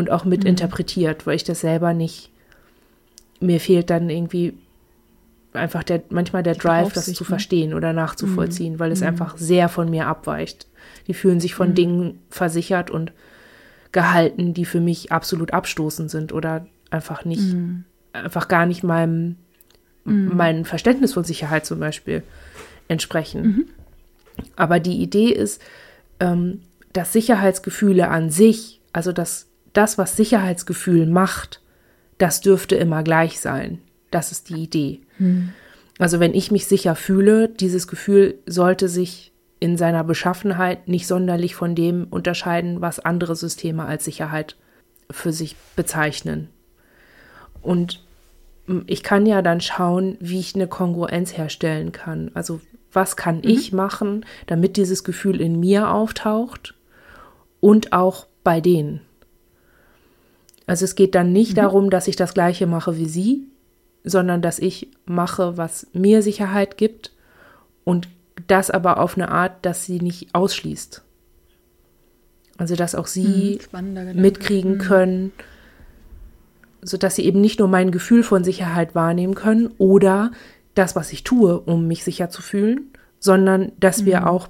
und 0.00 0.10
auch 0.10 0.24
mit 0.24 0.44
mhm. 0.44 0.50
interpretiert, 0.50 1.26
weil 1.26 1.36
ich 1.36 1.44
das 1.44 1.60
selber 1.60 1.92
nicht, 1.92 2.30
mir 3.38 3.60
fehlt 3.60 3.90
dann 3.90 4.08
irgendwie 4.08 4.54
einfach 5.52 5.82
der, 5.82 6.02
manchmal 6.08 6.42
der 6.42 6.54
Drive, 6.54 6.94
das 6.94 7.12
zu 7.12 7.22
ne? 7.22 7.28
verstehen 7.28 7.74
oder 7.74 7.92
nachzuvollziehen, 7.92 8.74
mhm. 8.74 8.78
weil 8.78 8.92
es 8.92 9.02
mhm. 9.02 9.08
einfach 9.08 9.36
sehr 9.36 9.68
von 9.68 9.90
mir 9.90 10.06
abweicht. 10.06 10.66
Die 11.06 11.12
fühlen 11.12 11.38
sich 11.38 11.54
von 11.54 11.70
mhm. 11.70 11.74
Dingen 11.74 12.18
versichert 12.30 12.90
und 12.90 13.12
gehalten, 13.92 14.54
die 14.54 14.64
für 14.64 14.80
mich 14.80 15.12
absolut 15.12 15.52
abstoßend 15.52 16.10
sind 16.10 16.32
oder 16.32 16.66
einfach 16.88 17.26
nicht, 17.26 17.52
mhm. 17.52 17.84
einfach 18.14 18.48
gar 18.48 18.64
nicht 18.64 18.82
meinem, 18.82 19.36
mhm. 20.06 20.34
meinem 20.34 20.64
Verständnis 20.64 21.12
von 21.12 21.24
Sicherheit 21.24 21.66
zum 21.66 21.78
Beispiel 21.78 22.22
entsprechen. 22.88 23.68
Aber 24.56 24.80
die 24.80 25.02
Idee 25.02 25.28
ist, 25.28 25.60
ähm, 26.20 26.62
dass 26.94 27.12
Sicherheitsgefühle 27.12 28.08
an 28.08 28.30
sich, 28.30 28.80
also 28.94 29.12
das 29.12 29.49
das, 29.72 29.98
was 29.98 30.16
Sicherheitsgefühl 30.16 31.06
macht, 31.06 31.60
das 32.18 32.40
dürfte 32.40 32.76
immer 32.76 33.02
gleich 33.02 33.40
sein. 33.40 33.78
Das 34.10 34.32
ist 34.32 34.48
die 34.48 34.62
Idee. 34.62 35.00
Hm. 35.18 35.50
Also 35.98 36.18
wenn 36.18 36.34
ich 36.34 36.50
mich 36.50 36.66
sicher 36.66 36.94
fühle, 36.94 37.48
dieses 37.48 37.86
Gefühl 37.86 38.38
sollte 38.46 38.88
sich 38.88 39.32
in 39.60 39.76
seiner 39.76 40.02
Beschaffenheit 40.02 40.88
nicht 40.88 41.06
sonderlich 41.06 41.54
von 41.54 41.74
dem 41.74 42.06
unterscheiden, 42.08 42.80
was 42.80 42.98
andere 42.98 43.36
Systeme 43.36 43.84
als 43.84 44.06
Sicherheit 44.06 44.56
für 45.10 45.32
sich 45.32 45.56
bezeichnen. 45.76 46.48
Und 47.60 48.02
ich 48.86 49.02
kann 49.02 49.26
ja 49.26 49.42
dann 49.42 49.60
schauen, 49.60 50.16
wie 50.20 50.40
ich 50.40 50.54
eine 50.54 50.66
Kongruenz 50.66 51.36
herstellen 51.36 51.92
kann. 51.92 52.30
Also 52.34 52.60
was 52.92 53.16
kann 53.16 53.36
mhm. 53.36 53.44
ich 53.44 53.72
machen, 53.72 54.24
damit 54.46 54.76
dieses 54.76 55.04
Gefühl 55.04 55.40
in 55.40 55.60
mir 55.60 55.90
auftaucht 55.90 56.74
und 57.60 57.92
auch 57.92 58.26
bei 58.42 58.60
denen. 58.60 59.02
Also 60.70 60.84
es 60.84 60.94
geht 60.94 61.16
dann 61.16 61.32
nicht 61.32 61.54
mhm. 61.54 61.56
darum, 61.56 61.90
dass 61.90 62.06
ich 62.06 62.14
das 62.14 62.32
gleiche 62.32 62.68
mache 62.68 62.96
wie 62.96 63.08
sie, 63.08 63.48
sondern 64.04 64.40
dass 64.40 64.60
ich 64.60 64.88
mache, 65.04 65.56
was 65.56 65.88
mir 65.94 66.22
Sicherheit 66.22 66.76
gibt 66.76 67.10
und 67.82 68.06
das 68.46 68.70
aber 68.70 69.00
auf 69.00 69.16
eine 69.16 69.32
Art, 69.32 69.66
dass 69.66 69.84
sie 69.84 69.98
nicht 69.98 70.32
ausschließt. 70.32 71.02
Also 72.56 72.76
dass 72.76 72.94
auch 72.94 73.08
sie 73.08 73.58
mhm, 73.72 74.20
mitkriegen 74.22 74.74
mhm. 74.74 74.78
können, 74.78 75.32
sodass 76.82 77.16
sie 77.16 77.24
eben 77.24 77.40
nicht 77.40 77.58
nur 77.58 77.66
mein 77.66 77.90
Gefühl 77.90 78.22
von 78.22 78.44
Sicherheit 78.44 78.94
wahrnehmen 78.94 79.34
können 79.34 79.72
oder 79.78 80.30
das, 80.76 80.94
was 80.94 81.12
ich 81.12 81.24
tue, 81.24 81.58
um 81.58 81.88
mich 81.88 82.04
sicher 82.04 82.30
zu 82.30 82.42
fühlen, 82.42 82.92
sondern 83.18 83.72
dass 83.80 84.02
mhm. 84.02 84.06
wir 84.06 84.30
auch, 84.30 84.46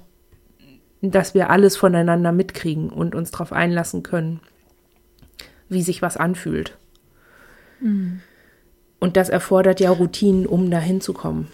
dass 1.01 1.33
wir 1.33 1.49
alles 1.49 1.77
voneinander 1.77 2.31
mitkriegen 2.31 2.91
und 2.91 3.15
uns 3.15 3.31
darauf 3.31 3.51
einlassen 3.51 4.03
können, 4.03 4.39
wie 5.71 5.81
sich 5.81 6.01
was 6.01 6.17
anfühlt. 6.17 6.77
Mhm. 7.79 8.21
Und 8.99 9.17
das 9.17 9.29
erfordert 9.29 9.79
ja 9.79 9.89
Routinen, 9.89 10.45
um 10.45 10.69
dahin 10.69 11.01
zu 11.01 11.13
kommen. 11.13 11.47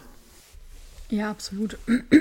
Ja, 1.10 1.32
absolut. 1.32 1.78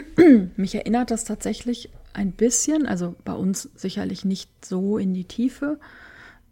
Mich 0.56 0.74
erinnert 0.74 1.10
das 1.10 1.24
tatsächlich 1.24 1.90
ein 2.12 2.30
bisschen, 2.30 2.86
also 2.86 3.16
bei 3.24 3.32
uns 3.32 3.68
sicherlich 3.74 4.24
nicht 4.24 4.48
so 4.64 4.98
in 4.98 5.12
die 5.12 5.24
Tiefe, 5.24 5.78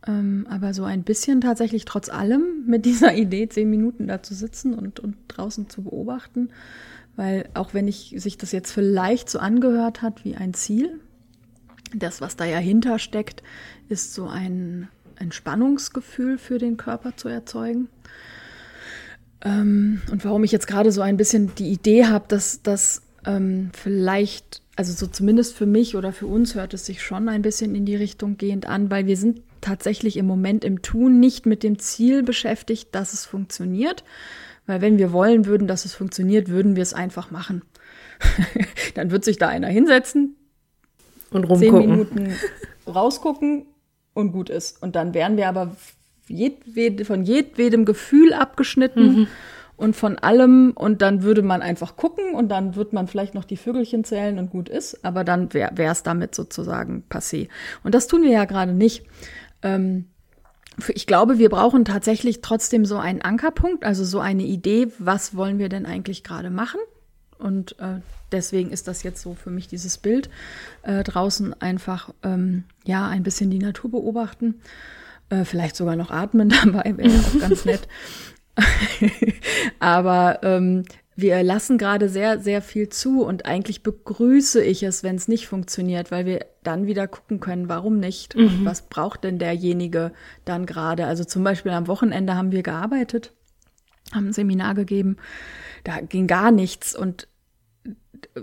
ähm, 0.07 0.47
aber 0.51 0.75
so 0.75 0.85
ein 0.85 1.05
bisschen 1.05 1.41
tatsächlich 1.41 1.85
trotz 1.85 2.09
allem 2.09 2.65
mit 2.67 2.85
dieser 2.85 3.15
Idee, 3.17 3.49
zehn 3.49 3.71
Minuten 3.71 4.09
da 4.09 4.23
zu 4.23 4.35
sitzen 4.35 4.75
und, 4.75 4.99
und 4.99 5.17
draußen 5.29 5.71
zu 5.71 5.83
beobachten. 5.83 6.51
Weil 7.17 7.49
auch 7.55 7.75
wenn 7.75 7.87
ich 7.87 8.15
sich 8.17 8.39
das 8.39 8.51
jetzt 8.51 8.73
vielleicht 8.73 9.31
so 9.31 9.39
angehört 9.39 10.03
hat 10.03 10.25
wie 10.25 10.35
ein 10.35 10.53
Ziel, 10.53 10.99
das, 11.95 12.21
was 12.21 12.35
da 12.35 12.45
ja 12.45 12.59
hinter 12.59 12.99
steckt, 12.99 13.45
ist 13.89 14.15
so 14.15 14.27
ein 14.27 14.89
Entspannungsgefühl 15.19 16.39
für 16.39 16.59
den 16.59 16.77
Körper 16.77 17.17
zu 17.17 17.29
erzeugen. 17.29 17.89
Ähm, 19.45 20.01
und 20.11 20.25
warum 20.25 20.45
ich 20.45 20.53
jetzt 20.53 20.67
gerade 20.67 20.91
so 20.91 21.03
ein 21.03 21.17
bisschen 21.17 21.55
die 21.57 21.71
Idee 21.71 22.07
habe, 22.07 22.25
dass 22.29 22.63
das 22.63 23.03
ähm, 23.27 23.71
vielleicht, 23.73 24.63
also 24.77 24.93
so 24.93 25.07
zumindest 25.07 25.55
für 25.55 25.67
mich 25.67 25.97
oder 25.97 26.13
für 26.13 26.27
uns 26.27 26.55
hört 26.55 26.75
es 26.75 26.87
sich 26.87 27.03
schon 27.03 27.29
ein 27.29 27.43
bisschen 27.43 27.75
in 27.75 27.85
die 27.85 27.97
Richtung 27.97 28.37
gehend 28.37 28.67
an, 28.67 28.91
weil 28.91 29.07
wir 29.07 29.17
sind 29.17 29.43
tatsächlich 29.61 30.17
im 30.17 30.27
Moment 30.27 30.65
im 30.65 30.83
Tun 30.83 31.21
nicht 31.21 31.47
mit 31.47 31.63
dem 31.63 31.79
Ziel 31.79 32.23
beschäftigt, 32.23 32.95
dass 32.95 33.13
es 33.13 33.25
funktioniert. 33.25 34.05
Weil 34.67 34.81
wenn 34.81 34.99
wir 34.99 35.13
wollen 35.13 35.45
würden, 35.45 35.67
dass 35.67 35.85
es 35.85 35.95
funktioniert, 35.95 36.49
würden 36.49 36.75
wir 36.75 36.83
es 36.83 36.95
einfach 36.95 37.31
machen. 37.31 37.63
Dann 38.95 39.11
wird 39.11 39.25
sich 39.25 39.37
da 39.37 39.49
einer 39.49 39.69
hinsetzen 39.69 40.37
und 41.31 41.45
rumgucken. 41.45 41.81
Zehn 41.81 41.91
Minuten 41.91 42.35
rausgucken 42.87 43.67
und 44.15 44.33
gut 44.33 44.49
ist. 44.49 44.83
Und 44.83 44.97
dann 44.97 45.13
wären 45.13 45.37
wir 45.37 45.49
aber 45.49 45.77
jedwede, 46.27 47.05
von 47.05 47.25
jedwedem 47.25 47.85
Gefühl 47.85 48.33
abgeschnitten 48.33 49.07
mhm. 49.07 49.27
und 49.77 49.95
von 49.97 50.19
allem. 50.19 50.73
Und 50.75 51.03
dann 51.03 51.23
würde 51.23 51.43
man 51.43 51.61
einfach 51.61 51.97
gucken 51.97 52.35
und 52.35 52.49
dann 52.49 52.77
wird 52.77 52.93
man 52.93 53.09
vielleicht 53.09 53.35
noch 53.35 53.45
die 53.45 53.57
Vögelchen 53.57 54.05
zählen 54.05 54.39
und 54.39 54.51
gut 54.51 54.69
ist. 54.69 55.05
Aber 55.05 55.25
dann 55.25 55.53
wäre 55.53 55.93
es 55.93 56.03
damit 56.03 56.35
sozusagen 56.35 57.05
passé. 57.11 57.49
Und 57.83 57.95
das 57.95 58.07
tun 58.07 58.23
wir 58.23 58.31
ja 58.31 58.45
gerade 58.45 58.73
nicht. 58.73 59.05
Ähm, 59.63 60.07
ich 60.89 61.07
glaube, 61.07 61.39
wir 61.39 61.51
brauchen 61.51 61.85
tatsächlich 61.85 62.41
trotzdem 62.41 62.85
so 62.85 62.97
einen 62.97 63.23
Ankerpunkt, 63.23 63.85
also 63.85 64.05
so 64.05 64.19
eine 64.19 64.43
Idee, 64.43 64.89
was 64.99 65.37
wollen 65.37 65.59
wir 65.59 65.69
denn 65.69 65.87
eigentlich 65.87 66.25
gerade 66.25 66.51
machen? 66.51 66.81
Und 67.45 67.79
äh, 67.79 68.01
deswegen 68.33 68.71
ist 68.71 68.89
das 68.89 69.03
jetzt 69.03 69.23
so 69.23 69.35
für 69.35 69.51
mich 69.51 69.69
dieses 69.69 69.99
Bild 69.99 70.31
äh, 70.83 71.05
draußen 71.05 71.61
einfach 71.61 72.13
ähm, 72.23 72.65
ja 72.85 73.07
ein 73.07 73.23
bisschen 73.23 73.51
die 73.51 73.59
Natur 73.59 73.91
beobachten 73.91 74.61
äh, 75.31 75.45
vielleicht 75.45 75.77
sogar 75.77 75.97
noch 75.97 76.11
atmen 76.11 76.49
dabei, 76.65 76.97
wäre 76.97 77.11
ja 77.11 77.21
auch 77.21 77.41
ganz 77.41 77.65
nett. 77.65 77.89
Aber 79.81 80.41
ähm, 80.43 80.85
wir 81.17 81.43
lassen 81.43 81.79
gerade 81.79 82.09
sehr, 82.09 82.41
sehr 82.41 82.63
viel 82.63 82.89
zu 82.89 83.25
und 83.25 83.47
eigentlich 83.47 83.83
begrüße 83.83 84.63
ich 84.63 84.83
es, 84.83 85.03
wenn 85.03 85.17
es 85.17 85.29
nicht 85.29 85.47
funktioniert, 85.47 86.11
weil 86.11 86.27
wir 86.27 86.47
dann 86.63 86.87
wieder 86.87 87.07
gucken 87.07 87.41
können, 87.41 87.69
warum 87.69 87.99
nicht 87.99 88.37
mhm. 88.37 88.47
und 88.47 88.65
was 88.65 88.83
braucht 88.83 89.25
denn 89.25 89.39
derjenige 89.39 90.13
dann 90.45 90.67
gerade. 90.67 91.07
Also 91.07 91.25
zum 91.25 91.45
Beispiel 91.45 91.73
am 91.73 91.87
Wochenende 91.87 92.35
haben 92.35 92.53
wir 92.53 92.63
gearbeitet, 92.63 93.33
haben 94.13 94.29
ein 94.29 94.33
Seminar 94.33 94.75
gegeben, 94.75 95.17
da 95.85 96.01
ging 96.01 96.27
gar 96.27 96.51
nichts 96.51 96.97
und 96.97 97.29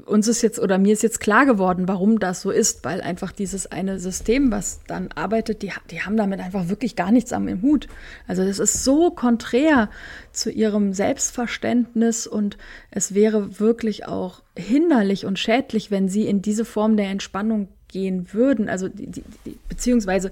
uns 0.05 0.27
ist 0.27 0.41
jetzt 0.41 0.59
oder 0.59 0.77
mir 0.77 0.93
ist 0.93 1.03
jetzt 1.03 1.19
klar 1.19 1.45
geworden, 1.45 1.87
warum 1.87 2.19
das 2.19 2.41
so 2.41 2.51
ist, 2.51 2.83
weil 2.83 3.01
einfach 3.01 3.31
dieses 3.31 3.67
eine 3.67 3.99
System, 3.99 4.51
was 4.51 4.81
dann 4.87 5.09
arbeitet, 5.13 5.61
die, 5.61 5.71
die 5.89 6.01
haben 6.01 6.17
damit 6.17 6.39
einfach 6.39 6.69
wirklich 6.69 6.95
gar 6.95 7.11
nichts 7.11 7.33
am 7.33 7.61
Hut. 7.61 7.87
Also 8.27 8.45
das 8.45 8.59
ist 8.59 8.83
so 8.83 9.11
konträr 9.11 9.89
zu 10.31 10.51
ihrem 10.51 10.93
Selbstverständnis 10.93 12.27
und 12.27 12.57
es 12.91 13.13
wäre 13.13 13.59
wirklich 13.59 14.05
auch 14.05 14.41
hinderlich 14.57 15.25
und 15.25 15.39
schädlich, 15.39 15.91
wenn 15.91 16.09
sie 16.09 16.27
in 16.27 16.41
diese 16.41 16.65
Form 16.65 16.97
der 16.97 17.09
Entspannung 17.09 17.67
gehen 17.87 18.33
würden. 18.33 18.69
Also 18.69 18.87
die, 18.87 19.07
die, 19.07 19.23
die 19.45 19.57
beziehungsweise 19.67 20.31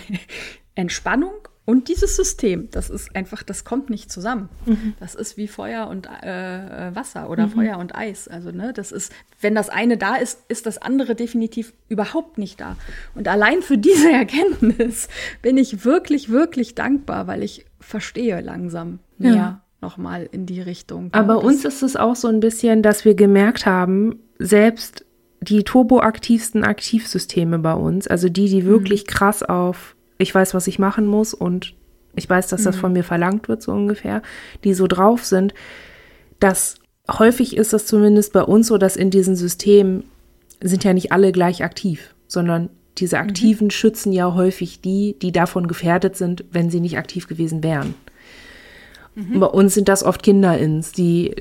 Entspannung 0.74 1.34
und 1.66 1.88
dieses 1.88 2.14
System, 2.14 2.68
das 2.70 2.90
ist 2.90 3.14
einfach, 3.16 3.42
das 3.42 3.64
kommt 3.64 3.90
nicht 3.90 4.10
zusammen. 4.10 4.48
Mhm. 4.66 4.94
Das 5.00 5.16
ist 5.16 5.36
wie 5.36 5.48
Feuer 5.48 5.88
und 5.88 6.06
äh, 6.06 6.94
Wasser 6.94 7.28
oder 7.28 7.48
mhm. 7.48 7.50
Feuer 7.50 7.78
und 7.78 7.96
Eis. 7.96 8.28
Also, 8.28 8.52
ne, 8.52 8.72
das 8.72 8.92
ist, 8.92 9.12
wenn 9.40 9.56
das 9.56 9.68
eine 9.68 9.96
da 9.96 10.14
ist, 10.14 10.44
ist 10.46 10.66
das 10.66 10.78
andere 10.78 11.16
definitiv 11.16 11.72
überhaupt 11.88 12.38
nicht 12.38 12.60
da. 12.60 12.76
Und 13.16 13.26
allein 13.26 13.62
für 13.62 13.78
diese 13.78 14.12
Erkenntnis 14.12 15.08
bin 15.42 15.58
ich 15.58 15.84
wirklich, 15.84 16.30
wirklich 16.30 16.76
dankbar, 16.76 17.26
weil 17.26 17.42
ich 17.42 17.66
verstehe 17.80 18.40
langsam 18.42 19.00
mehr 19.18 19.34
ja. 19.34 19.60
nochmal 19.80 20.28
in 20.30 20.46
die 20.46 20.60
Richtung. 20.60 21.08
Aber 21.10 21.42
uns 21.42 21.64
ist 21.64 21.82
es 21.82 21.96
auch 21.96 22.14
so 22.14 22.28
ein 22.28 22.38
bisschen, 22.38 22.82
dass 22.82 23.04
wir 23.04 23.16
gemerkt 23.16 23.66
haben, 23.66 24.20
selbst 24.38 25.04
die 25.40 25.64
turboaktivsten 25.64 26.62
Aktivsysteme 26.62 27.58
bei 27.58 27.74
uns, 27.74 28.06
also 28.06 28.28
die, 28.28 28.48
die 28.48 28.66
wirklich 28.66 29.02
mhm. 29.02 29.08
krass 29.08 29.42
auf 29.42 29.95
ich 30.18 30.34
weiß, 30.34 30.54
was 30.54 30.66
ich 30.66 30.78
machen 30.78 31.06
muss 31.06 31.34
und 31.34 31.74
ich 32.14 32.28
weiß, 32.28 32.48
dass 32.48 32.62
das 32.62 32.76
mhm. 32.76 32.80
von 32.80 32.92
mir 32.94 33.04
verlangt 33.04 33.48
wird, 33.48 33.62
so 33.62 33.72
ungefähr, 33.72 34.22
die 34.64 34.74
so 34.74 34.86
drauf 34.86 35.24
sind, 35.24 35.54
dass 36.40 36.76
häufig 37.10 37.56
ist 37.56 37.72
das 37.72 37.86
zumindest 37.86 38.32
bei 38.32 38.42
uns 38.42 38.66
so, 38.66 38.78
dass 38.78 38.96
in 38.96 39.10
diesen 39.10 39.36
Systemen 39.36 40.04
sind 40.60 40.84
ja 40.84 40.94
nicht 40.94 41.12
alle 41.12 41.32
gleich 41.32 41.62
aktiv, 41.62 42.14
sondern 42.26 42.70
diese 42.98 43.16
mhm. 43.16 43.22
Aktiven 43.22 43.66
mhm. 43.66 43.70
schützen 43.70 44.12
ja 44.12 44.34
häufig 44.34 44.80
die, 44.80 45.16
die 45.20 45.32
davon 45.32 45.68
gefährdet 45.68 46.16
sind, 46.16 46.44
wenn 46.50 46.70
sie 46.70 46.80
nicht 46.80 46.98
aktiv 46.98 47.28
gewesen 47.28 47.62
wären. 47.62 47.94
Mhm. 49.14 49.40
Bei 49.40 49.46
uns 49.46 49.74
sind 49.74 49.88
das 49.88 50.02
oft 50.02 50.22
KinderIns, 50.22 50.92
die, 50.92 51.34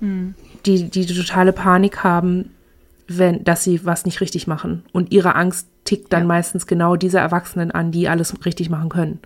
mhm. 0.00 0.34
die, 0.66 0.88
die, 0.88 1.06
die 1.06 1.14
totale 1.14 1.52
Panik 1.52 2.02
haben, 2.02 2.50
wenn, 3.06 3.44
dass 3.44 3.64
sie 3.64 3.84
was 3.84 4.06
nicht 4.06 4.20
richtig 4.20 4.46
machen. 4.46 4.84
Und 4.92 5.12
ihre 5.12 5.34
Angst 5.34 5.68
tickt 5.84 6.12
dann 6.12 6.22
ja. 6.22 6.26
meistens 6.26 6.66
genau 6.66 6.96
diese 6.96 7.18
Erwachsenen 7.18 7.70
an, 7.70 7.92
die 7.92 8.08
alles 8.08 8.34
richtig 8.44 8.70
machen 8.70 8.88
können. 8.88 9.20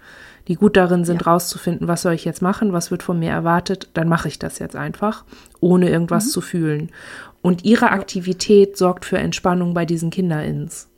Die 0.48 0.54
gut 0.54 0.76
darin 0.76 1.04
sind, 1.04 1.22
ja. 1.22 1.32
rauszufinden, 1.32 1.88
was 1.88 2.02
soll 2.02 2.14
ich 2.14 2.24
jetzt 2.24 2.42
machen, 2.42 2.72
was 2.72 2.90
wird 2.90 3.02
von 3.02 3.18
mir 3.18 3.30
erwartet, 3.30 3.90
dann 3.94 4.08
mache 4.08 4.28
ich 4.28 4.38
das 4.38 4.58
jetzt 4.58 4.76
einfach, 4.76 5.24
ohne 5.60 5.90
irgendwas 5.90 6.26
mhm. 6.26 6.30
zu 6.30 6.40
fühlen. 6.40 6.90
Und 7.42 7.64
ihre 7.64 7.90
Aktivität 7.90 8.76
sorgt 8.76 9.04
für 9.04 9.18
Entspannung 9.18 9.74
bei 9.74 9.84
diesen 9.84 10.10
KinderIns. 10.10 10.88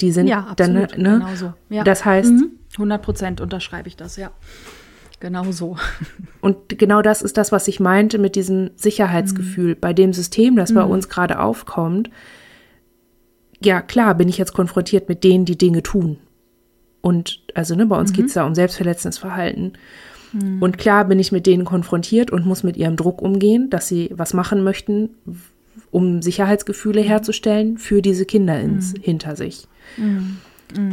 Die 0.00 0.12
sind 0.12 0.26
ja, 0.26 0.46
absolut, 0.48 0.92
dann, 0.92 1.02
ne? 1.02 1.18
Genau 1.18 1.34
so. 1.34 1.52
Ja. 1.68 1.84
Das 1.84 2.04
heißt. 2.04 2.30
Mhm. 2.30 2.50
100 2.74 3.02
Prozent 3.02 3.40
unterschreibe 3.40 3.88
ich 3.88 3.96
das, 3.96 4.16
ja. 4.16 4.30
Genau 5.20 5.52
so. 5.52 5.76
Und 6.40 6.78
genau 6.78 7.02
das 7.02 7.22
ist 7.22 7.36
das, 7.36 7.52
was 7.52 7.68
ich 7.68 7.80
meinte 7.80 8.18
mit 8.18 8.36
diesem 8.36 8.70
Sicherheitsgefühl. 8.76 9.74
Mhm. 9.74 9.80
Bei 9.80 9.92
dem 9.92 10.12
System, 10.12 10.56
das 10.56 10.70
mhm. 10.70 10.74
bei 10.74 10.84
uns 10.84 11.08
gerade 11.08 11.38
aufkommt, 11.38 12.10
ja 13.64 13.80
klar, 13.80 14.14
bin 14.14 14.28
ich 14.28 14.38
jetzt 14.38 14.52
konfrontiert 14.52 15.08
mit 15.08 15.24
denen, 15.24 15.44
die 15.44 15.58
Dinge 15.58 15.82
tun. 15.82 16.18
Und 17.00 17.42
also 17.54 17.74
ne, 17.74 17.86
bei 17.86 17.98
uns 17.98 18.12
mhm. 18.12 18.16
geht 18.16 18.26
es 18.26 18.34
da 18.34 18.46
um 18.46 18.54
selbstverletzendes 18.54 19.18
Verhalten. 19.18 19.74
Mhm. 20.32 20.62
Und 20.62 20.78
klar 20.78 21.04
bin 21.04 21.18
ich 21.18 21.32
mit 21.32 21.46
denen 21.46 21.64
konfrontiert 21.64 22.30
und 22.30 22.46
muss 22.46 22.62
mit 22.62 22.76
ihrem 22.76 22.96
Druck 22.96 23.22
umgehen, 23.22 23.70
dass 23.70 23.88
sie 23.88 24.10
was 24.14 24.34
machen 24.34 24.64
möchten, 24.64 25.10
um 25.90 26.22
Sicherheitsgefühle 26.22 27.02
mhm. 27.02 27.06
herzustellen 27.06 27.78
für 27.78 28.02
diese 28.02 28.24
Kinder 28.24 28.58
ins, 28.60 28.94
mhm. 28.94 29.02
hinter 29.02 29.36
sich. 29.36 29.68
Mhm. 29.96 30.38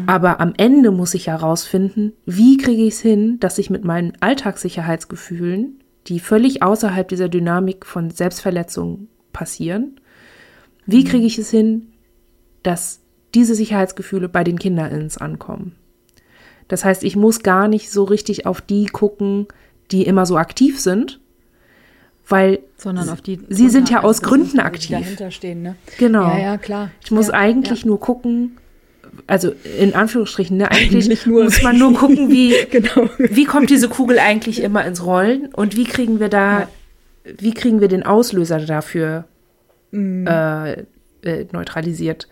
Aber 0.06 0.40
am 0.40 0.54
Ende 0.58 0.92
muss 0.92 1.14
ich 1.14 1.28
herausfinden, 1.28 2.14
wie 2.26 2.58
kriege 2.58 2.84
ich 2.84 2.96
es 2.96 3.00
hin, 3.00 3.40
dass 3.40 3.58
ich 3.58 3.70
mit 3.70 3.84
meinen 3.84 4.14
Alltagssicherheitsgefühlen, 4.20 5.80
die 6.08 6.20
völlig 6.20 6.62
außerhalb 6.62 7.08
dieser 7.08 7.30
Dynamik 7.30 7.86
von 7.86 8.12
Selbstverletzung 8.12 9.08
passieren, 9.34 10.00
wie 10.86 11.04
kriege 11.04 11.26
ich 11.26 11.38
es 11.38 11.50
hin, 11.50 11.91
dass 12.64 13.00
diese 13.34 13.56
Sicherheitsgefühle 13.56 14.30
bei 14.30 14.44
den 14.44 14.60
KinderInnen 14.60 15.12
ankommen. 15.20 15.76
Das 16.68 16.86
heißt, 16.86 17.04
ich 17.04 17.16
muss 17.16 17.44
gar 17.44 17.68
nicht 17.68 17.92
so 17.92 18.04
richtig 18.04 18.46
auf 18.46 18.62
die 18.62 18.86
gucken, 18.86 19.48
die 19.92 20.06
immer 20.06 20.26
so 20.26 20.38
aktiv 20.38 20.80
sind, 20.80 21.20
weil 22.28 22.60
sondern 22.78 23.10
auf 23.10 23.22
die 23.22 23.40
sie 23.50 23.70
sind 23.70 23.90
ja 23.90 24.04
aus 24.04 24.22
Gründen 24.22 24.60
aktiv. 24.60 24.98
Die 24.98 25.04
dahinter 25.04 25.32
stehen, 25.32 25.62
ne? 25.62 25.76
Genau. 25.98 26.28
Ja, 26.30 26.40
ja, 26.40 26.58
klar. 26.58 26.92
Ich 27.04 27.12
muss 27.12 27.28
ja, 27.28 27.34
eigentlich 27.34 27.82
ja. 27.82 27.88
nur 27.88 28.00
gucken, 28.00 28.58
also 29.28 29.54
in 29.78 29.94
Anführungsstrichen, 29.94 30.58
ne, 30.58 30.72
eigentlich, 30.72 31.06
eigentlich 31.06 31.26
muss 31.26 31.62
man 31.62 31.78
nur 31.78 31.94
gucken, 31.98 32.30
wie, 32.30 32.56
genau. 32.72 33.10
wie 33.18 33.46
kommt 33.46 33.70
diese 33.70 33.90
Kugel 33.90 34.20
eigentlich 34.20 34.62
immer 34.62 34.86
ins 34.86 35.06
Rollen 35.06 35.48
und 35.54 35.76
wie 35.76 35.84
kriegen 35.84 36.20
wir 36.20 36.30
da, 36.30 36.62
ja. 36.62 36.70
wie 37.38 37.54
kriegen 37.54 37.82
wir 37.82 37.88
den 37.88 38.04
Auslöser 38.04 38.60
dafür 38.60 39.26
mhm. 39.92 40.26
äh, 40.26 40.86
äh, 41.24 41.46
neutralisiert. 41.52 42.28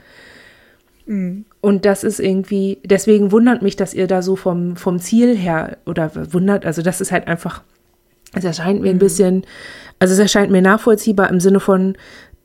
Mhm. 1.05 1.45
Und 1.61 1.85
das 1.85 2.03
ist 2.03 2.19
irgendwie, 2.19 2.79
deswegen 2.85 3.31
wundert 3.31 3.61
mich, 3.61 3.75
dass 3.75 3.93
ihr 3.93 4.07
da 4.07 4.21
so 4.21 4.35
vom, 4.35 4.75
vom 4.75 4.99
Ziel 4.99 5.35
her 5.35 5.77
oder 5.85 6.11
wundert, 6.33 6.65
also 6.65 6.81
das 6.81 7.01
ist 7.01 7.11
halt 7.11 7.27
einfach 7.27 7.63
Es 8.33 8.43
erscheint 8.43 8.81
mir 8.81 8.91
ein 8.91 8.99
bisschen, 8.99 9.43
also 9.97 10.13
es 10.13 10.19
erscheint 10.19 10.51
mir 10.51 10.61
nachvollziehbar 10.61 11.29
im 11.29 11.39
Sinne 11.39 11.59
von 11.59 11.95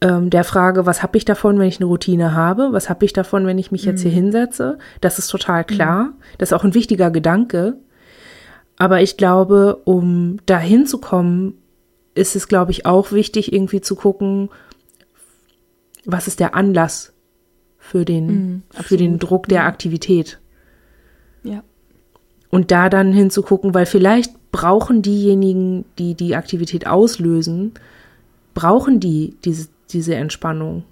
ähm, 0.00 0.30
der 0.30 0.44
Frage, 0.44 0.86
was 0.86 1.02
habe 1.02 1.16
ich 1.16 1.24
davon, 1.24 1.58
wenn 1.58 1.68
ich 1.68 1.78
eine 1.78 1.86
Routine 1.86 2.34
habe? 2.34 2.68
Was 2.72 2.88
habe 2.88 3.04
ich 3.04 3.12
davon, 3.12 3.46
wenn 3.46 3.58
ich 3.58 3.70
mich 3.70 3.84
jetzt 3.84 4.02
hier 4.02 4.10
hinsetze? 4.10 4.78
Das 5.00 5.18
ist 5.18 5.28
total 5.28 5.64
klar. 5.64 6.12
Das 6.38 6.50
ist 6.50 6.52
auch 6.52 6.64
ein 6.64 6.74
wichtiger 6.74 7.10
Gedanke. 7.10 7.76
Aber 8.76 9.00
ich 9.02 9.16
glaube, 9.16 9.80
um 9.84 10.38
dahin 10.46 10.86
zu 10.86 10.98
kommen, 10.98 11.54
ist 12.14 12.36
es, 12.36 12.48
glaube 12.48 12.72
ich, 12.72 12.86
auch 12.86 13.12
wichtig, 13.12 13.52
irgendwie 13.52 13.80
zu 13.80 13.94
gucken, 13.94 14.50
was 16.04 16.26
ist 16.26 16.40
der 16.40 16.54
Anlass 16.54 17.12
für 17.78 18.04
den, 18.04 18.26
Mhm, 18.26 18.62
für 18.70 18.96
den. 18.96 19.18
Druck 19.18 19.48
der 19.48 19.64
Aktivität. 19.64 20.38
Ja. 21.42 21.62
Und 22.50 22.70
da 22.70 22.88
dann 22.88 23.12
hinzugucken, 23.12 23.74
weil 23.74 23.86
vielleicht 23.86 24.32
brauchen 24.52 25.02
diejenigen, 25.02 25.84
die 25.98 26.14
die 26.14 26.36
Aktivität 26.36 26.86
auslösen, 26.86 27.72
brauchen 28.54 29.00
die 29.00 29.36
diese, 29.44 29.68
diese 29.90 30.14
Entspannung 30.14 30.84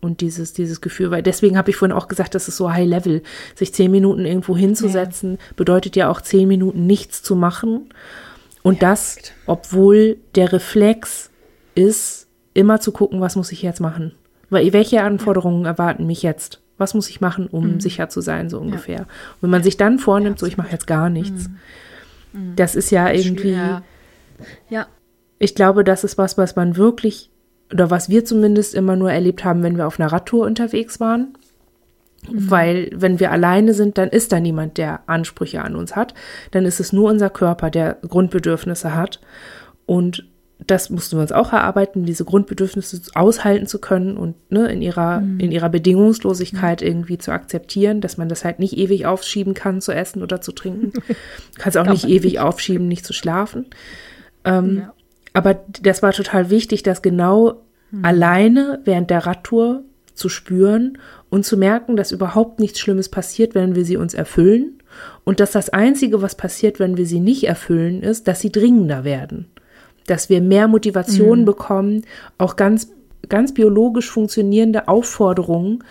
und 0.00 0.20
dieses, 0.20 0.52
dieses 0.52 0.80
Gefühl. 0.80 1.10
Weil 1.10 1.22
deswegen 1.22 1.56
habe 1.56 1.70
ich 1.70 1.76
vorhin 1.76 1.96
auch 1.96 2.08
gesagt, 2.08 2.34
das 2.34 2.48
ist 2.48 2.56
so 2.56 2.70
High 2.70 2.88
Level. 2.88 3.22
Sich 3.54 3.74
zehn 3.74 3.90
Minuten 3.90 4.24
irgendwo 4.24 4.56
hinzusetzen, 4.56 5.38
bedeutet 5.56 5.96
ja 5.96 6.10
auch 6.10 6.20
zehn 6.20 6.46
Minuten 6.46 6.86
nichts 6.86 7.22
zu 7.22 7.34
machen. 7.34 7.92
Und 8.62 8.82
das, 8.82 9.16
exakt. 9.16 9.34
obwohl 9.46 10.18
der 10.34 10.52
Reflex 10.52 11.30
ist, 11.74 12.28
immer 12.52 12.80
zu 12.80 12.92
gucken, 12.92 13.20
was 13.20 13.36
muss 13.36 13.52
ich 13.52 13.62
jetzt 13.62 13.80
machen. 13.80 14.12
Weil 14.50 14.72
welche 14.72 15.02
Anforderungen 15.02 15.64
erwarten 15.64 16.06
mich 16.06 16.22
jetzt? 16.22 16.60
Was 16.76 16.94
muss 16.94 17.08
ich 17.08 17.20
machen, 17.20 17.46
um 17.46 17.80
sicher 17.80 18.08
zu 18.08 18.20
sein, 18.20 18.48
so 18.48 18.58
ungefähr? 18.58 19.00
Und 19.00 19.42
wenn 19.42 19.50
man 19.50 19.62
sich 19.62 19.76
dann 19.76 19.98
vornimmt, 19.98 20.38
so 20.38 20.46
ich 20.46 20.56
mache 20.56 20.72
jetzt 20.72 20.86
gar 20.86 21.10
nichts, 21.10 21.50
das 22.56 22.74
ist 22.74 22.90
ja 22.90 23.10
irgendwie, 23.10 23.52
Ja. 23.52 23.82
ja. 24.68 24.86
ich 25.38 25.54
glaube, 25.54 25.84
das 25.84 26.04
ist 26.04 26.16
was, 26.18 26.38
was 26.38 26.56
man 26.56 26.76
wirklich, 26.76 27.30
oder 27.72 27.90
was 27.90 28.08
wir 28.08 28.24
zumindest 28.24 28.74
immer 28.74 28.96
nur 28.96 29.12
erlebt 29.12 29.44
haben, 29.44 29.62
wenn 29.62 29.76
wir 29.76 29.86
auf 29.86 30.00
einer 30.00 30.10
Radtour 30.10 30.46
unterwegs 30.46 31.00
waren. 31.00 31.34
Weil, 32.28 32.90
wenn 32.94 33.18
wir 33.18 33.30
alleine 33.30 33.72
sind, 33.72 33.96
dann 33.96 34.10
ist 34.10 34.30
da 34.32 34.40
niemand, 34.40 34.76
der 34.76 35.00
Ansprüche 35.06 35.62
an 35.62 35.74
uns 35.74 35.96
hat. 35.96 36.12
Dann 36.50 36.66
ist 36.66 36.78
es 36.78 36.92
nur 36.92 37.08
unser 37.10 37.30
Körper, 37.30 37.70
der 37.70 37.96
Grundbedürfnisse 38.06 38.94
hat. 38.94 39.20
Und 39.86 40.26
das 40.66 40.90
mussten 40.90 41.16
wir 41.16 41.22
uns 41.22 41.32
auch 41.32 41.52
erarbeiten, 41.52 42.04
diese 42.04 42.24
Grundbedürfnisse 42.24 43.00
aushalten 43.14 43.66
zu 43.66 43.78
können 43.78 44.16
und 44.16 44.34
ne, 44.50 44.70
in, 44.70 44.82
ihrer, 44.82 45.22
in 45.38 45.52
ihrer 45.52 45.68
Bedingungslosigkeit 45.68 46.82
irgendwie 46.82 47.18
zu 47.18 47.32
akzeptieren, 47.32 48.00
dass 48.00 48.16
man 48.16 48.28
das 48.28 48.44
halt 48.44 48.58
nicht 48.58 48.76
ewig 48.76 49.06
aufschieben 49.06 49.54
kann, 49.54 49.80
zu 49.80 49.92
essen 49.92 50.22
oder 50.22 50.40
zu 50.40 50.52
trinken. 50.52 50.92
Kann 51.58 51.70
es 51.70 51.76
auch 51.76 51.86
nicht 51.86 52.08
ewig 52.08 52.40
aufschieben, 52.40 52.88
nicht 52.88 53.04
zu 53.04 53.12
schlafen. 53.12 53.66
Ähm, 54.44 54.78
Ja. 54.78 54.94
Aber 55.32 55.60
das 55.80 56.02
war 56.02 56.12
total 56.12 56.50
wichtig, 56.50 56.82
das 56.82 57.02
genau 57.02 57.62
alleine 58.02 58.80
während 58.84 59.10
der 59.10 59.26
Radtour 59.26 59.84
zu 60.14 60.28
spüren 60.28 60.98
und 61.28 61.44
zu 61.44 61.56
merken, 61.56 61.96
dass 61.96 62.12
überhaupt 62.12 62.60
nichts 62.60 62.78
Schlimmes 62.78 63.08
passiert, 63.08 63.54
wenn 63.54 63.74
wir 63.74 63.84
sie 63.84 63.96
uns 63.96 64.14
erfüllen. 64.14 64.82
Und 65.24 65.40
dass 65.40 65.52
das 65.52 65.70
Einzige, 65.70 66.20
was 66.20 66.34
passiert, 66.34 66.78
wenn 66.78 66.96
wir 66.96 67.06
sie 67.06 67.20
nicht 67.20 67.44
erfüllen, 67.44 68.02
ist, 68.02 68.26
dass 68.28 68.40
sie 68.40 68.50
dringender 68.50 69.04
werden. 69.04 69.46
Dass 70.06 70.28
wir 70.28 70.40
mehr 70.40 70.68
Motivation 70.68 71.44
bekommen, 71.44 72.02
auch 72.38 72.56
ganz, 72.56 72.90
ganz 73.28 73.54
biologisch 73.54 74.10
funktionierende 74.10 74.88
Aufforderungen, 74.88 75.84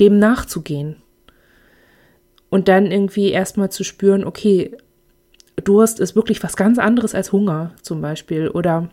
dem 0.00 0.18
nachzugehen. 0.18 0.96
Und 2.50 2.68
dann 2.68 2.90
irgendwie 2.90 3.30
erstmal 3.30 3.70
zu 3.70 3.82
spüren, 3.82 4.24
okay, 4.24 4.76
Durst 5.64 6.00
ist 6.00 6.16
wirklich 6.16 6.42
was 6.42 6.56
ganz 6.56 6.78
anderes 6.78 7.14
als 7.14 7.32
Hunger 7.32 7.72
zum 7.82 8.00
Beispiel 8.00 8.48
oder 8.48 8.88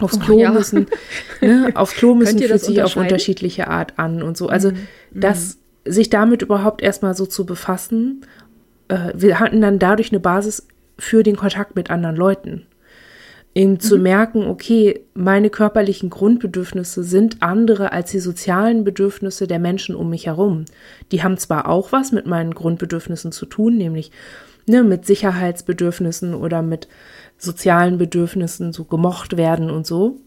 aufs 0.00 0.16
Oh, 0.16 0.20
Klo 0.20 0.38
ja. 0.38 0.50
müssen, 0.50 0.86
ne, 1.40 1.70
aufs 1.74 1.94
Klo 1.94 2.14
müssen 2.14 2.38
fühlt 2.38 2.60
sich 2.60 2.82
auf 2.82 2.96
unterschiedliche 2.96 3.68
Art 3.68 3.98
an 3.98 4.22
und 4.22 4.36
so. 4.36 4.48
Also 4.48 4.70
Mhm. 4.70 4.76
das, 5.12 5.58
sich 5.84 6.10
damit 6.10 6.42
überhaupt 6.42 6.82
erstmal 6.82 7.14
so 7.14 7.26
zu 7.26 7.44
befassen, 7.46 8.24
äh, 8.88 9.12
wir 9.14 9.40
hatten 9.40 9.60
dann 9.60 9.78
dadurch 9.78 10.10
eine 10.10 10.20
Basis 10.20 10.66
für 10.98 11.22
den 11.22 11.36
Kontakt 11.36 11.76
mit 11.76 11.90
anderen 11.90 12.16
Leuten. 12.16 12.66
Eben 13.54 13.80
zu 13.80 13.96
Mhm. 13.96 14.02
merken, 14.02 14.46
okay, 14.46 15.00
meine 15.14 15.50
körperlichen 15.50 16.08
Grundbedürfnisse 16.08 17.02
sind 17.02 17.42
andere 17.42 17.92
als 17.92 18.12
die 18.12 18.20
sozialen 18.20 18.84
Bedürfnisse 18.84 19.48
der 19.48 19.58
Menschen 19.58 19.96
um 19.96 20.08
mich 20.08 20.26
herum. 20.26 20.66
Die 21.10 21.22
haben 21.24 21.36
zwar 21.36 21.68
auch 21.68 21.90
was 21.90 22.12
mit 22.12 22.26
meinen 22.26 22.54
Grundbedürfnissen 22.54 23.32
zu 23.32 23.46
tun, 23.46 23.76
nämlich 23.76 24.12
ne, 24.66 24.84
mit 24.84 25.04
Sicherheitsbedürfnissen 25.04 26.34
oder 26.34 26.62
mit 26.62 26.86
sozialen 27.38 27.98
Bedürfnissen, 27.98 28.72
so 28.72 28.84
gemocht 28.84 29.36
werden 29.36 29.68
und 29.70 29.86
so. 29.86 30.18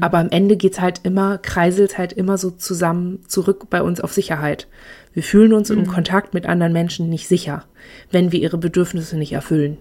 Aber 0.00 0.18
am 0.18 0.30
Ende 0.30 0.56
geht's 0.56 0.80
halt 0.80 1.00
immer, 1.02 1.36
kreiselt 1.36 1.98
halt 1.98 2.14
immer 2.14 2.38
so 2.38 2.50
zusammen 2.50 3.18
zurück 3.28 3.68
bei 3.68 3.82
uns 3.82 4.00
auf 4.00 4.10
Sicherheit. 4.10 4.68
Wir 5.12 5.22
fühlen 5.22 5.52
uns 5.52 5.68
im 5.68 5.86
Kontakt 5.86 6.32
mit 6.32 6.46
anderen 6.46 6.72
Menschen 6.72 7.10
nicht 7.10 7.28
sicher, 7.28 7.64
wenn 8.10 8.32
wir 8.32 8.40
ihre 8.40 8.56
Bedürfnisse 8.56 9.18
nicht 9.18 9.32
erfüllen. 9.32 9.76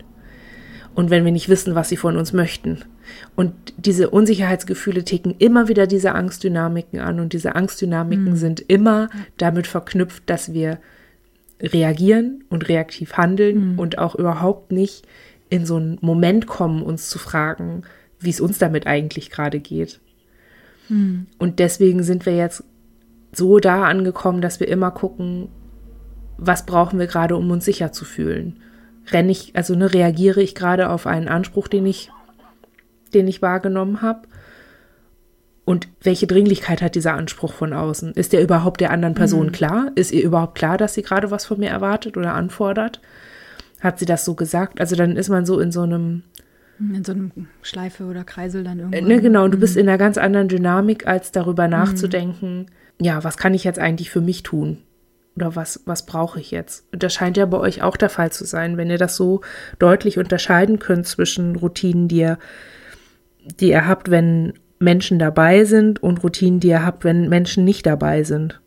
Und 0.96 1.10
wenn 1.10 1.26
wir 1.26 1.32
nicht 1.32 1.50
wissen, 1.50 1.76
was 1.76 1.90
sie 1.90 1.98
von 1.98 2.18
uns 2.18 2.34
möchten. 2.34 2.80
Und 3.36 3.54
diese 3.78 4.10
Unsicherheitsgefühle 4.10 5.04
ticken 5.04 5.36
immer 5.38 5.68
wieder 5.68 5.88
diese 5.88 6.16
Angstdynamiken 6.16 7.00
an. 7.00 7.20
Und 7.20 7.34
diese 7.34 7.56
Angstdynamiken 7.56 8.36
sind 8.38 8.62
immer 8.62 9.10
damit 9.38 9.68
verknüpft, 9.68 10.24
dass 10.26 10.54
wir 10.54 10.80
reagieren 11.62 12.44
und 12.50 12.70
reaktiv 12.70 13.14
handeln 13.14 13.78
und 13.78 13.98
auch 13.98 14.16
überhaupt 14.16 14.72
nicht 14.72 15.06
in 15.50 15.66
so 15.66 15.76
einen 15.76 15.98
Moment 16.02 16.48
kommen, 16.48 16.82
uns 16.82 17.10
zu 17.10 17.20
fragen, 17.20 17.84
wie 18.20 18.30
es 18.30 18.42
uns 18.42 18.58
damit 18.58 18.88
eigentlich 18.88 19.30
gerade 19.30 19.60
geht. 19.60 20.00
Und 21.40 21.60
deswegen 21.60 22.04
sind 22.04 22.26
wir 22.26 22.36
jetzt 22.36 22.64
so 23.32 23.60
da 23.60 23.84
angekommen, 23.84 24.42
dass 24.42 24.60
wir 24.60 24.68
immer 24.68 24.92
gucken, 24.92 25.50
was 26.38 26.66
brauchen 26.66 27.00
wir 27.00 27.08
gerade, 27.08 27.36
um 27.36 27.52
uns 27.52 27.66
sicher 27.66 27.92
zu 27.92 28.06
fühlen. 28.06 28.58
Renne 29.12 29.32
ich, 29.32 29.56
also 29.56 29.76
ne, 29.76 29.94
reagiere 29.94 30.42
ich 30.42 30.56
gerade 30.56 30.90
auf 30.90 31.08
einen 31.08 31.28
Anspruch, 31.28 31.68
den 31.68 31.86
ich, 31.86 32.12
den 33.14 33.28
ich 33.28 33.42
wahrgenommen 33.42 34.02
habe? 34.02 34.22
Und 35.64 35.88
welche 36.02 36.28
Dringlichkeit 36.28 36.82
hat 36.82 36.94
dieser 36.94 37.16
Anspruch 37.16 37.54
von 37.54 37.74
außen? 37.74 38.14
Ist 38.14 38.34
der 38.34 38.44
überhaupt 38.44 38.82
der 38.82 38.92
anderen 38.92 39.16
Person 39.16 39.52
klar? 39.52 39.92
Ist 39.96 40.12
ihr 40.12 40.24
überhaupt 40.24 40.56
klar, 40.56 40.78
dass 40.78 40.94
sie 40.94 41.02
gerade 41.02 41.32
was 41.32 41.46
von 41.46 41.60
mir 41.60 41.70
erwartet 41.70 42.18
oder 42.18 42.36
anfordert? 42.36 43.02
Hat 43.82 43.98
sie 43.98 44.06
das 44.06 44.26
so 44.26 44.36
gesagt? 44.36 44.80
Also 44.80 44.96
dann 44.96 45.16
ist 45.18 45.30
man 45.30 45.46
so 45.46 45.60
in 45.60 45.72
so 45.72 45.82
einem, 45.82 46.22
In 46.80 47.04
so 47.04 47.14
einem 47.14 47.32
Schleife 47.64 48.04
oder 48.06 48.24
Kreisel 48.24 48.64
dann 48.64 48.80
irgendwo. 48.80 49.08
ne, 49.08 49.20
genau, 49.22 49.48
du 49.48 49.58
bist 49.58 49.76
in 49.76 49.90
einer 49.90 49.98
ganz 49.98 50.18
anderen 50.20 50.50
Dynamik, 50.50 51.08
als 51.08 51.32
darüber 51.32 51.68
nachzudenken, 51.68 52.68
ja, 53.02 53.24
was 53.24 53.38
kann 53.38 53.54
ich 53.56 53.64
jetzt 53.64 53.80
eigentlich 53.80 54.12
für 54.12 54.22
mich 54.22 54.44
tun? 54.44 54.78
Oder 55.36 55.56
was, 55.56 55.82
was 55.86 56.06
brauche 56.06 56.40
ich 56.40 56.52
jetzt? 56.52 56.86
Und 56.94 57.04
das 57.04 57.14
scheint 57.14 57.36
ja 57.38 57.46
bei 57.46 57.58
euch 57.58 57.82
auch 57.82 57.98
der 57.98 58.10
Fall 58.10 58.32
zu 58.32 58.46
sein, 58.46 58.78
wenn 58.78 58.90
ihr 58.90 58.98
das 58.98 59.16
so 59.16 59.42
deutlich 59.80 60.18
unterscheiden 60.18 60.80
könnt 60.80 61.08
zwischen 61.08 61.56
Routinen, 61.58 62.08
die 62.08 62.20
ihr, 62.20 62.40
die 63.60 63.70
ihr 63.70 63.88
habt, 63.88 64.10
wenn 64.10 64.54
Menschen 64.80 65.20
dabei 65.20 65.66
sind 65.66 66.02
und 66.02 66.24
Routinen, 66.24 66.60
die 66.60 66.70
ihr 66.70 66.86
habt, 66.86 67.04
wenn 67.04 67.28
Menschen 67.28 67.66
nicht 67.66 67.86
dabei 67.86 68.24
sind. 68.24 68.62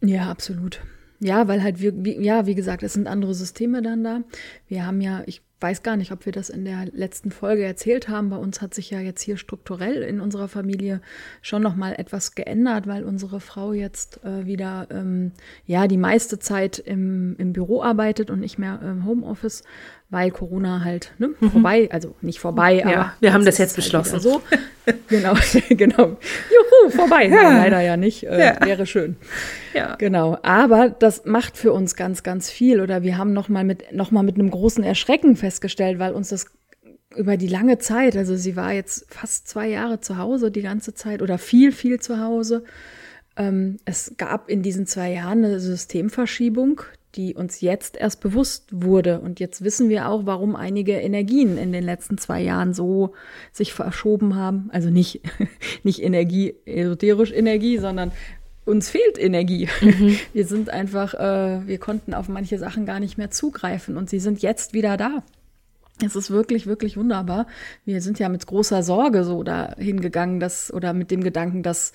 Ja, 0.00 0.30
absolut. 0.30 0.80
Ja, 1.20 1.48
weil 1.48 1.62
halt, 1.62 1.80
wir, 1.80 1.92
wie, 2.04 2.22
ja, 2.22 2.46
wie 2.46 2.54
gesagt, 2.54 2.82
es 2.82 2.92
sind 2.92 3.08
andere 3.08 3.34
Systeme 3.34 3.82
dann 3.82 4.04
da. 4.04 4.20
Wir 4.68 4.86
haben 4.86 5.00
ja, 5.00 5.22
ich 5.26 5.42
weiß 5.60 5.82
gar 5.82 5.96
nicht, 5.96 6.12
ob 6.12 6.24
wir 6.24 6.32
das 6.32 6.50
in 6.50 6.64
der 6.64 6.86
letzten 6.92 7.30
Folge 7.30 7.64
erzählt 7.64 8.08
haben. 8.08 8.30
Bei 8.30 8.36
uns 8.36 8.62
hat 8.62 8.74
sich 8.74 8.90
ja 8.90 9.00
jetzt 9.00 9.22
hier 9.22 9.36
strukturell 9.36 10.02
in 10.02 10.20
unserer 10.20 10.46
Familie 10.46 11.00
schon 11.42 11.62
noch 11.62 11.74
mal 11.74 11.94
etwas 11.94 12.34
geändert, 12.34 12.86
weil 12.86 13.02
unsere 13.02 13.40
Frau 13.40 13.72
jetzt 13.72 14.24
äh, 14.24 14.46
wieder, 14.46 14.86
ähm, 14.90 15.32
ja, 15.66 15.88
die 15.88 15.96
meiste 15.96 16.38
Zeit 16.38 16.78
im, 16.78 17.34
im 17.38 17.52
Büro 17.52 17.82
arbeitet 17.82 18.30
und 18.30 18.38
nicht 18.38 18.58
mehr 18.58 18.80
im 18.82 19.04
Homeoffice, 19.04 19.64
weil 20.10 20.30
Corona 20.30 20.84
halt 20.84 21.12
ne, 21.18 21.30
vorbei, 21.50 21.88
also 21.92 22.14
nicht 22.22 22.40
vorbei, 22.40 22.82
Mhm. 22.84 22.90
Ja, 22.90 23.00
aber 23.00 23.12
wir 23.20 23.32
haben 23.32 23.44
das 23.44 23.58
jetzt 23.58 23.70
halt 23.70 23.84
beschlossen. 23.84 24.20
wieder 24.20 24.20
So, 24.20 24.42
genau, 25.08 25.34
genau. 25.68 26.16
Juhu, 26.50 26.90
vorbei. 26.90 27.28
Nein, 27.28 27.56
leider 27.58 27.80
ja 27.80 27.96
nicht. 27.96 28.24
Äh, 28.24 28.38
Ja. 28.38 28.66
Wäre 28.66 28.86
schön. 28.86 29.16
Ja. 29.74 29.96
Genau, 29.96 30.38
aber 30.42 30.88
das 30.90 31.24
macht 31.24 31.56
für 31.58 31.72
uns 31.72 31.94
ganz, 31.94 32.22
ganz 32.22 32.50
viel. 32.50 32.80
Oder 32.80 33.02
wir 33.02 33.18
haben 33.18 33.32
noch 33.32 33.48
mal 33.48 33.64
mit 33.64 33.92
noch 33.92 34.10
mal 34.10 34.22
mit 34.22 34.36
einem 34.36 34.50
großen 34.50 34.82
Erschrecken 34.82 35.36
festgestellt, 35.36 35.98
weil 35.98 36.12
uns 36.12 36.30
das 36.30 36.46
über 37.16 37.36
die 37.36 37.48
lange 37.48 37.78
Zeit, 37.78 38.16
also 38.16 38.36
sie 38.36 38.54
war 38.56 38.72
jetzt 38.72 39.06
fast 39.12 39.48
zwei 39.48 39.68
Jahre 39.68 40.00
zu 40.00 40.18
Hause 40.18 40.50
die 40.50 40.62
ganze 40.62 40.94
Zeit 40.94 41.22
oder 41.22 41.38
viel, 41.38 41.72
viel 41.72 42.00
zu 42.00 42.20
Hause. 42.20 42.64
Ähm, 43.36 43.78
es 43.84 44.14
gab 44.18 44.48
in 44.48 44.62
diesen 44.62 44.86
zwei 44.86 45.12
Jahren 45.12 45.44
eine 45.44 45.58
Systemverschiebung, 45.60 46.82
die 47.18 47.34
uns 47.34 47.60
jetzt 47.60 47.96
erst 47.96 48.20
bewusst 48.20 48.68
wurde. 48.70 49.20
Und 49.20 49.40
jetzt 49.40 49.64
wissen 49.64 49.88
wir 49.88 50.08
auch, 50.08 50.24
warum 50.24 50.54
einige 50.54 50.92
Energien 50.92 51.58
in 51.58 51.72
den 51.72 51.82
letzten 51.82 52.16
zwei 52.16 52.40
Jahren 52.40 52.72
so 52.72 53.12
sich 53.52 53.72
verschoben 53.72 54.36
haben. 54.36 54.70
Also 54.72 54.88
nicht, 54.88 55.20
nicht 55.82 56.00
Energie, 56.00 56.54
esoterisch 56.64 57.32
Energie, 57.32 57.78
sondern 57.78 58.12
uns 58.64 58.88
fehlt 58.88 59.18
Energie. 59.18 59.68
Wir 60.32 60.46
sind 60.46 60.70
einfach, 60.70 61.14
äh, 61.14 61.66
wir 61.66 61.78
konnten 61.78 62.14
auf 62.14 62.28
manche 62.28 62.58
Sachen 62.58 62.86
gar 62.86 63.00
nicht 63.00 63.18
mehr 63.18 63.30
zugreifen 63.30 63.96
und 63.96 64.10
sie 64.10 64.20
sind 64.20 64.42
jetzt 64.42 64.74
wieder 64.74 64.96
da. 64.96 65.22
Es 66.04 66.14
ist 66.14 66.30
wirklich, 66.30 66.66
wirklich 66.66 66.96
wunderbar. 66.96 67.46
Wir 67.84 68.00
sind 68.00 68.20
ja 68.20 68.28
mit 68.28 68.46
großer 68.46 68.84
Sorge 68.84 69.24
so 69.24 69.42
da 69.42 69.74
hingegangen, 69.76 70.38
dass, 70.38 70.72
oder 70.72 70.92
mit 70.92 71.10
dem 71.10 71.24
Gedanken, 71.24 71.64
dass 71.64 71.92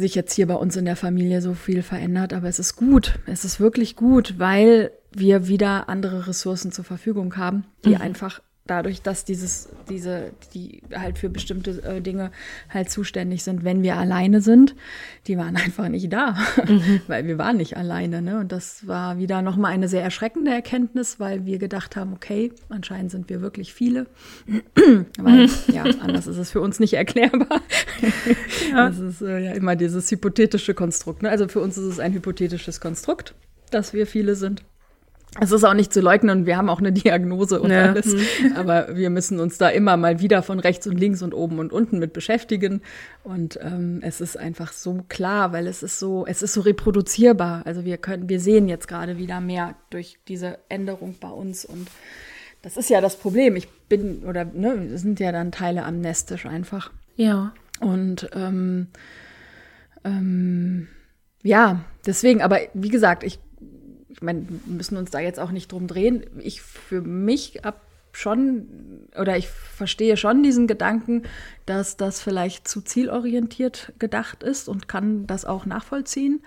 sich 0.00 0.14
jetzt 0.14 0.34
hier 0.34 0.46
bei 0.46 0.54
uns 0.54 0.76
in 0.76 0.84
der 0.84 0.96
Familie 0.96 1.40
so 1.42 1.54
viel 1.54 1.82
verändert. 1.82 2.32
Aber 2.32 2.48
es 2.48 2.58
ist 2.58 2.76
gut. 2.76 3.18
Es 3.26 3.44
ist 3.44 3.60
wirklich 3.60 3.96
gut, 3.96 4.38
weil 4.38 4.90
wir 5.12 5.48
wieder 5.48 5.88
andere 5.88 6.26
Ressourcen 6.26 6.72
zur 6.72 6.84
Verfügung 6.84 7.36
haben, 7.36 7.64
die 7.84 7.90
mhm. 7.90 8.00
einfach 8.00 8.40
dadurch, 8.70 9.02
dass 9.02 9.24
dieses, 9.24 9.68
diese, 9.88 10.30
die 10.54 10.82
halt 10.94 11.18
für 11.18 11.28
bestimmte 11.28 11.82
äh, 11.82 12.00
Dinge 12.00 12.30
halt 12.68 12.90
zuständig 12.90 13.42
sind, 13.42 13.64
wenn 13.64 13.82
wir 13.82 13.96
alleine 13.96 14.40
sind, 14.40 14.76
die 15.26 15.36
waren 15.36 15.56
einfach 15.64 15.88
nicht 15.88 16.12
da, 16.12 16.36
mhm. 16.66 17.00
weil 17.08 17.26
wir 17.26 17.36
waren 17.36 17.56
nicht 17.56 17.76
alleine. 17.76 18.22
Ne? 18.22 18.38
Und 18.38 18.52
das 18.52 18.86
war 18.86 19.18
wieder 19.18 19.42
nochmal 19.42 19.72
eine 19.72 19.88
sehr 19.88 20.02
erschreckende 20.02 20.52
Erkenntnis, 20.52 21.18
weil 21.18 21.46
wir 21.46 21.58
gedacht 21.58 21.96
haben, 21.96 22.12
okay, 22.12 22.52
anscheinend 22.68 23.10
sind 23.10 23.28
wir 23.28 23.40
wirklich 23.40 23.74
viele. 23.74 24.06
weil, 25.18 25.46
mhm. 25.46 25.50
ja, 25.72 25.84
anders 26.00 26.28
ist 26.28 26.38
es 26.38 26.50
für 26.52 26.60
uns 26.60 26.78
nicht 26.78 26.94
erklärbar. 26.94 27.60
ja. 28.70 28.88
Das 28.88 28.98
ist 28.98 29.20
äh, 29.20 29.38
ja 29.40 29.52
immer 29.52 29.74
dieses 29.74 30.10
hypothetische 30.10 30.74
Konstrukt. 30.74 31.22
Ne? 31.22 31.30
Also 31.30 31.48
für 31.48 31.60
uns 31.60 31.76
ist 31.76 31.84
es 31.84 31.98
ein 31.98 32.12
hypothetisches 32.12 32.80
Konstrukt, 32.80 33.34
dass 33.70 33.92
wir 33.92 34.06
viele 34.06 34.36
sind. 34.36 34.62
Es 35.38 35.52
ist 35.52 35.62
auch 35.62 35.74
nicht 35.74 35.92
zu 35.92 36.00
leugnen 36.00 36.40
und 36.40 36.46
wir 36.46 36.56
haben 36.56 36.68
auch 36.68 36.80
eine 36.80 36.92
Diagnose 36.92 37.60
und 37.60 37.70
ja. 37.70 37.90
alles. 37.90 38.06
Hm. 38.06 38.56
Aber 38.56 38.96
wir 38.96 39.10
müssen 39.10 39.38
uns 39.38 39.58
da 39.58 39.68
immer 39.68 39.96
mal 39.96 40.20
wieder 40.20 40.42
von 40.42 40.58
rechts 40.58 40.86
und 40.88 40.98
links 40.98 41.22
und 41.22 41.34
oben 41.34 41.60
und 41.60 41.72
unten 41.72 42.00
mit 42.00 42.12
beschäftigen. 42.12 42.82
Und 43.22 43.58
ähm, 43.62 44.00
es 44.02 44.20
ist 44.20 44.36
einfach 44.36 44.72
so 44.72 45.04
klar, 45.08 45.52
weil 45.52 45.68
es 45.68 45.84
ist 45.84 46.00
so, 46.00 46.26
es 46.26 46.42
ist 46.42 46.54
so 46.54 46.62
reproduzierbar. 46.62 47.62
Also 47.64 47.84
wir 47.84 47.96
können, 47.98 48.28
wir 48.28 48.40
sehen 48.40 48.68
jetzt 48.68 48.88
gerade 48.88 49.18
wieder 49.18 49.40
mehr 49.40 49.76
durch 49.90 50.18
diese 50.26 50.58
Änderung 50.68 51.14
bei 51.20 51.30
uns 51.30 51.64
und 51.64 51.88
das 52.62 52.76
ist 52.76 52.90
ja 52.90 53.00
das 53.00 53.16
Problem. 53.16 53.56
Ich 53.56 53.68
bin, 53.88 54.24
oder 54.24 54.44
ne, 54.44 54.98
sind 54.98 55.20
ja 55.20 55.32
dann 55.32 55.52
Teile 55.52 55.84
amnestisch 55.84 56.44
einfach. 56.44 56.90
Ja. 57.16 57.54
Und 57.80 58.28
ähm, 58.34 58.88
ähm, 60.04 60.88
ja, 61.42 61.84
deswegen, 62.04 62.42
aber 62.42 62.58
wie 62.74 62.90
gesagt, 62.90 63.22
ich 63.22 63.38
ich 64.10 64.22
meine, 64.22 64.46
wir 64.48 64.74
müssen 64.74 64.96
uns 64.96 65.10
da 65.10 65.20
jetzt 65.20 65.40
auch 65.40 65.50
nicht 65.50 65.70
drum 65.72 65.86
drehen. 65.86 66.24
Ich 66.38 66.62
für 66.62 67.00
mich 67.00 67.60
habe 67.64 67.78
schon 68.12 68.66
oder 69.18 69.36
ich 69.36 69.48
verstehe 69.48 70.16
schon 70.16 70.42
diesen 70.42 70.66
Gedanken, 70.66 71.22
dass 71.66 71.96
das 71.96 72.20
vielleicht 72.20 72.66
zu 72.66 72.80
zielorientiert 72.80 73.92
gedacht 73.98 74.42
ist 74.42 74.68
und 74.68 74.88
kann 74.88 75.26
das 75.26 75.44
auch 75.44 75.64
nachvollziehen. 75.64 76.42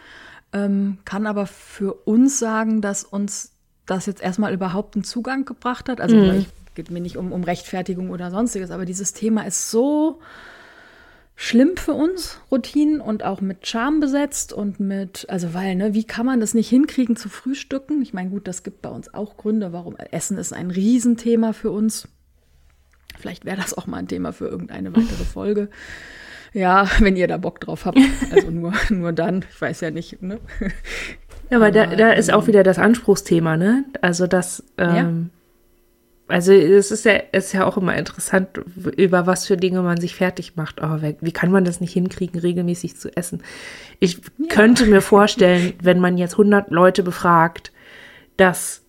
Ähm, 0.52 0.98
kann 1.06 1.26
aber 1.26 1.48
für 1.48 1.94
uns 1.94 2.38
sagen, 2.38 2.82
dass 2.82 3.04
uns 3.04 3.54
das 3.86 4.06
jetzt 4.06 4.22
erstmal 4.22 4.54
überhaupt 4.54 4.96
einen 4.96 5.04
Zugang 5.04 5.46
gebracht 5.46 5.90
hat. 5.90 6.00
Also 6.00 6.16
mhm. 6.16 6.46
geht 6.76 6.92
mir 6.92 7.02
nicht 7.02 7.18
um, 7.18 7.32
um 7.32 7.44
Rechtfertigung 7.44 8.10
oder 8.10 8.30
sonstiges, 8.30 8.72
aber 8.72 8.86
dieses 8.86 9.14
Thema 9.14 9.46
ist 9.48 9.72
so 9.72 10.20
schlimm 11.36 11.78
für 11.78 11.94
uns, 11.94 12.40
Routinen 12.52 13.02
und 13.02 13.24
auch 13.24 13.42
mit 13.42 13.68
Charme 13.68 14.00
besetzt 14.00 14.54
und 14.54 14.80
mit, 14.80 15.26
also 15.30 15.54
weil, 15.54 15.76
ne, 15.76 15.94
wie 15.94 16.04
kann 16.04 16.26
man 16.26 16.40
das 16.40 16.54
nicht 16.54 16.70
hinkriegen 16.70 17.16
zu 17.16 17.30
frühstücken? 17.30 18.02
Ich 18.02 18.14
meine, 18.14 18.30
gut, 18.30 18.48
das 18.48 18.64
gibt 18.64 18.82
bei 18.82 18.90
uns 18.90 19.14
auch 19.14 19.38
Gründe, 19.38 19.74
warum 19.74 19.96
Essen 19.96 20.38
ist 20.38 20.54
ein 20.54 20.72
Riesenthema 20.72 21.54
für 21.54 21.72
uns. 21.72 22.08
Vielleicht 23.18 23.46
wäre 23.46 23.58
das 23.58 23.78
auch 23.78 23.88
mal 23.88 23.98
ein 23.98 24.08
Thema 24.08 24.34
für 24.34 24.48
irgendeine 24.48 24.96
weitere 24.96 25.24
Folge. 25.24 25.70
Ja, 26.54 26.88
wenn 27.00 27.16
ihr 27.16 27.28
da 27.28 27.38
Bock 27.38 27.60
drauf 27.60 27.86
habt. 27.86 28.00
Also 28.32 28.52
nur, 28.52 28.74
nur 28.90 29.12
dann. 29.12 29.46
Ich 29.50 29.62
weiß 29.62 29.82
ja 29.82 29.92
nicht, 29.92 30.22
ne? 30.22 30.40
Ja, 31.50 31.58
aber, 31.58 31.68
aber 31.68 31.72
da, 31.72 31.96
da 31.96 32.12
ist 32.12 32.32
auch 32.32 32.42
ähm, 32.42 32.48
wieder 32.48 32.64
das 32.64 32.78
Anspruchsthema, 32.78 33.58
ne? 33.58 33.86
Also 34.02 34.28
das, 34.28 34.64
ähm, 34.78 34.96
ja 34.96 35.42
also 36.28 36.54
es 36.54 36.92
ist 36.92 37.06
ja, 37.06 37.16
ist 37.32 37.54
ja 37.54 37.66
auch 37.66 37.78
immer 37.78 37.96
interessant, 37.96 38.48
über 38.96 39.28
was 39.28 39.46
für 39.46 39.58
Dinge 39.58 39.82
man 39.82 40.00
sich 40.00 40.16
fertig 40.16 40.56
macht. 40.56 40.82
Aber 40.82 41.02
oh, 41.04 41.14
wie 41.20 41.32
kann 41.32 41.52
man 41.52 41.66
das 41.66 41.82
nicht 41.82 41.94
hinkriegen, 41.94 42.40
regelmäßig 42.40 42.98
zu 42.98 43.16
essen? 43.16 43.42
Ich 44.00 44.20
ja. 44.38 44.48
könnte 44.50 44.86
mir 44.86 45.02
vorstellen, 45.02 45.74
wenn 45.82 46.00
man 46.00 46.18
jetzt 46.18 46.34
100 46.34 46.72
Leute 46.72 47.04
befragt, 47.04 47.72
dass 48.38 48.82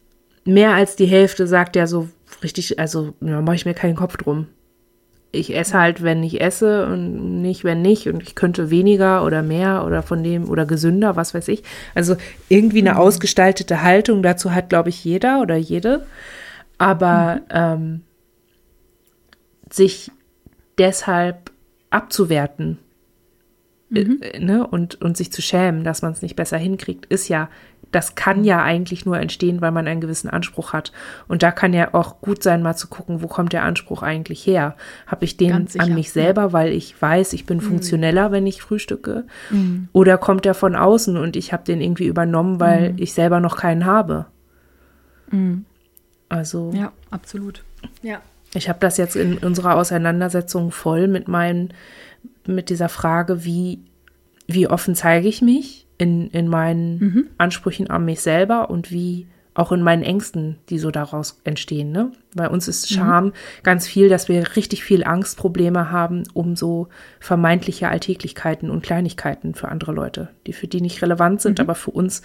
mehr 0.45 0.75
als 0.75 0.97
die 0.97 1.07
Hälfte 1.07 1.47
sagt 1.47 1.77
ja 1.77 1.87
so 1.87 2.09
richtig, 2.43 2.79
also 2.79 3.15
ja, 3.21 3.41
mache 3.41 3.57
ich 3.57 3.67
mir 3.67 3.75
keinen 3.75 3.97
Kopf 3.97 4.17
drum. 4.17 4.47
Ich 5.33 5.57
esse 5.57 5.77
halt, 5.77 6.05
wenn 6.05 6.23
ich 6.23 6.41
esse 6.41 6.87
und 6.87 7.43
nicht, 7.43 7.65
wenn 7.65 7.83
nicht. 7.83 8.07
Und 8.09 8.23
ich 8.23 8.37
könnte 8.37 8.71
weniger 8.71 9.25
oder 9.25 9.43
mehr 9.43 9.85
oder 9.85 10.03
von 10.03 10.23
dem 10.23 10.49
oder 10.49 10.65
gesünder, 10.65 11.17
was 11.17 11.35
weiß 11.35 11.49
ich. 11.49 11.65
Also 11.97 12.15
irgendwie 12.49 12.79
eine 12.79 12.93
mhm. 12.93 12.99
ausgestaltete 12.99 13.83
Haltung 13.83 14.23
dazu 14.23 14.55
hat, 14.55 14.69
glaube 14.69 14.91
ich, 14.91 15.05
jeder 15.05 15.41
oder 15.41 15.57
jede. 15.57 16.07
Aber 16.79 17.37
mhm. 17.37 17.41
ähm, 17.51 18.03
sich 19.71 20.11
deshalb 20.79 21.51
abzuwerten 21.91 22.79
äh, 23.95 24.05
mhm. 24.05 24.19
äh, 24.21 24.39
ne, 24.41 24.67
und, 24.67 25.01
und 25.01 25.17
sich 25.17 25.33
zu 25.33 25.43
schämen, 25.43 25.85
dass 25.85 26.03
man 26.03 26.13
es 26.13 26.23
nicht 26.23 26.37
besser 26.37 26.59
hinkriegt, 26.59 27.07
ist 27.07 27.29
ja, 27.29 27.49
das 27.91 28.17
kann 28.17 28.43
ja 28.43 28.63
eigentlich 28.63 29.07
nur 29.07 29.21
entstehen, 29.21 29.61
weil 29.61 29.71
man 29.71 29.87
einen 29.87 30.01
gewissen 30.01 30.29
Anspruch 30.29 30.73
hat. 30.73 30.91
Und 31.29 31.45
da 31.45 31.53
kann 31.53 31.73
ja 31.73 31.95
auch 31.95 32.21
gut 32.21 32.43
sein, 32.43 32.63
mal 32.63 32.75
zu 32.75 32.89
gucken, 32.89 33.23
wo 33.23 33.29
kommt 33.29 33.53
der 33.53 33.63
Anspruch 33.63 34.03
eigentlich 34.03 34.45
her? 34.45 34.75
Habe 35.07 35.25
ich 35.25 35.37
den 35.37 35.69
an 35.79 35.95
mich 35.95 36.11
selber, 36.11 36.53
weil 36.53 36.73
ich 36.73 37.01
weiß, 37.01 37.35
ich 37.35 37.47
bin 37.47 37.59
mhm. 37.59 37.63
funktioneller, 37.63 38.33
wenn 38.33 38.49
ich 38.49 38.63
frühstücke? 38.63 39.25
Mhm. 39.51 39.89
Oder 39.93 40.19
kommt 40.19 40.45
der 40.45 40.55
von 40.55 40.75
außen 40.75 41.17
und 41.17 41.37
ich 41.37 41.53
habe 41.53 41.63
den 41.63 41.81
irgendwie 41.81 42.07
übernommen, 42.07 42.59
weil 42.59 42.93
mhm. 42.93 42.99
ich 42.99 43.13
selber 43.13 43.39
noch 43.39 43.57
keinen 43.57 43.85
habe? 43.85 44.27
Mhm. 45.31 45.65
Also. 46.35 46.73
Ja, 46.75 46.93
absolut. 47.11 47.63
Ja. 48.03 48.21
Ich 48.55 48.69
habe 48.69 48.81
das 48.81 48.97
jetzt 48.97 49.15
in 49.15 49.39
unserer 49.39 49.77
Auseinandersetzung 49.77 50.73
voll 50.73 51.07
mit 51.07 51.29
meinen, 51.29 51.73
mit 52.45 52.71
dieser 52.71 52.89
Frage, 52.89 53.45
wie, 53.45 53.81
wie 54.49 54.67
offen 54.67 54.97
zeige 54.97 55.29
ich 55.29 55.43
mich 55.43 55.87
in, 55.97 56.29
in 56.31 56.49
meinen 56.49 56.99
mhm. 56.99 57.27
Ansprüchen 57.39 57.89
an 57.89 58.05
mich 58.05 58.21
selber 58.21 58.69
und 58.69 58.91
wie 58.91 59.29
auch 59.55 59.71
in 59.71 59.83
meinen 59.83 60.03
Ängsten, 60.03 60.59
die 60.69 60.81
so 60.81 60.91
daraus 60.91 61.41
entstehen. 61.45 61.93
Ne? 61.93 62.11
Bei 62.35 62.49
uns 62.49 62.67
ist 62.67 62.91
mhm. 62.91 62.95
Scham 62.95 63.25
mhm. 63.27 63.33
ganz 63.63 63.87
viel, 63.87 64.09
dass 64.09 64.29
wir 64.29 64.57
richtig 64.57 64.83
viel 64.83 65.05
Angstprobleme 65.05 65.93
haben 65.93 66.25
um 66.33 66.57
so 66.57 66.89
vermeintliche 67.21 67.89
Alltäglichkeiten 67.89 68.71
und 68.71 68.83
Kleinigkeiten 68.83 69.55
für 69.55 69.69
andere 69.69 69.93
Leute, 69.93 70.31
die 70.49 70.53
für 70.53 70.67
die 70.67 70.81
nicht 70.81 71.01
relevant 71.01 71.41
sind, 71.41 71.59
mhm. 71.59 71.63
aber 71.63 71.77
für 71.77 71.93
uns, 71.93 72.23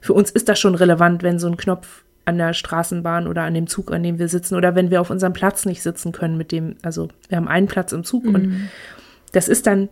für 0.00 0.12
uns 0.12 0.32
ist 0.32 0.48
das 0.48 0.58
schon 0.58 0.74
relevant, 0.74 1.22
wenn 1.22 1.38
so 1.38 1.46
ein 1.46 1.56
Knopf 1.56 2.02
an 2.24 2.38
der 2.38 2.54
Straßenbahn 2.54 3.26
oder 3.26 3.42
an 3.42 3.54
dem 3.54 3.66
Zug, 3.66 3.92
an 3.92 4.02
dem 4.02 4.18
wir 4.18 4.28
sitzen 4.28 4.54
oder 4.54 4.74
wenn 4.74 4.90
wir 4.90 5.00
auf 5.00 5.10
unserem 5.10 5.32
Platz 5.32 5.66
nicht 5.66 5.82
sitzen 5.82 6.12
können 6.12 6.36
mit 6.36 6.52
dem, 6.52 6.76
also 6.82 7.08
wir 7.28 7.36
haben 7.36 7.48
einen 7.48 7.66
Platz 7.66 7.92
im 7.92 8.04
Zug 8.04 8.24
mhm. 8.24 8.34
und 8.34 8.70
das 9.32 9.48
ist 9.48 9.66
dann, 9.66 9.90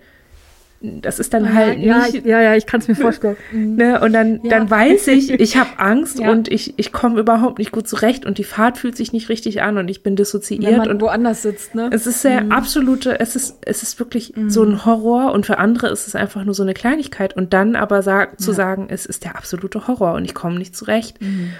das 0.81 1.19
ist 1.19 1.33
dann 1.33 1.45
ja, 1.45 1.53
halt 1.53 1.79
ja, 1.79 2.07
nicht, 2.07 2.27
ja, 2.27 2.41
ja, 2.41 2.57
ich 2.57 2.67
kann 2.67 2.81
es 2.81 2.89
mir 2.89 2.95
vorstellen. 2.97 3.37
Ne, 3.53 4.01
und 4.01 4.13
dann, 4.13 4.41
ja. 4.43 4.51
dann 4.51 4.71
weiß 4.71 5.09
ich, 5.09 5.31
ich 5.41 5.57
habe 5.57 5.79
Angst 5.79 6.21
und 6.21 6.49
ich, 6.49 6.75
ich 6.79 6.91
komme 6.91 7.21
überhaupt 7.21 7.59
nicht 7.59 7.71
gut 7.71 7.87
zurecht 7.87 8.25
und 8.25 8.39
die 8.39 8.45
Fahrt 8.45 8.79
fühlt 8.79 8.97
sich 8.97 9.13
nicht 9.13 9.29
richtig 9.29 9.63
an 9.63 9.79
und 9.79 9.89
ich 9.89 10.03
bin 10.03 10.17
dissoziiert 10.17 10.65
Wenn 10.65 10.79
man 10.79 10.91
und 10.91 11.01
woanders 11.01 11.43
sitzt. 11.43 11.75
Ne? 11.75 11.91
Es 11.93 12.07
ist 12.07 12.25
der 12.25 12.45
mhm. 12.45 12.53
absolute, 12.53 13.21
es 13.21 13.37
ist, 13.37 13.59
es 13.65 13.83
ist 13.83 13.99
wirklich 13.99 14.35
mhm. 14.35 14.51
so 14.51 14.65
ein 14.65 14.85
Horror 14.85 15.33
und 15.33 15.47
für 15.47 15.59
andere 15.59 15.89
ist 15.89 16.09
es 16.09 16.15
einfach 16.15 16.45
nur 16.45 16.55
so 16.55 16.63
eine 16.63 16.75
Kleinigkeit 16.75 17.37
und 17.37 17.53
dann 17.53 17.77
aber 17.77 18.03
sag, 18.03 18.41
zu 18.41 18.53
sagen, 18.53 18.87
es 18.89 19.07
ist 19.07 19.25
der 19.25 19.37
absolute 19.37 19.87
Horror 19.87 20.15
und 20.15 20.25
ich 20.25 20.35
komme 20.35 20.59
nicht 20.59 20.75
zurecht. 20.75 21.21
Mhm. 21.21 21.53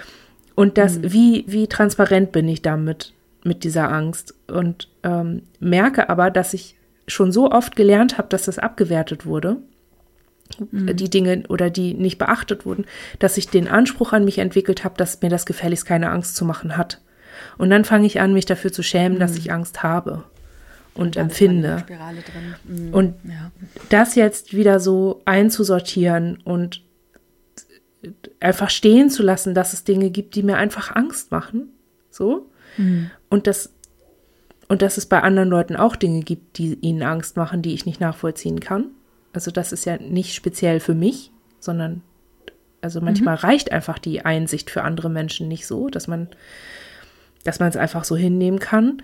Und 0.55 0.77
das, 0.77 0.99
mhm. 0.99 1.13
wie, 1.13 1.45
wie 1.47 1.67
transparent 1.67 2.31
bin 2.31 2.47
ich 2.47 2.61
damit, 2.61 3.13
mit 3.43 3.63
dieser 3.63 3.91
Angst? 3.91 4.33
Und 4.47 4.89
ähm, 5.03 5.43
merke 5.59 6.09
aber, 6.09 6.31
dass 6.31 6.53
ich 6.53 6.75
schon 7.07 7.31
so 7.31 7.51
oft 7.51 7.75
gelernt 7.75 8.17
habe, 8.17 8.29
dass 8.29 8.43
das 8.43 8.59
abgewertet 8.59 9.25
wurde, 9.25 9.57
mhm. 10.71 10.95
die 10.95 11.09
Dinge 11.09 11.43
oder 11.49 11.69
die 11.69 11.93
nicht 11.93 12.17
beachtet 12.17 12.65
wurden, 12.65 12.85
dass 13.19 13.37
ich 13.37 13.49
den 13.49 13.67
Anspruch 13.67 14.13
an 14.13 14.25
mich 14.25 14.37
entwickelt 14.37 14.83
habe, 14.83 14.95
dass 14.97 15.21
mir 15.21 15.29
das 15.29 15.45
gefälligst 15.45 15.85
keine 15.85 16.11
Angst 16.11 16.35
zu 16.35 16.45
machen 16.45 16.77
hat. 16.77 17.01
Und 17.57 17.69
dann 17.69 17.83
fange 17.83 18.05
ich 18.05 18.21
an, 18.21 18.33
mich 18.33 18.45
dafür 18.45 18.71
zu 18.71 18.83
schämen, 18.83 19.15
mhm. 19.15 19.19
dass 19.19 19.35
ich 19.35 19.51
Angst 19.51 19.83
habe 19.83 20.23
und 20.93 21.17
empfinde. 21.17 21.83
Mhm. 22.63 22.93
Und 22.93 23.15
ja. 23.23 23.51
das 23.89 24.15
jetzt 24.15 24.53
wieder 24.55 24.79
so 24.79 25.21
einzusortieren 25.25 26.37
und 26.43 26.82
einfach 28.43 28.69
stehen 28.69 29.09
zu 29.09 29.23
lassen, 29.23 29.53
dass 29.53 29.73
es 29.73 29.83
Dinge 29.83 30.09
gibt, 30.09 30.35
die 30.35 30.43
mir 30.43 30.57
einfach 30.57 30.95
Angst 30.95 31.31
machen. 31.31 31.69
So. 32.09 32.47
Mhm. 32.77 33.11
Und 33.29 33.47
das 33.47 33.73
und 34.69 34.81
dass 34.81 34.97
es 34.97 35.05
bei 35.05 35.21
anderen 35.21 35.49
Leuten 35.49 35.75
auch 35.75 35.95
Dinge 35.95 36.21
gibt, 36.21 36.57
die 36.57 36.75
ihnen 36.75 37.03
Angst 37.03 37.37
machen, 37.37 37.61
die 37.61 37.73
ich 37.73 37.85
nicht 37.85 37.99
nachvollziehen 37.99 38.59
kann. 38.59 38.85
Also 39.33 39.51
das 39.51 39.71
ist 39.71 39.85
ja 39.85 39.97
nicht 39.97 40.33
speziell 40.33 40.79
für 40.79 40.95
mich, 40.95 41.31
sondern 41.59 42.01
also 42.81 42.99
manchmal 43.01 43.35
mhm. 43.35 43.41
reicht 43.41 43.71
einfach 43.71 43.99
die 43.99 44.25
Einsicht 44.25 44.69
für 44.69 44.83
andere 44.83 45.09
Menschen 45.09 45.47
nicht 45.47 45.67
so, 45.67 45.89
dass 45.89 46.07
man 46.07 46.29
dass 47.43 47.59
man 47.59 47.69
es 47.69 47.77
einfach 47.77 48.03
so 48.03 48.15
hinnehmen 48.15 48.59
kann. 48.59 49.01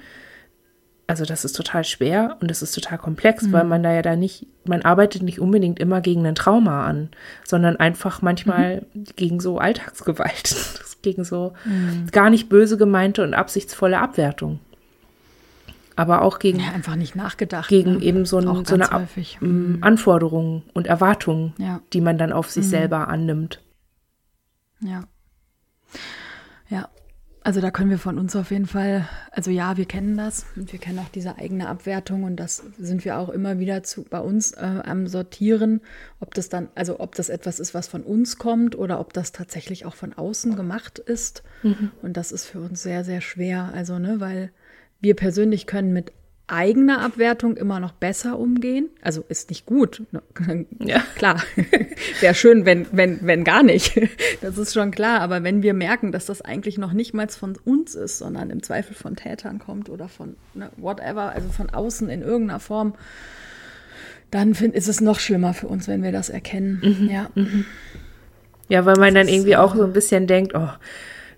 Also 1.10 1.26
das 1.26 1.44
ist 1.44 1.54
total 1.54 1.84
schwer 1.84 2.38
und 2.40 2.52
das 2.52 2.62
ist 2.62 2.76
total 2.76 3.00
komplex, 3.00 3.44
mhm. 3.44 3.52
weil 3.52 3.64
man 3.64 3.82
da 3.82 3.92
ja 3.92 4.04
da 4.04 4.16
nicht, 4.16 4.46
man 4.66 4.84
arbeitet 4.84 5.24
nicht 5.24 5.40
unbedingt 5.40 5.80
immer 5.80 6.02
gegen 6.02 6.24
ein 6.28 6.36
Trauma 6.36 6.86
an, 6.86 7.10
sondern 7.44 7.78
einfach 7.78 8.22
manchmal 8.22 8.86
mhm. 8.94 9.06
gegen 9.16 9.40
so 9.40 9.58
Alltagsgewalt, 9.58 10.56
gegen 11.02 11.24
so 11.24 11.54
mhm. 11.66 12.08
gar 12.12 12.30
nicht 12.30 12.48
böse 12.48 12.78
gemeinte 12.78 13.24
und 13.24 13.34
absichtsvolle 13.34 14.00
Abwertung. 14.00 14.60
Aber 15.96 16.22
auch 16.22 16.38
gegen 16.38 16.60
ja, 16.60 16.70
einfach 16.74 16.96
nicht 16.96 17.16
nachgedacht. 17.16 17.70
Gegen 17.70 17.98
ne? 17.98 18.04
eben 18.04 18.26
so, 18.26 18.38
ein, 18.38 18.66
so 18.66 18.76
eine 18.76 18.92
häufig. 18.92 19.42
Mhm. 19.42 19.80
Anforderungen 19.82 20.62
und 20.74 20.86
Erwartungen, 20.86 21.54
ja. 21.58 21.82
die 21.92 22.02
man 22.02 22.20
dann 22.20 22.32
auf 22.32 22.52
sich 22.52 22.66
mhm. 22.66 22.70
selber 22.70 23.08
annimmt. 23.08 23.62
Ja. 24.80 25.06
Ja, 26.70 26.88
also 27.44 27.62
da 27.62 27.72
können 27.72 27.90
wir 27.90 27.98
von 27.98 28.20
uns 28.20 28.36
auf 28.36 28.52
jeden 28.52 28.66
Fall, 28.66 29.08
also 29.32 29.50
ja, 29.50 29.78
wir 29.78 29.86
kennen 29.86 30.18
das 30.18 30.46
und 30.56 30.72
wir 30.72 30.80
kennen 30.80 31.00
auch 31.00 31.10
diese 31.10 31.38
eigene 31.38 31.70
Abwertung 31.70 32.24
und 32.24 32.36
das 32.36 32.64
sind 32.78 33.06
wir 33.06 33.18
auch 33.18 33.30
immer 33.30 33.60
wieder 33.60 33.82
zu, 33.84 34.04
bei 34.04 34.20
uns 34.20 34.52
äh, 34.54 34.82
am 34.84 35.08
Sortieren, 35.08 35.82
ob 36.20 36.34
das 36.34 36.50
dann, 36.50 36.68
also 36.76 37.00
ob 37.00 37.16
das 37.16 37.30
etwas 37.30 37.60
ist, 37.60 37.74
was 37.74 37.88
von 37.88 38.04
uns 38.04 38.38
kommt 38.38 38.78
oder 38.78 39.00
ob 39.00 39.14
das 39.14 39.32
tatsächlich 39.32 39.86
auch 39.86 39.96
von 39.96 40.14
außen 40.14 40.56
gemacht 40.56 41.00
ist. 41.00 41.44
Mhm. 41.64 41.92
Und 42.02 42.18
das 42.18 42.32
ist 42.32 42.46
für 42.46 42.60
uns 42.60 42.84
sehr, 42.84 43.06
sehr 43.06 43.22
schwer. 43.22 43.72
Also, 43.74 44.00
ne, 44.00 44.20
weil 44.20 44.52
wir 45.00 45.16
persönlich 45.16 45.66
können 45.66 45.94
mit 45.94 46.12
eigener 46.52 47.02
Abwertung 47.02 47.58
immer 47.58 47.80
noch 47.80 47.92
besser 47.92 48.38
umgehen. 48.38 48.90
Also 49.02 49.24
ist 49.28 49.50
nicht 49.50 49.66
gut. 49.66 50.04
Ja. 50.80 51.04
Klar. 51.16 51.44
Wäre 52.22 52.34
schön, 52.34 52.66
wenn, 52.66 52.88
wenn, 52.92 53.20
wenn 53.22 53.44
gar 53.44 53.64
nicht. 53.64 54.00
Das 54.42 54.58
ist 54.58 54.74
schon 54.74 54.92
klar. 54.92 55.22
Aber 55.22 55.44
wenn 55.44 55.64
wir 55.64 55.74
merken, 55.74 56.12
dass 56.12 56.26
das 56.26 56.42
eigentlich 56.42 56.78
noch 56.78 56.94
nicht 56.94 57.14
mal 57.14 57.28
von 57.28 57.58
uns 57.66 57.96
ist, 57.96 58.18
sondern 58.18 58.50
im 58.50 58.64
Zweifel 58.64 58.96
von 58.96 59.16
Tätern 59.16 59.60
kommt 59.60 59.90
oder 59.90 60.08
von 60.08 60.36
ne, 60.54 60.70
whatever, 60.78 61.32
also 61.34 61.50
von 61.50 61.70
außen 61.70 62.10
in 62.10 62.22
irgendeiner 62.22 62.60
Form, 62.60 62.96
dann 64.32 64.56
find, 64.56 64.76
ist 64.76 64.88
es 64.88 65.02
noch 65.02 65.20
schlimmer 65.20 65.54
für 65.54 65.68
uns, 65.68 65.88
wenn 65.88 66.02
wir 66.04 66.12
das 66.12 66.30
erkennen. 66.30 66.82
Mhm. 66.82 67.10
Ja. 67.10 67.30
Mhm. 67.36 67.66
Ja, 68.70 68.86
weil 68.86 68.96
man 68.96 69.14
das 69.14 69.26
dann 69.26 69.34
irgendwie 69.34 69.58
auch 69.58 69.76
so 69.76 69.84
ein 69.84 69.94
bisschen 69.94 70.28
denkt, 70.28 70.54
oh, 70.56 70.70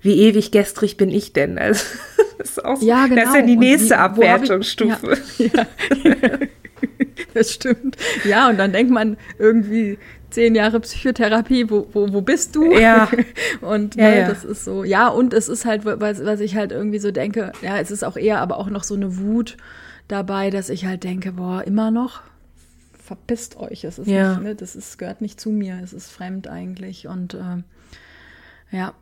wie 0.02 0.22
ewig 0.22 0.52
gestrig 0.52 0.97
bin 0.97 1.10
ich 1.10 1.34
denn? 1.34 1.58
Also, 1.58 1.86
das 2.38 2.49
ist, 2.49 2.66
auch 2.66 2.78
so, 2.78 2.86
ja, 2.86 3.08
genau. 3.08 3.22
das 3.22 3.30
ist 3.30 3.36
ja 3.36 3.41
die 3.43 3.58
nächste 3.58 3.97
Abwertungsstufe. 3.97 5.18
Ja, 5.38 5.47
ja. 6.04 6.39
das 7.34 7.54
stimmt. 7.54 7.97
Ja, 8.26 8.49
und 8.49 8.58
dann 8.58 8.74
denkt 8.74 8.91
man 8.91 9.18
irgendwie 9.38 9.97
zehn 10.32 10.56
Jahre 10.56 10.80
Psychotherapie, 10.80 11.70
wo, 11.70 11.88
wo, 11.93 12.12
wo 12.12 12.22
bist 12.22 12.56
du? 12.56 12.74
Ja. 12.74 13.10
und 13.62 13.95
ja, 13.95 14.10
ne, 14.10 14.26
das 14.28 14.43
ist 14.43 14.66
so, 14.66 14.84
ja, 14.84 15.08
und 15.08 15.34
es 15.34 15.49
ist 15.49 15.66
halt, 15.66 15.86
was, 15.86 16.26
was 16.26 16.39
ich 16.39 16.56
halt 16.56 16.72
irgendwie 16.72 16.99
so 16.99 17.12
denke, 17.12 17.52
ja, 17.62 17.78
es 17.78 17.91
ist 17.91 18.04
auch 18.04 18.18
eher 18.18 18.39
aber 18.39 18.58
auch 18.58 18.70
noch 18.70 18.84
so 18.84 18.95
eine 18.95 19.18
Wut 19.18 19.58
dabei, 20.08 20.49
dass 20.49 20.70
ich 20.70 20.86
halt 20.86 21.04
denke, 21.04 21.34
boah, 21.34 21.64
immer 21.64 21.91
noch, 21.91 22.22
verpisst 23.04 23.58
euch. 23.58 23.84
Es 23.84 23.99
ist 23.99 24.08
ja. 24.08 24.32
nicht, 24.32 24.43
ne, 24.43 24.56
das 24.56 24.76
ist, 24.76 24.97
gehört 24.97 25.22
nicht 25.22 25.39
zu 25.39 25.49
mir, 25.49 25.80
es 25.84 25.93
ist 25.93 26.10
fremd 26.10 26.47
eigentlich. 26.47 27.08
Und 27.08 27.34
äh, 27.34 28.76
ja, 28.76 28.93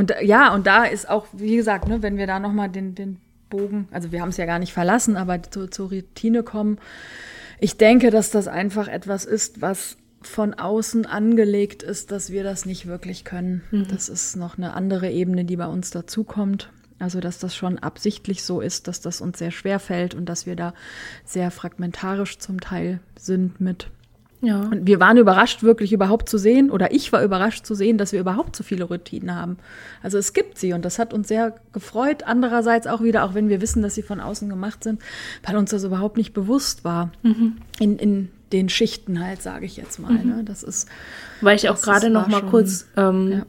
und 0.00 0.14
ja, 0.22 0.54
und 0.54 0.66
da 0.66 0.84
ist 0.84 1.08
auch, 1.10 1.26
wie 1.32 1.56
gesagt, 1.56 1.86
ne, 1.86 2.02
wenn 2.02 2.16
wir 2.16 2.26
da 2.26 2.40
nochmal 2.40 2.70
den, 2.70 2.94
den 2.94 3.18
Bogen, 3.50 3.86
also 3.90 4.12
wir 4.12 4.22
haben 4.22 4.30
es 4.30 4.38
ja 4.38 4.46
gar 4.46 4.58
nicht 4.58 4.72
verlassen, 4.72 5.18
aber 5.18 5.42
zu, 5.42 5.68
zur 5.68 5.90
Routine 5.90 6.42
kommen. 6.42 6.78
Ich 7.58 7.76
denke, 7.76 8.10
dass 8.10 8.30
das 8.30 8.48
einfach 8.48 8.88
etwas 8.88 9.26
ist, 9.26 9.60
was 9.60 9.98
von 10.22 10.54
außen 10.54 11.04
angelegt 11.04 11.82
ist, 11.82 12.12
dass 12.12 12.30
wir 12.30 12.44
das 12.44 12.64
nicht 12.64 12.86
wirklich 12.86 13.24
können. 13.24 13.62
Mhm. 13.70 13.88
Das 13.88 14.08
ist 14.08 14.36
noch 14.36 14.56
eine 14.56 14.72
andere 14.72 15.10
Ebene, 15.10 15.44
die 15.44 15.56
bei 15.56 15.66
uns 15.66 15.90
dazukommt. 15.90 16.70
Also, 16.98 17.20
dass 17.20 17.38
das 17.38 17.54
schon 17.54 17.78
absichtlich 17.78 18.42
so 18.42 18.62
ist, 18.62 18.88
dass 18.88 19.02
das 19.02 19.20
uns 19.20 19.38
sehr 19.38 19.50
schwer 19.50 19.80
fällt 19.80 20.14
und 20.14 20.26
dass 20.26 20.46
wir 20.46 20.56
da 20.56 20.72
sehr 21.24 21.50
fragmentarisch 21.50 22.38
zum 22.38 22.58
Teil 22.58 23.00
sind 23.18 23.60
mit 23.60 23.90
ja. 24.42 24.60
Und 24.60 24.86
wir 24.86 25.00
waren 25.00 25.18
überrascht, 25.18 25.62
wirklich 25.62 25.92
überhaupt 25.92 26.28
zu 26.28 26.38
sehen, 26.38 26.70
oder 26.70 26.92
ich 26.92 27.12
war 27.12 27.22
überrascht 27.22 27.66
zu 27.66 27.74
sehen, 27.74 27.98
dass 27.98 28.12
wir 28.12 28.20
überhaupt 28.20 28.56
so 28.56 28.64
viele 28.64 28.84
Routinen 28.84 29.34
haben. 29.34 29.58
Also 30.02 30.16
es 30.16 30.32
gibt 30.32 30.56
sie 30.56 30.72
und 30.72 30.84
das 30.84 30.98
hat 30.98 31.12
uns 31.12 31.28
sehr 31.28 31.54
gefreut. 31.72 32.22
Andererseits 32.24 32.86
auch 32.86 33.02
wieder, 33.02 33.24
auch 33.24 33.34
wenn 33.34 33.50
wir 33.50 33.60
wissen, 33.60 33.82
dass 33.82 33.94
sie 33.94 34.02
von 34.02 34.18
außen 34.18 34.48
gemacht 34.48 34.82
sind, 34.82 35.02
weil 35.44 35.56
uns 35.56 35.70
das 35.70 35.84
überhaupt 35.84 36.16
nicht 36.16 36.32
bewusst 36.32 36.84
war. 36.84 37.12
Mhm. 37.22 37.58
In, 37.78 37.98
in 37.98 38.28
den 38.52 38.68
Schichten 38.68 39.22
halt, 39.22 39.42
sage 39.42 39.66
ich 39.66 39.76
jetzt 39.76 39.98
mal. 39.98 40.12
Mhm. 40.12 40.36
Ne? 40.36 40.44
Das 40.44 40.62
ist. 40.62 40.88
Weil 41.42 41.56
ich 41.56 41.68
auch 41.68 41.80
gerade 41.80 42.08
noch 42.08 42.26
mal 42.26 42.40
schon, 42.40 42.50
kurz 42.50 42.86
ähm, 42.96 43.32
ja. 43.32 43.46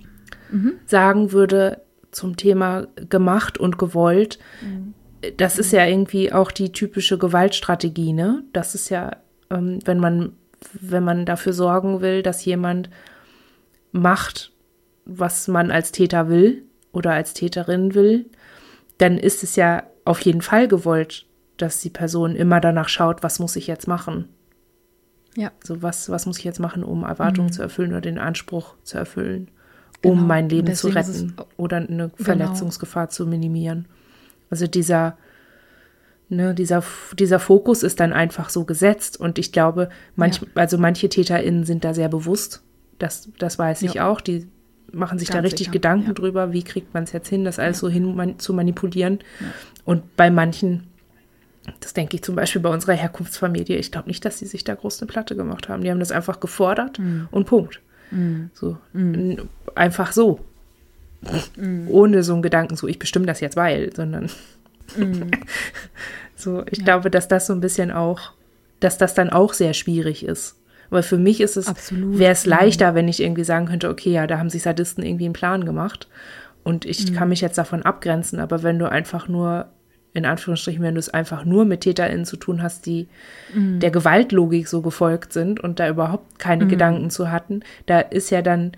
mhm. 0.52 0.74
sagen 0.86 1.32
würde 1.32 1.82
zum 2.12 2.36
Thema 2.36 2.88
gemacht 3.10 3.58
und 3.58 3.78
gewollt. 3.78 4.39
Mhm. 4.62 4.94
Das 5.38 5.58
ist 5.58 5.72
ja 5.72 5.86
irgendwie 5.86 6.34
auch 6.34 6.52
die 6.52 6.72
typische 6.72 7.18
Gewaltstrategie, 7.18 8.12
ne? 8.12 8.44
Das 8.54 8.74
ist 8.74 8.89
ja, 8.89 9.18
ähm, 9.52 9.80
wenn 9.86 10.00
man 10.00 10.34
wenn 10.74 11.03
man 11.03 11.26
dafür 11.26 11.53
sorgen 11.53 12.01
will, 12.01 12.24
dass 12.24 12.45
jemand 12.45 12.89
macht, 13.91 14.51
was 15.05 15.47
man 15.47 15.72
als 15.72 15.91
Täter 15.91 16.30
will 16.30 16.64
oder 16.91 17.12
als 17.14 17.34
Täterin 17.34 17.93
will, 17.93 18.26
dann 18.97 19.18
ist 19.18 19.43
es 19.43 19.55
ja 19.55 19.84
auf 20.05 20.22
jeden 20.22 20.41
Fall 20.41 20.68
gewollt, 20.68 21.26
dass 21.57 21.82
die 21.82 21.89
Person 21.89 22.36
immer 22.36 22.59
danach 22.59 22.89
schaut, 22.89 23.24
was 23.24 23.39
muss 23.39 23.55
ich 23.55 23.68
jetzt 23.68 23.88
machen. 23.88 24.30
Ja. 25.36 25.51
So, 25.64 25.82
was, 25.82 26.09
was 26.09 26.26
muss 26.26 26.38
ich 26.38 26.43
jetzt 26.43 26.59
machen, 26.59 26.84
um 26.84 27.03
Erwartungen 27.03 27.47
mhm. 27.47 27.53
zu 27.53 27.62
erfüllen 27.62 27.91
oder 27.91 28.01
den 28.01 28.20
Anspruch 28.20 28.76
zu 28.84 28.97
erfüllen, 28.97 29.49
um 30.03 30.16
genau. 30.16 30.28
mein 30.28 30.49
Leben 30.49 30.74
zu 30.76 30.89
retten 30.89 31.36
oder 31.57 31.78
eine 31.78 31.88
genau. 31.88 32.12
Verletzungsgefahr 32.16 33.09
zu 33.09 33.26
minimieren. 33.26 33.88
Also 34.49 34.68
dieser, 34.68 35.18
Ne, 36.34 36.56
dieser, 36.56 36.82
dieser 37.20 37.40
Fokus 37.40 37.84
ist 37.84 38.00
dann 38.00 38.14
einfach 38.14 38.50
so 38.50 38.64
gesetzt 38.64 39.20
und 39.20 39.38
ich 39.38 39.52
glaube, 39.52 39.90
manch, 40.16 40.40
ja. 40.40 40.48
also 40.56 40.78
manche 40.78 41.10
TäterInnen 41.10 41.66
sind 41.66 41.84
da 41.84 41.94
sehr 41.94 42.08
bewusst. 42.08 42.64
Das, 43.00 43.30
das 43.38 43.60
weiß 43.60 43.82
ich 43.82 43.96
ja. 43.96 44.08
auch. 44.08 44.22
Die 44.22 44.48
machen 44.94 45.20
sich 45.20 45.28
Ganz 45.28 45.40
da 45.40 45.42
richtig 45.42 45.66
sicher. 45.66 45.74
Gedanken 45.74 46.08
ja. 46.08 46.14
drüber, 46.14 46.54
wie 46.54 46.64
kriegt 46.64 46.94
man 46.94 47.04
es 47.04 47.12
jetzt 47.12 47.28
hin, 47.28 47.44
das 47.44 47.60
alles 47.60 47.80
so 47.80 47.90
hin 47.90 48.16
man, 48.16 48.40
zu 48.40 48.54
manipulieren. 48.54 49.20
Und 49.84 50.16
bei 50.16 50.32
manchen, 50.32 50.88
das 51.82 51.92
denke 51.92 52.16
ich 52.16 52.24
zum 52.24 52.36
Beispiel 52.36 52.62
bei 52.62 52.70
unserer 52.70 52.94
Herkunftsfamilie, 52.94 53.76
ich 53.76 53.92
glaube 53.92 54.08
nicht, 54.08 54.24
dass 54.24 54.40
sie 54.40 54.46
sich 54.46 54.64
da 54.64 54.74
groß 54.74 55.02
eine 55.02 55.12
Platte 55.12 55.36
gemacht 55.36 55.68
haben. 55.68 55.84
Die 55.84 55.92
haben 55.92 56.00
das 56.00 56.14
einfach 56.14 56.40
gefordert 56.40 56.98
mhm. 56.98 57.28
und 57.32 57.46
Punkt. 57.46 57.82
Mhm. 58.10 58.52
So, 58.54 58.78
mhm. 58.94 59.50
einfach 59.76 60.14
so. 60.14 60.40
Mhm. 61.58 61.90
Ohne 61.90 62.24
so 62.24 62.32
einen 62.32 62.42
Gedanken, 62.42 62.78
so 62.78 62.88
ich 62.88 63.00
bestimme 63.00 63.26
das 63.26 63.42
jetzt 63.42 63.58
weil, 63.58 63.94
sondern 63.94 64.30
Mhm. 64.98 65.32
so, 66.36 66.64
ich 66.70 66.80
ja. 66.80 66.84
glaube, 66.86 67.10
dass 67.10 67.28
das 67.28 67.48
so 67.48 67.54
ein 67.54 67.62
bisschen 67.62 67.92
auch, 67.92 68.32
dass 68.80 68.98
das 68.98 69.14
dann 69.14 69.30
auch 69.30 69.54
sehr 69.54 69.74
schwierig 69.74 70.26
ist. 70.26 70.58
Weil 70.92 71.04
für 71.04 71.18
mich 71.18 71.39
ist 71.39 71.56
es, 71.56 71.74
wäre 71.92 72.34
es 72.34 72.46
leichter, 72.46 72.92
mhm. 72.92 72.96
wenn 72.96 73.08
ich 73.08 73.22
irgendwie 73.22 73.46
sagen 73.46 73.66
könnte, 73.66 73.89
okay, 73.89 74.12
ja, 74.12 74.28
da 74.28 74.38
haben 74.38 74.50
sich 74.50 74.62
Sadisten 74.62 75.04
irgendwie 75.04 75.26
einen 75.26 75.34
Plan 75.34 75.64
gemacht 75.64 76.10
und 76.64 76.86
ich 76.86 77.10
mhm. 77.10 77.16
kann 77.16 77.30
mich 77.30 77.39
jetzt 77.39 77.58
davon 77.58 77.84
abgrenzen. 77.84 78.39
Aber 78.39 78.62
wenn 78.62 78.78
du 78.78 78.92
einfach 78.92 79.30
nur, 79.30 79.68
in 80.14 80.26
Anführungsstrichen, 80.26 80.84
wenn 80.84 80.96
du 80.96 81.00
es 81.00 81.10
einfach 81.10 81.46
nur 81.46 81.64
mit 81.64 81.82
TäterInnen 81.82 82.26
zu 82.26 82.36
tun 82.36 82.62
hast, 82.62 82.86
die 82.86 83.08
mhm. 83.54 83.80
der 83.80 83.89
Gewaltlogik 83.89 84.68
so 84.68 84.82
gefolgt 84.82 85.32
sind 85.32 85.62
und 85.62 85.80
da 85.80 85.88
überhaupt 85.88 86.39
keine 86.39 86.66
mhm. 86.66 86.70
Gedanken 86.70 87.10
zu 87.10 87.32
hatten, 87.32 87.62
da 87.86 88.02
ist 88.02 88.30
ja 88.30 88.42
dann, 88.42 88.74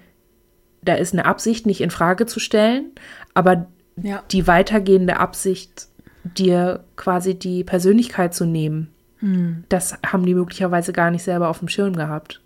da 0.84 0.94
ist 0.94 1.14
eine 1.14 1.26
Absicht 1.26 1.66
nicht 1.66 1.82
in 1.82 1.90
Frage 1.90 2.28
zu 2.28 2.40
stellen, 2.40 2.92
aber 3.34 3.66
ja. 4.02 4.22
die 4.32 4.46
weitergehende 4.46 5.20
Absicht 5.20 5.88
dir 6.24 6.84
quasi 6.96 7.36
die 7.36 7.64
Persönlichkeit 7.64 8.34
zu 8.34 8.46
nehmen. 8.46 8.90
Mhm. 9.20 9.64
Das 9.70 9.98
haben 10.06 10.26
die 10.26 10.36
möglicherweise 10.36 10.94
gar 10.94 11.12
nicht 11.12 11.24
selber 11.24 11.50
auf 11.50 11.60
dem 11.60 11.68
Schirm 11.68 11.96
gehabt. 11.96 12.42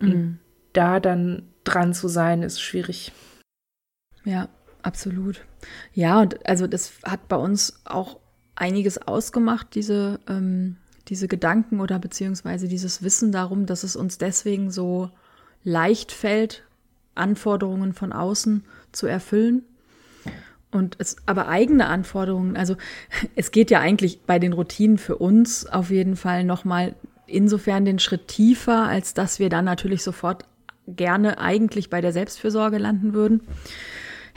Mhm. 0.00 0.38
Da 0.72 1.00
dann 1.00 1.42
dran 1.64 1.94
zu 1.94 2.08
sein, 2.08 2.42
ist 2.42 2.60
schwierig. 2.60 3.12
Ja, 4.24 4.48
absolut. 4.82 5.44
Ja, 5.92 6.20
und 6.20 6.46
also 6.46 6.66
das 6.66 6.92
hat 7.04 7.28
bei 7.28 7.36
uns 7.36 7.80
auch 7.84 8.18
einiges 8.54 8.98
ausgemacht, 8.98 9.74
diese, 9.74 10.20
ähm, 10.28 10.76
diese 11.08 11.28
Gedanken 11.28 11.80
oder 11.80 11.98
beziehungsweise 11.98 12.68
dieses 12.68 13.02
Wissen 13.02 13.32
darum, 13.32 13.66
dass 13.66 13.84
es 13.84 13.96
uns 13.96 14.18
deswegen 14.18 14.70
so 14.70 15.10
leicht 15.62 16.12
fällt, 16.12 16.64
Anforderungen 17.14 17.92
von 17.92 18.12
außen 18.12 18.64
zu 18.92 19.06
erfüllen 19.06 19.64
und 20.70 20.96
es 20.98 21.16
aber 21.26 21.48
eigene 21.48 21.86
Anforderungen, 21.86 22.56
also 22.56 22.76
es 23.36 23.50
geht 23.50 23.70
ja 23.70 23.80
eigentlich 23.80 24.20
bei 24.26 24.38
den 24.38 24.52
Routinen 24.52 24.98
für 24.98 25.16
uns 25.16 25.66
auf 25.66 25.90
jeden 25.90 26.16
Fall 26.16 26.44
nochmal 26.44 26.94
insofern 27.26 27.84
den 27.84 27.98
Schritt 27.98 28.28
tiefer, 28.28 28.84
als 28.84 29.14
dass 29.14 29.38
wir 29.38 29.48
dann 29.48 29.64
natürlich 29.64 30.02
sofort 30.02 30.44
gerne 30.86 31.38
eigentlich 31.38 31.90
bei 31.90 32.00
der 32.00 32.12
Selbstfürsorge 32.12 32.78
landen 32.78 33.14
würden. 33.14 33.40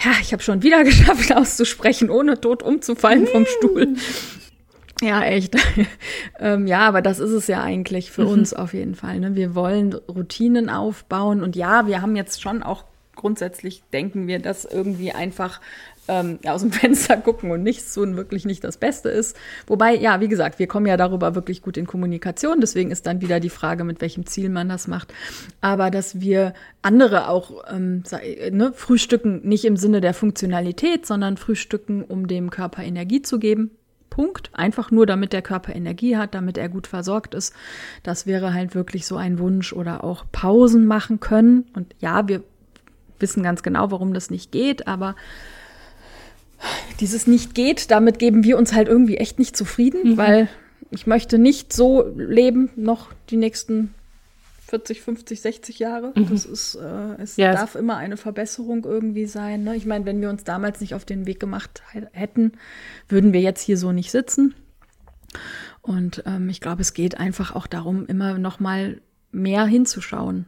Ja, 0.04 0.12
ich 0.22 0.34
habe 0.34 0.42
schon 0.42 0.64
wieder 0.64 0.84
geschafft 0.86 1.36
auszusprechen, 1.36 2.10
ohne 2.10 2.40
tot 2.40 2.64
umzufallen 2.64 3.28
vom 3.28 3.46
Stuhl. 3.46 3.96
Ja, 5.02 5.22
echt. 5.24 5.56
ähm, 6.40 6.68
ja, 6.68 6.80
aber 6.80 7.02
das 7.02 7.20
ist 7.20 7.32
es 7.32 7.48
ja 7.48 7.64
eigentlich 7.64 8.12
für 8.12 8.24
mhm. 8.24 8.30
uns 8.30 8.54
auf 8.54 8.74
jeden 8.74 8.96
Fall. 8.96 9.20
Ne? 9.20 9.36
Wir 9.36 9.56
wollen 9.56 9.94
Routinen 9.94 10.70
aufbauen 10.70 11.42
und 11.42 11.56
ja, 11.56 11.88
wir 11.88 12.02
haben 12.02 12.16
jetzt 12.16 12.42
schon 12.42 12.64
auch 12.64 12.84
grundsätzlich 13.16 13.84
denken 13.92 14.28
wir, 14.28 14.40
dass 14.40 14.64
irgendwie 14.64 15.12
einfach 15.12 15.60
ähm, 16.10 16.40
aus 16.46 16.62
dem 16.62 16.72
Fenster 16.74 17.18
gucken 17.18 17.52
und 17.52 17.64
nichts 17.64 17.94
tun 17.94 18.18
wirklich 18.18 18.46
nicht 18.46 18.64
das 18.64 18.78
Beste 18.78 19.10
ist. 19.10 19.38
Wobei, 19.68 19.96
ja, 19.96 20.20
wie 20.20 20.28
gesagt, 20.28 20.60
wir 20.60 20.68
kommen 20.68 20.88
ja 20.88 20.98
darüber 20.98 21.36
wirklich 21.36 21.62
gut 21.62 21.78
in 21.78 21.88
Kommunikation. 21.88 22.60
Deswegen 22.60 22.92
ist 22.92 23.06
dann 23.06 23.22
wieder 23.22 23.40
die 23.40 23.50
Frage, 23.50 23.84
mit 23.84 24.02
welchem 24.02 24.26
Ziel 24.26 24.50
man 24.50 24.68
das 24.68 24.88
macht. 24.88 25.14
Aber 25.62 25.92
dass 25.92 26.20
wir 26.20 26.54
andere 26.82 27.30
auch 27.30 27.64
ähm, 27.72 28.04
ne, 28.52 28.74
frühstücken, 28.74 29.48
nicht 29.48 29.66
im 29.66 29.78
Sinne 29.78 30.02
der 30.02 30.14
Funktionalität, 30.14 31.06
sondern 31.06 31.38
frühstücken, 31.38 32.04
um 32.04 32.28
dem 32.28 32.50
Körper 32.50 32.84
Energie 32.84 33.22
zu 33.22 33.40
geben. 33.40 33.72
Punkt. 34.10 34.50
Einfach 34.54 34.92
nur, 34.92 35.06
damit 35.06 35.32
der 35.32 35.42
Körper 35.42 35.74
Energie 35.76 36.18
hat, 36.18 36.34
damit 36.34 36.58
er 36.58 36.68
gut 36.68 36.88
versorgt 36.88 37.36
ist. 37.36 37.54
Das 38.04 38.26
wäre 38.26 38.54
halt 38.54 38.76
wirklich 38.76 39.06
so 39.06 39.16
ein 39.16 39.40
Wunsch 39.40 39.72
oder 39.72 40.04
auch 40.04 40.26
Pausen 40.32 40.88
machen 40.88 41.20
können. 41.20 41.68
Und 41.74 41.96
ja, 42.00 42.28
wir 42.28 42.44
wissen 43.20 43.44
ganz 43.44 43.64
genau, 43.64 43.92
warum 43.92 44.14
das 44.14 44.30
nicht 44.30 44.52
geht, 44.52 44.88
aber 44.88 45.16
dieses 47.00 47.28
nicht 47.28 47.56
geht, 47.56 47.92
damit 47.92 48.20
geben 48.20 48.44
wir 48.44 48.58
uns 48.58 48.74
halt 48.74 48.88
irgendwie 48.88 49.18
echt 49.18 49.40
nicht 49.40 49.56
zufrieden, 49.56 50.12
mhm. 50.12 50.18
weil 50.18 50.50
ich 50.92 51.08
möchte 51.08 51.38
nicht 51.38 51.72
so 51.74 52.06
leben 52.16 52.70
noch 52.76 53.10
die 53.30 53.38
nächsten 53.38 53.94
40, 54.68 55.02
50, 55.02 55.42
60 55.42 55.80
Jahre. 55.80 56.14
Mhm. 56.16 56.30
Das 56.30 56.46
ist, 56.46 56.76
äh, 56.76 57.22
es 57.22 57.38
ja, 57.38 57.54
darf 57.54 57.76
immer 57.76 57.98
eine 57.98 58.18
Verbesserung 58.18 58.86
irgendwie 58.86 59.26
sein. 59.26 59.64
Ne? 59.64 59.76
Ich 59.76 59.86
meine, 59.86 60.06
wenn 60.06 60.22
wir 60.22 60.30
uns 60.30 60.44
damals 60.44 60.80
nicht 60.80 60.94
auf 60.94 61.06
den 61.06 61.26
Weg 61.26 61.40
gemacht 61.40 61.82
hätten, 62.12 62.54
würden 63.08 63.34
wir 63.34 63.42
jetzt 63.42 63.62
hier 63.62 63.78
so 63.78 63.92
nicht 63.92 64.12
sitzen. 64.12 64.54
Und 65.82 66.24
ähm, 66.26 66.50
ich 66.50 66.62
glaube, 66.62 66.82
es 66.82 66.94
geht 66.94 67.20
einfach 67.20 67.56
auch 67.56 67.68
darum, 67.68 68.06
immer 68.06 68.38
noch 68.38 68.60
mal 68.60 69.02
mehr 69.32 69.66
hinzuschauen 69.66 70.46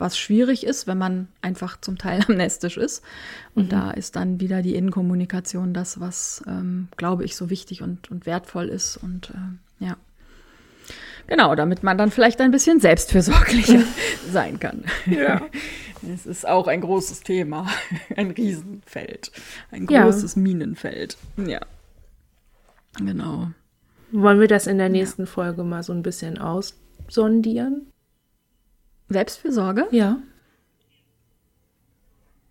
was 0.00 0.18
schwierig 0.18 0.64
ist, 0.64 0.86
wenn 0.86 0.98
man 0.98 1.28
einfach 1.42 1.80
zum 1.80 1.98
Teil 1.98 2.22
amnestisch 2.28 2.76
ist. 2.76 3.02
Und 3.54 3.64
mhm. 3.64 3.68
da 3.70 3.90
ist 3.90 4.16
dann 4.16 4.40
wieder 4.40 4.62
die 4.62 4.74
Innenkommunikation 4.74 5.74
das, 5.74 6.00
was, 6.00 6.42
ähm, 6.46 6.88
glaube 6.96 7.24
ich, 7.24 7.36
so 7.36 7.50
wichtig 7.50 7.82
und, 7.82 8.10
und 8.10 8.26
wertvoll 8.26 8.68
ist. 8.68 8.96
Und 8.96 9.30
äh, 9.30 9.84
ja. 9.84 9.96
Genau, 11.26 11.54
damit 11.56 11.82
man 11.82 11.98
dann 11.98 12.10
vielleicht 12.10 12.40
ein 12.40 12.52
bisschen 12.52 12.80
selbstfürsorglicher 12.80 13.82
sein 14.30 14.60
kann. 14.60 14.84
Ja. 15.06 15.42
Es 16.12 16.26
ist 16.26 16.46
auch 16.46 16.68
ein 16.68 16.82
großes 16.82 17.22
Thema, 17.22 17.66
ein 18.16 18.30
Riesenfeld, 18.30 19.32
ein 19.70 19.86
großes 19.86 20.36
ja. 20.36 20.40
Minenfeld. 20.42 21.16
Ja. 21.36 21.60
Genau. 22.98 23.50
Wollen 24.12 24.40
wir 24.40 24.48
das 24.48 24.66
in 24.66 24.78
der 24.78 24.88
nächsten 24.88 25.22
ja. 25.22 25.26
Folge 25.26 25.64
mal 25.64 25.82
so 25.82 25.92
ein 25.92 26.02
bisschen 26.02 26.38
aussondieren? 26.38 27.92
Selbstfürsorge? 29.08 29.86
Ja. 29.90 30.18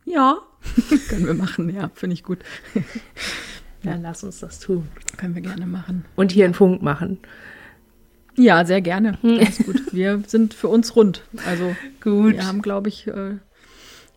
Ja. 0.06 0.38
Können 1.10 1.26
wir 1.26 1.34
machen, 1.34 1.74
ja, 1.74 1.92
finde 1.94 2.14
ich 2.14 2.24
gut. 2.24 2.40
Dann 3.84 4.02
lass 4.02 4.24
uns 4.24 4.40
das 4.40 4.60
tun. 4.60 4.88
Können 5.18 5.36
wir 5.36 5.42
gerne 5.42 5.68
machen. 5.68 6.06
Und 6.16 6.32
hier 6.32 6.46
einen 6.46 6.56
Funk 6.56 6.82
machen. 6.82 7.20
Ja, 8.36 8.66
sehr 8.66 8.82
gerne. 8.82 9.18
Alles 9.24 9.60
gut. 9.60 9.94
Wir 9.94 10.22
sind 10.28 10.54
für 10.54 10.68
uns 10.68 10.96
rund. 10.96 11.24
Also 11.46 11.76
gut. 12.02 12.34
Wir 12.34 12.48
haben, 12.48 12.62
glaube 12.62 12.90
ich, 12.90 13.08
äh, 13.08 13.36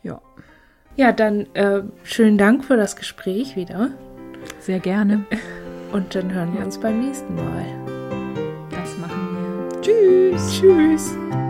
ja. 0.02 0.20
Ja, 0.96 1.12
dann 1.12 1.46
äh, 1.54 1.82
schönen 2.02 2.38
Dank 2.38 2.64
für 2.64 2.76
das 2.76 2.96
Gespräch 2.96 3.56
wieder. 3.56 3.90
Sehr 4.58 4.80
gerne. 4.80 5.24
Und 5.92 6.14
dann 6.14 6.32
hören 6.32 6.54
wir 6.54 6.64
uns 6.64 6.78
beim 6.78 7.00
nächsten 7.00 7.34
Mal. 7.34 7.64
Das 8.70 8.98
machen 8.98 9.70
wir. 9.70 9.80
Tschüss. 9.80 10.60
Tschüss. 10.60 11.47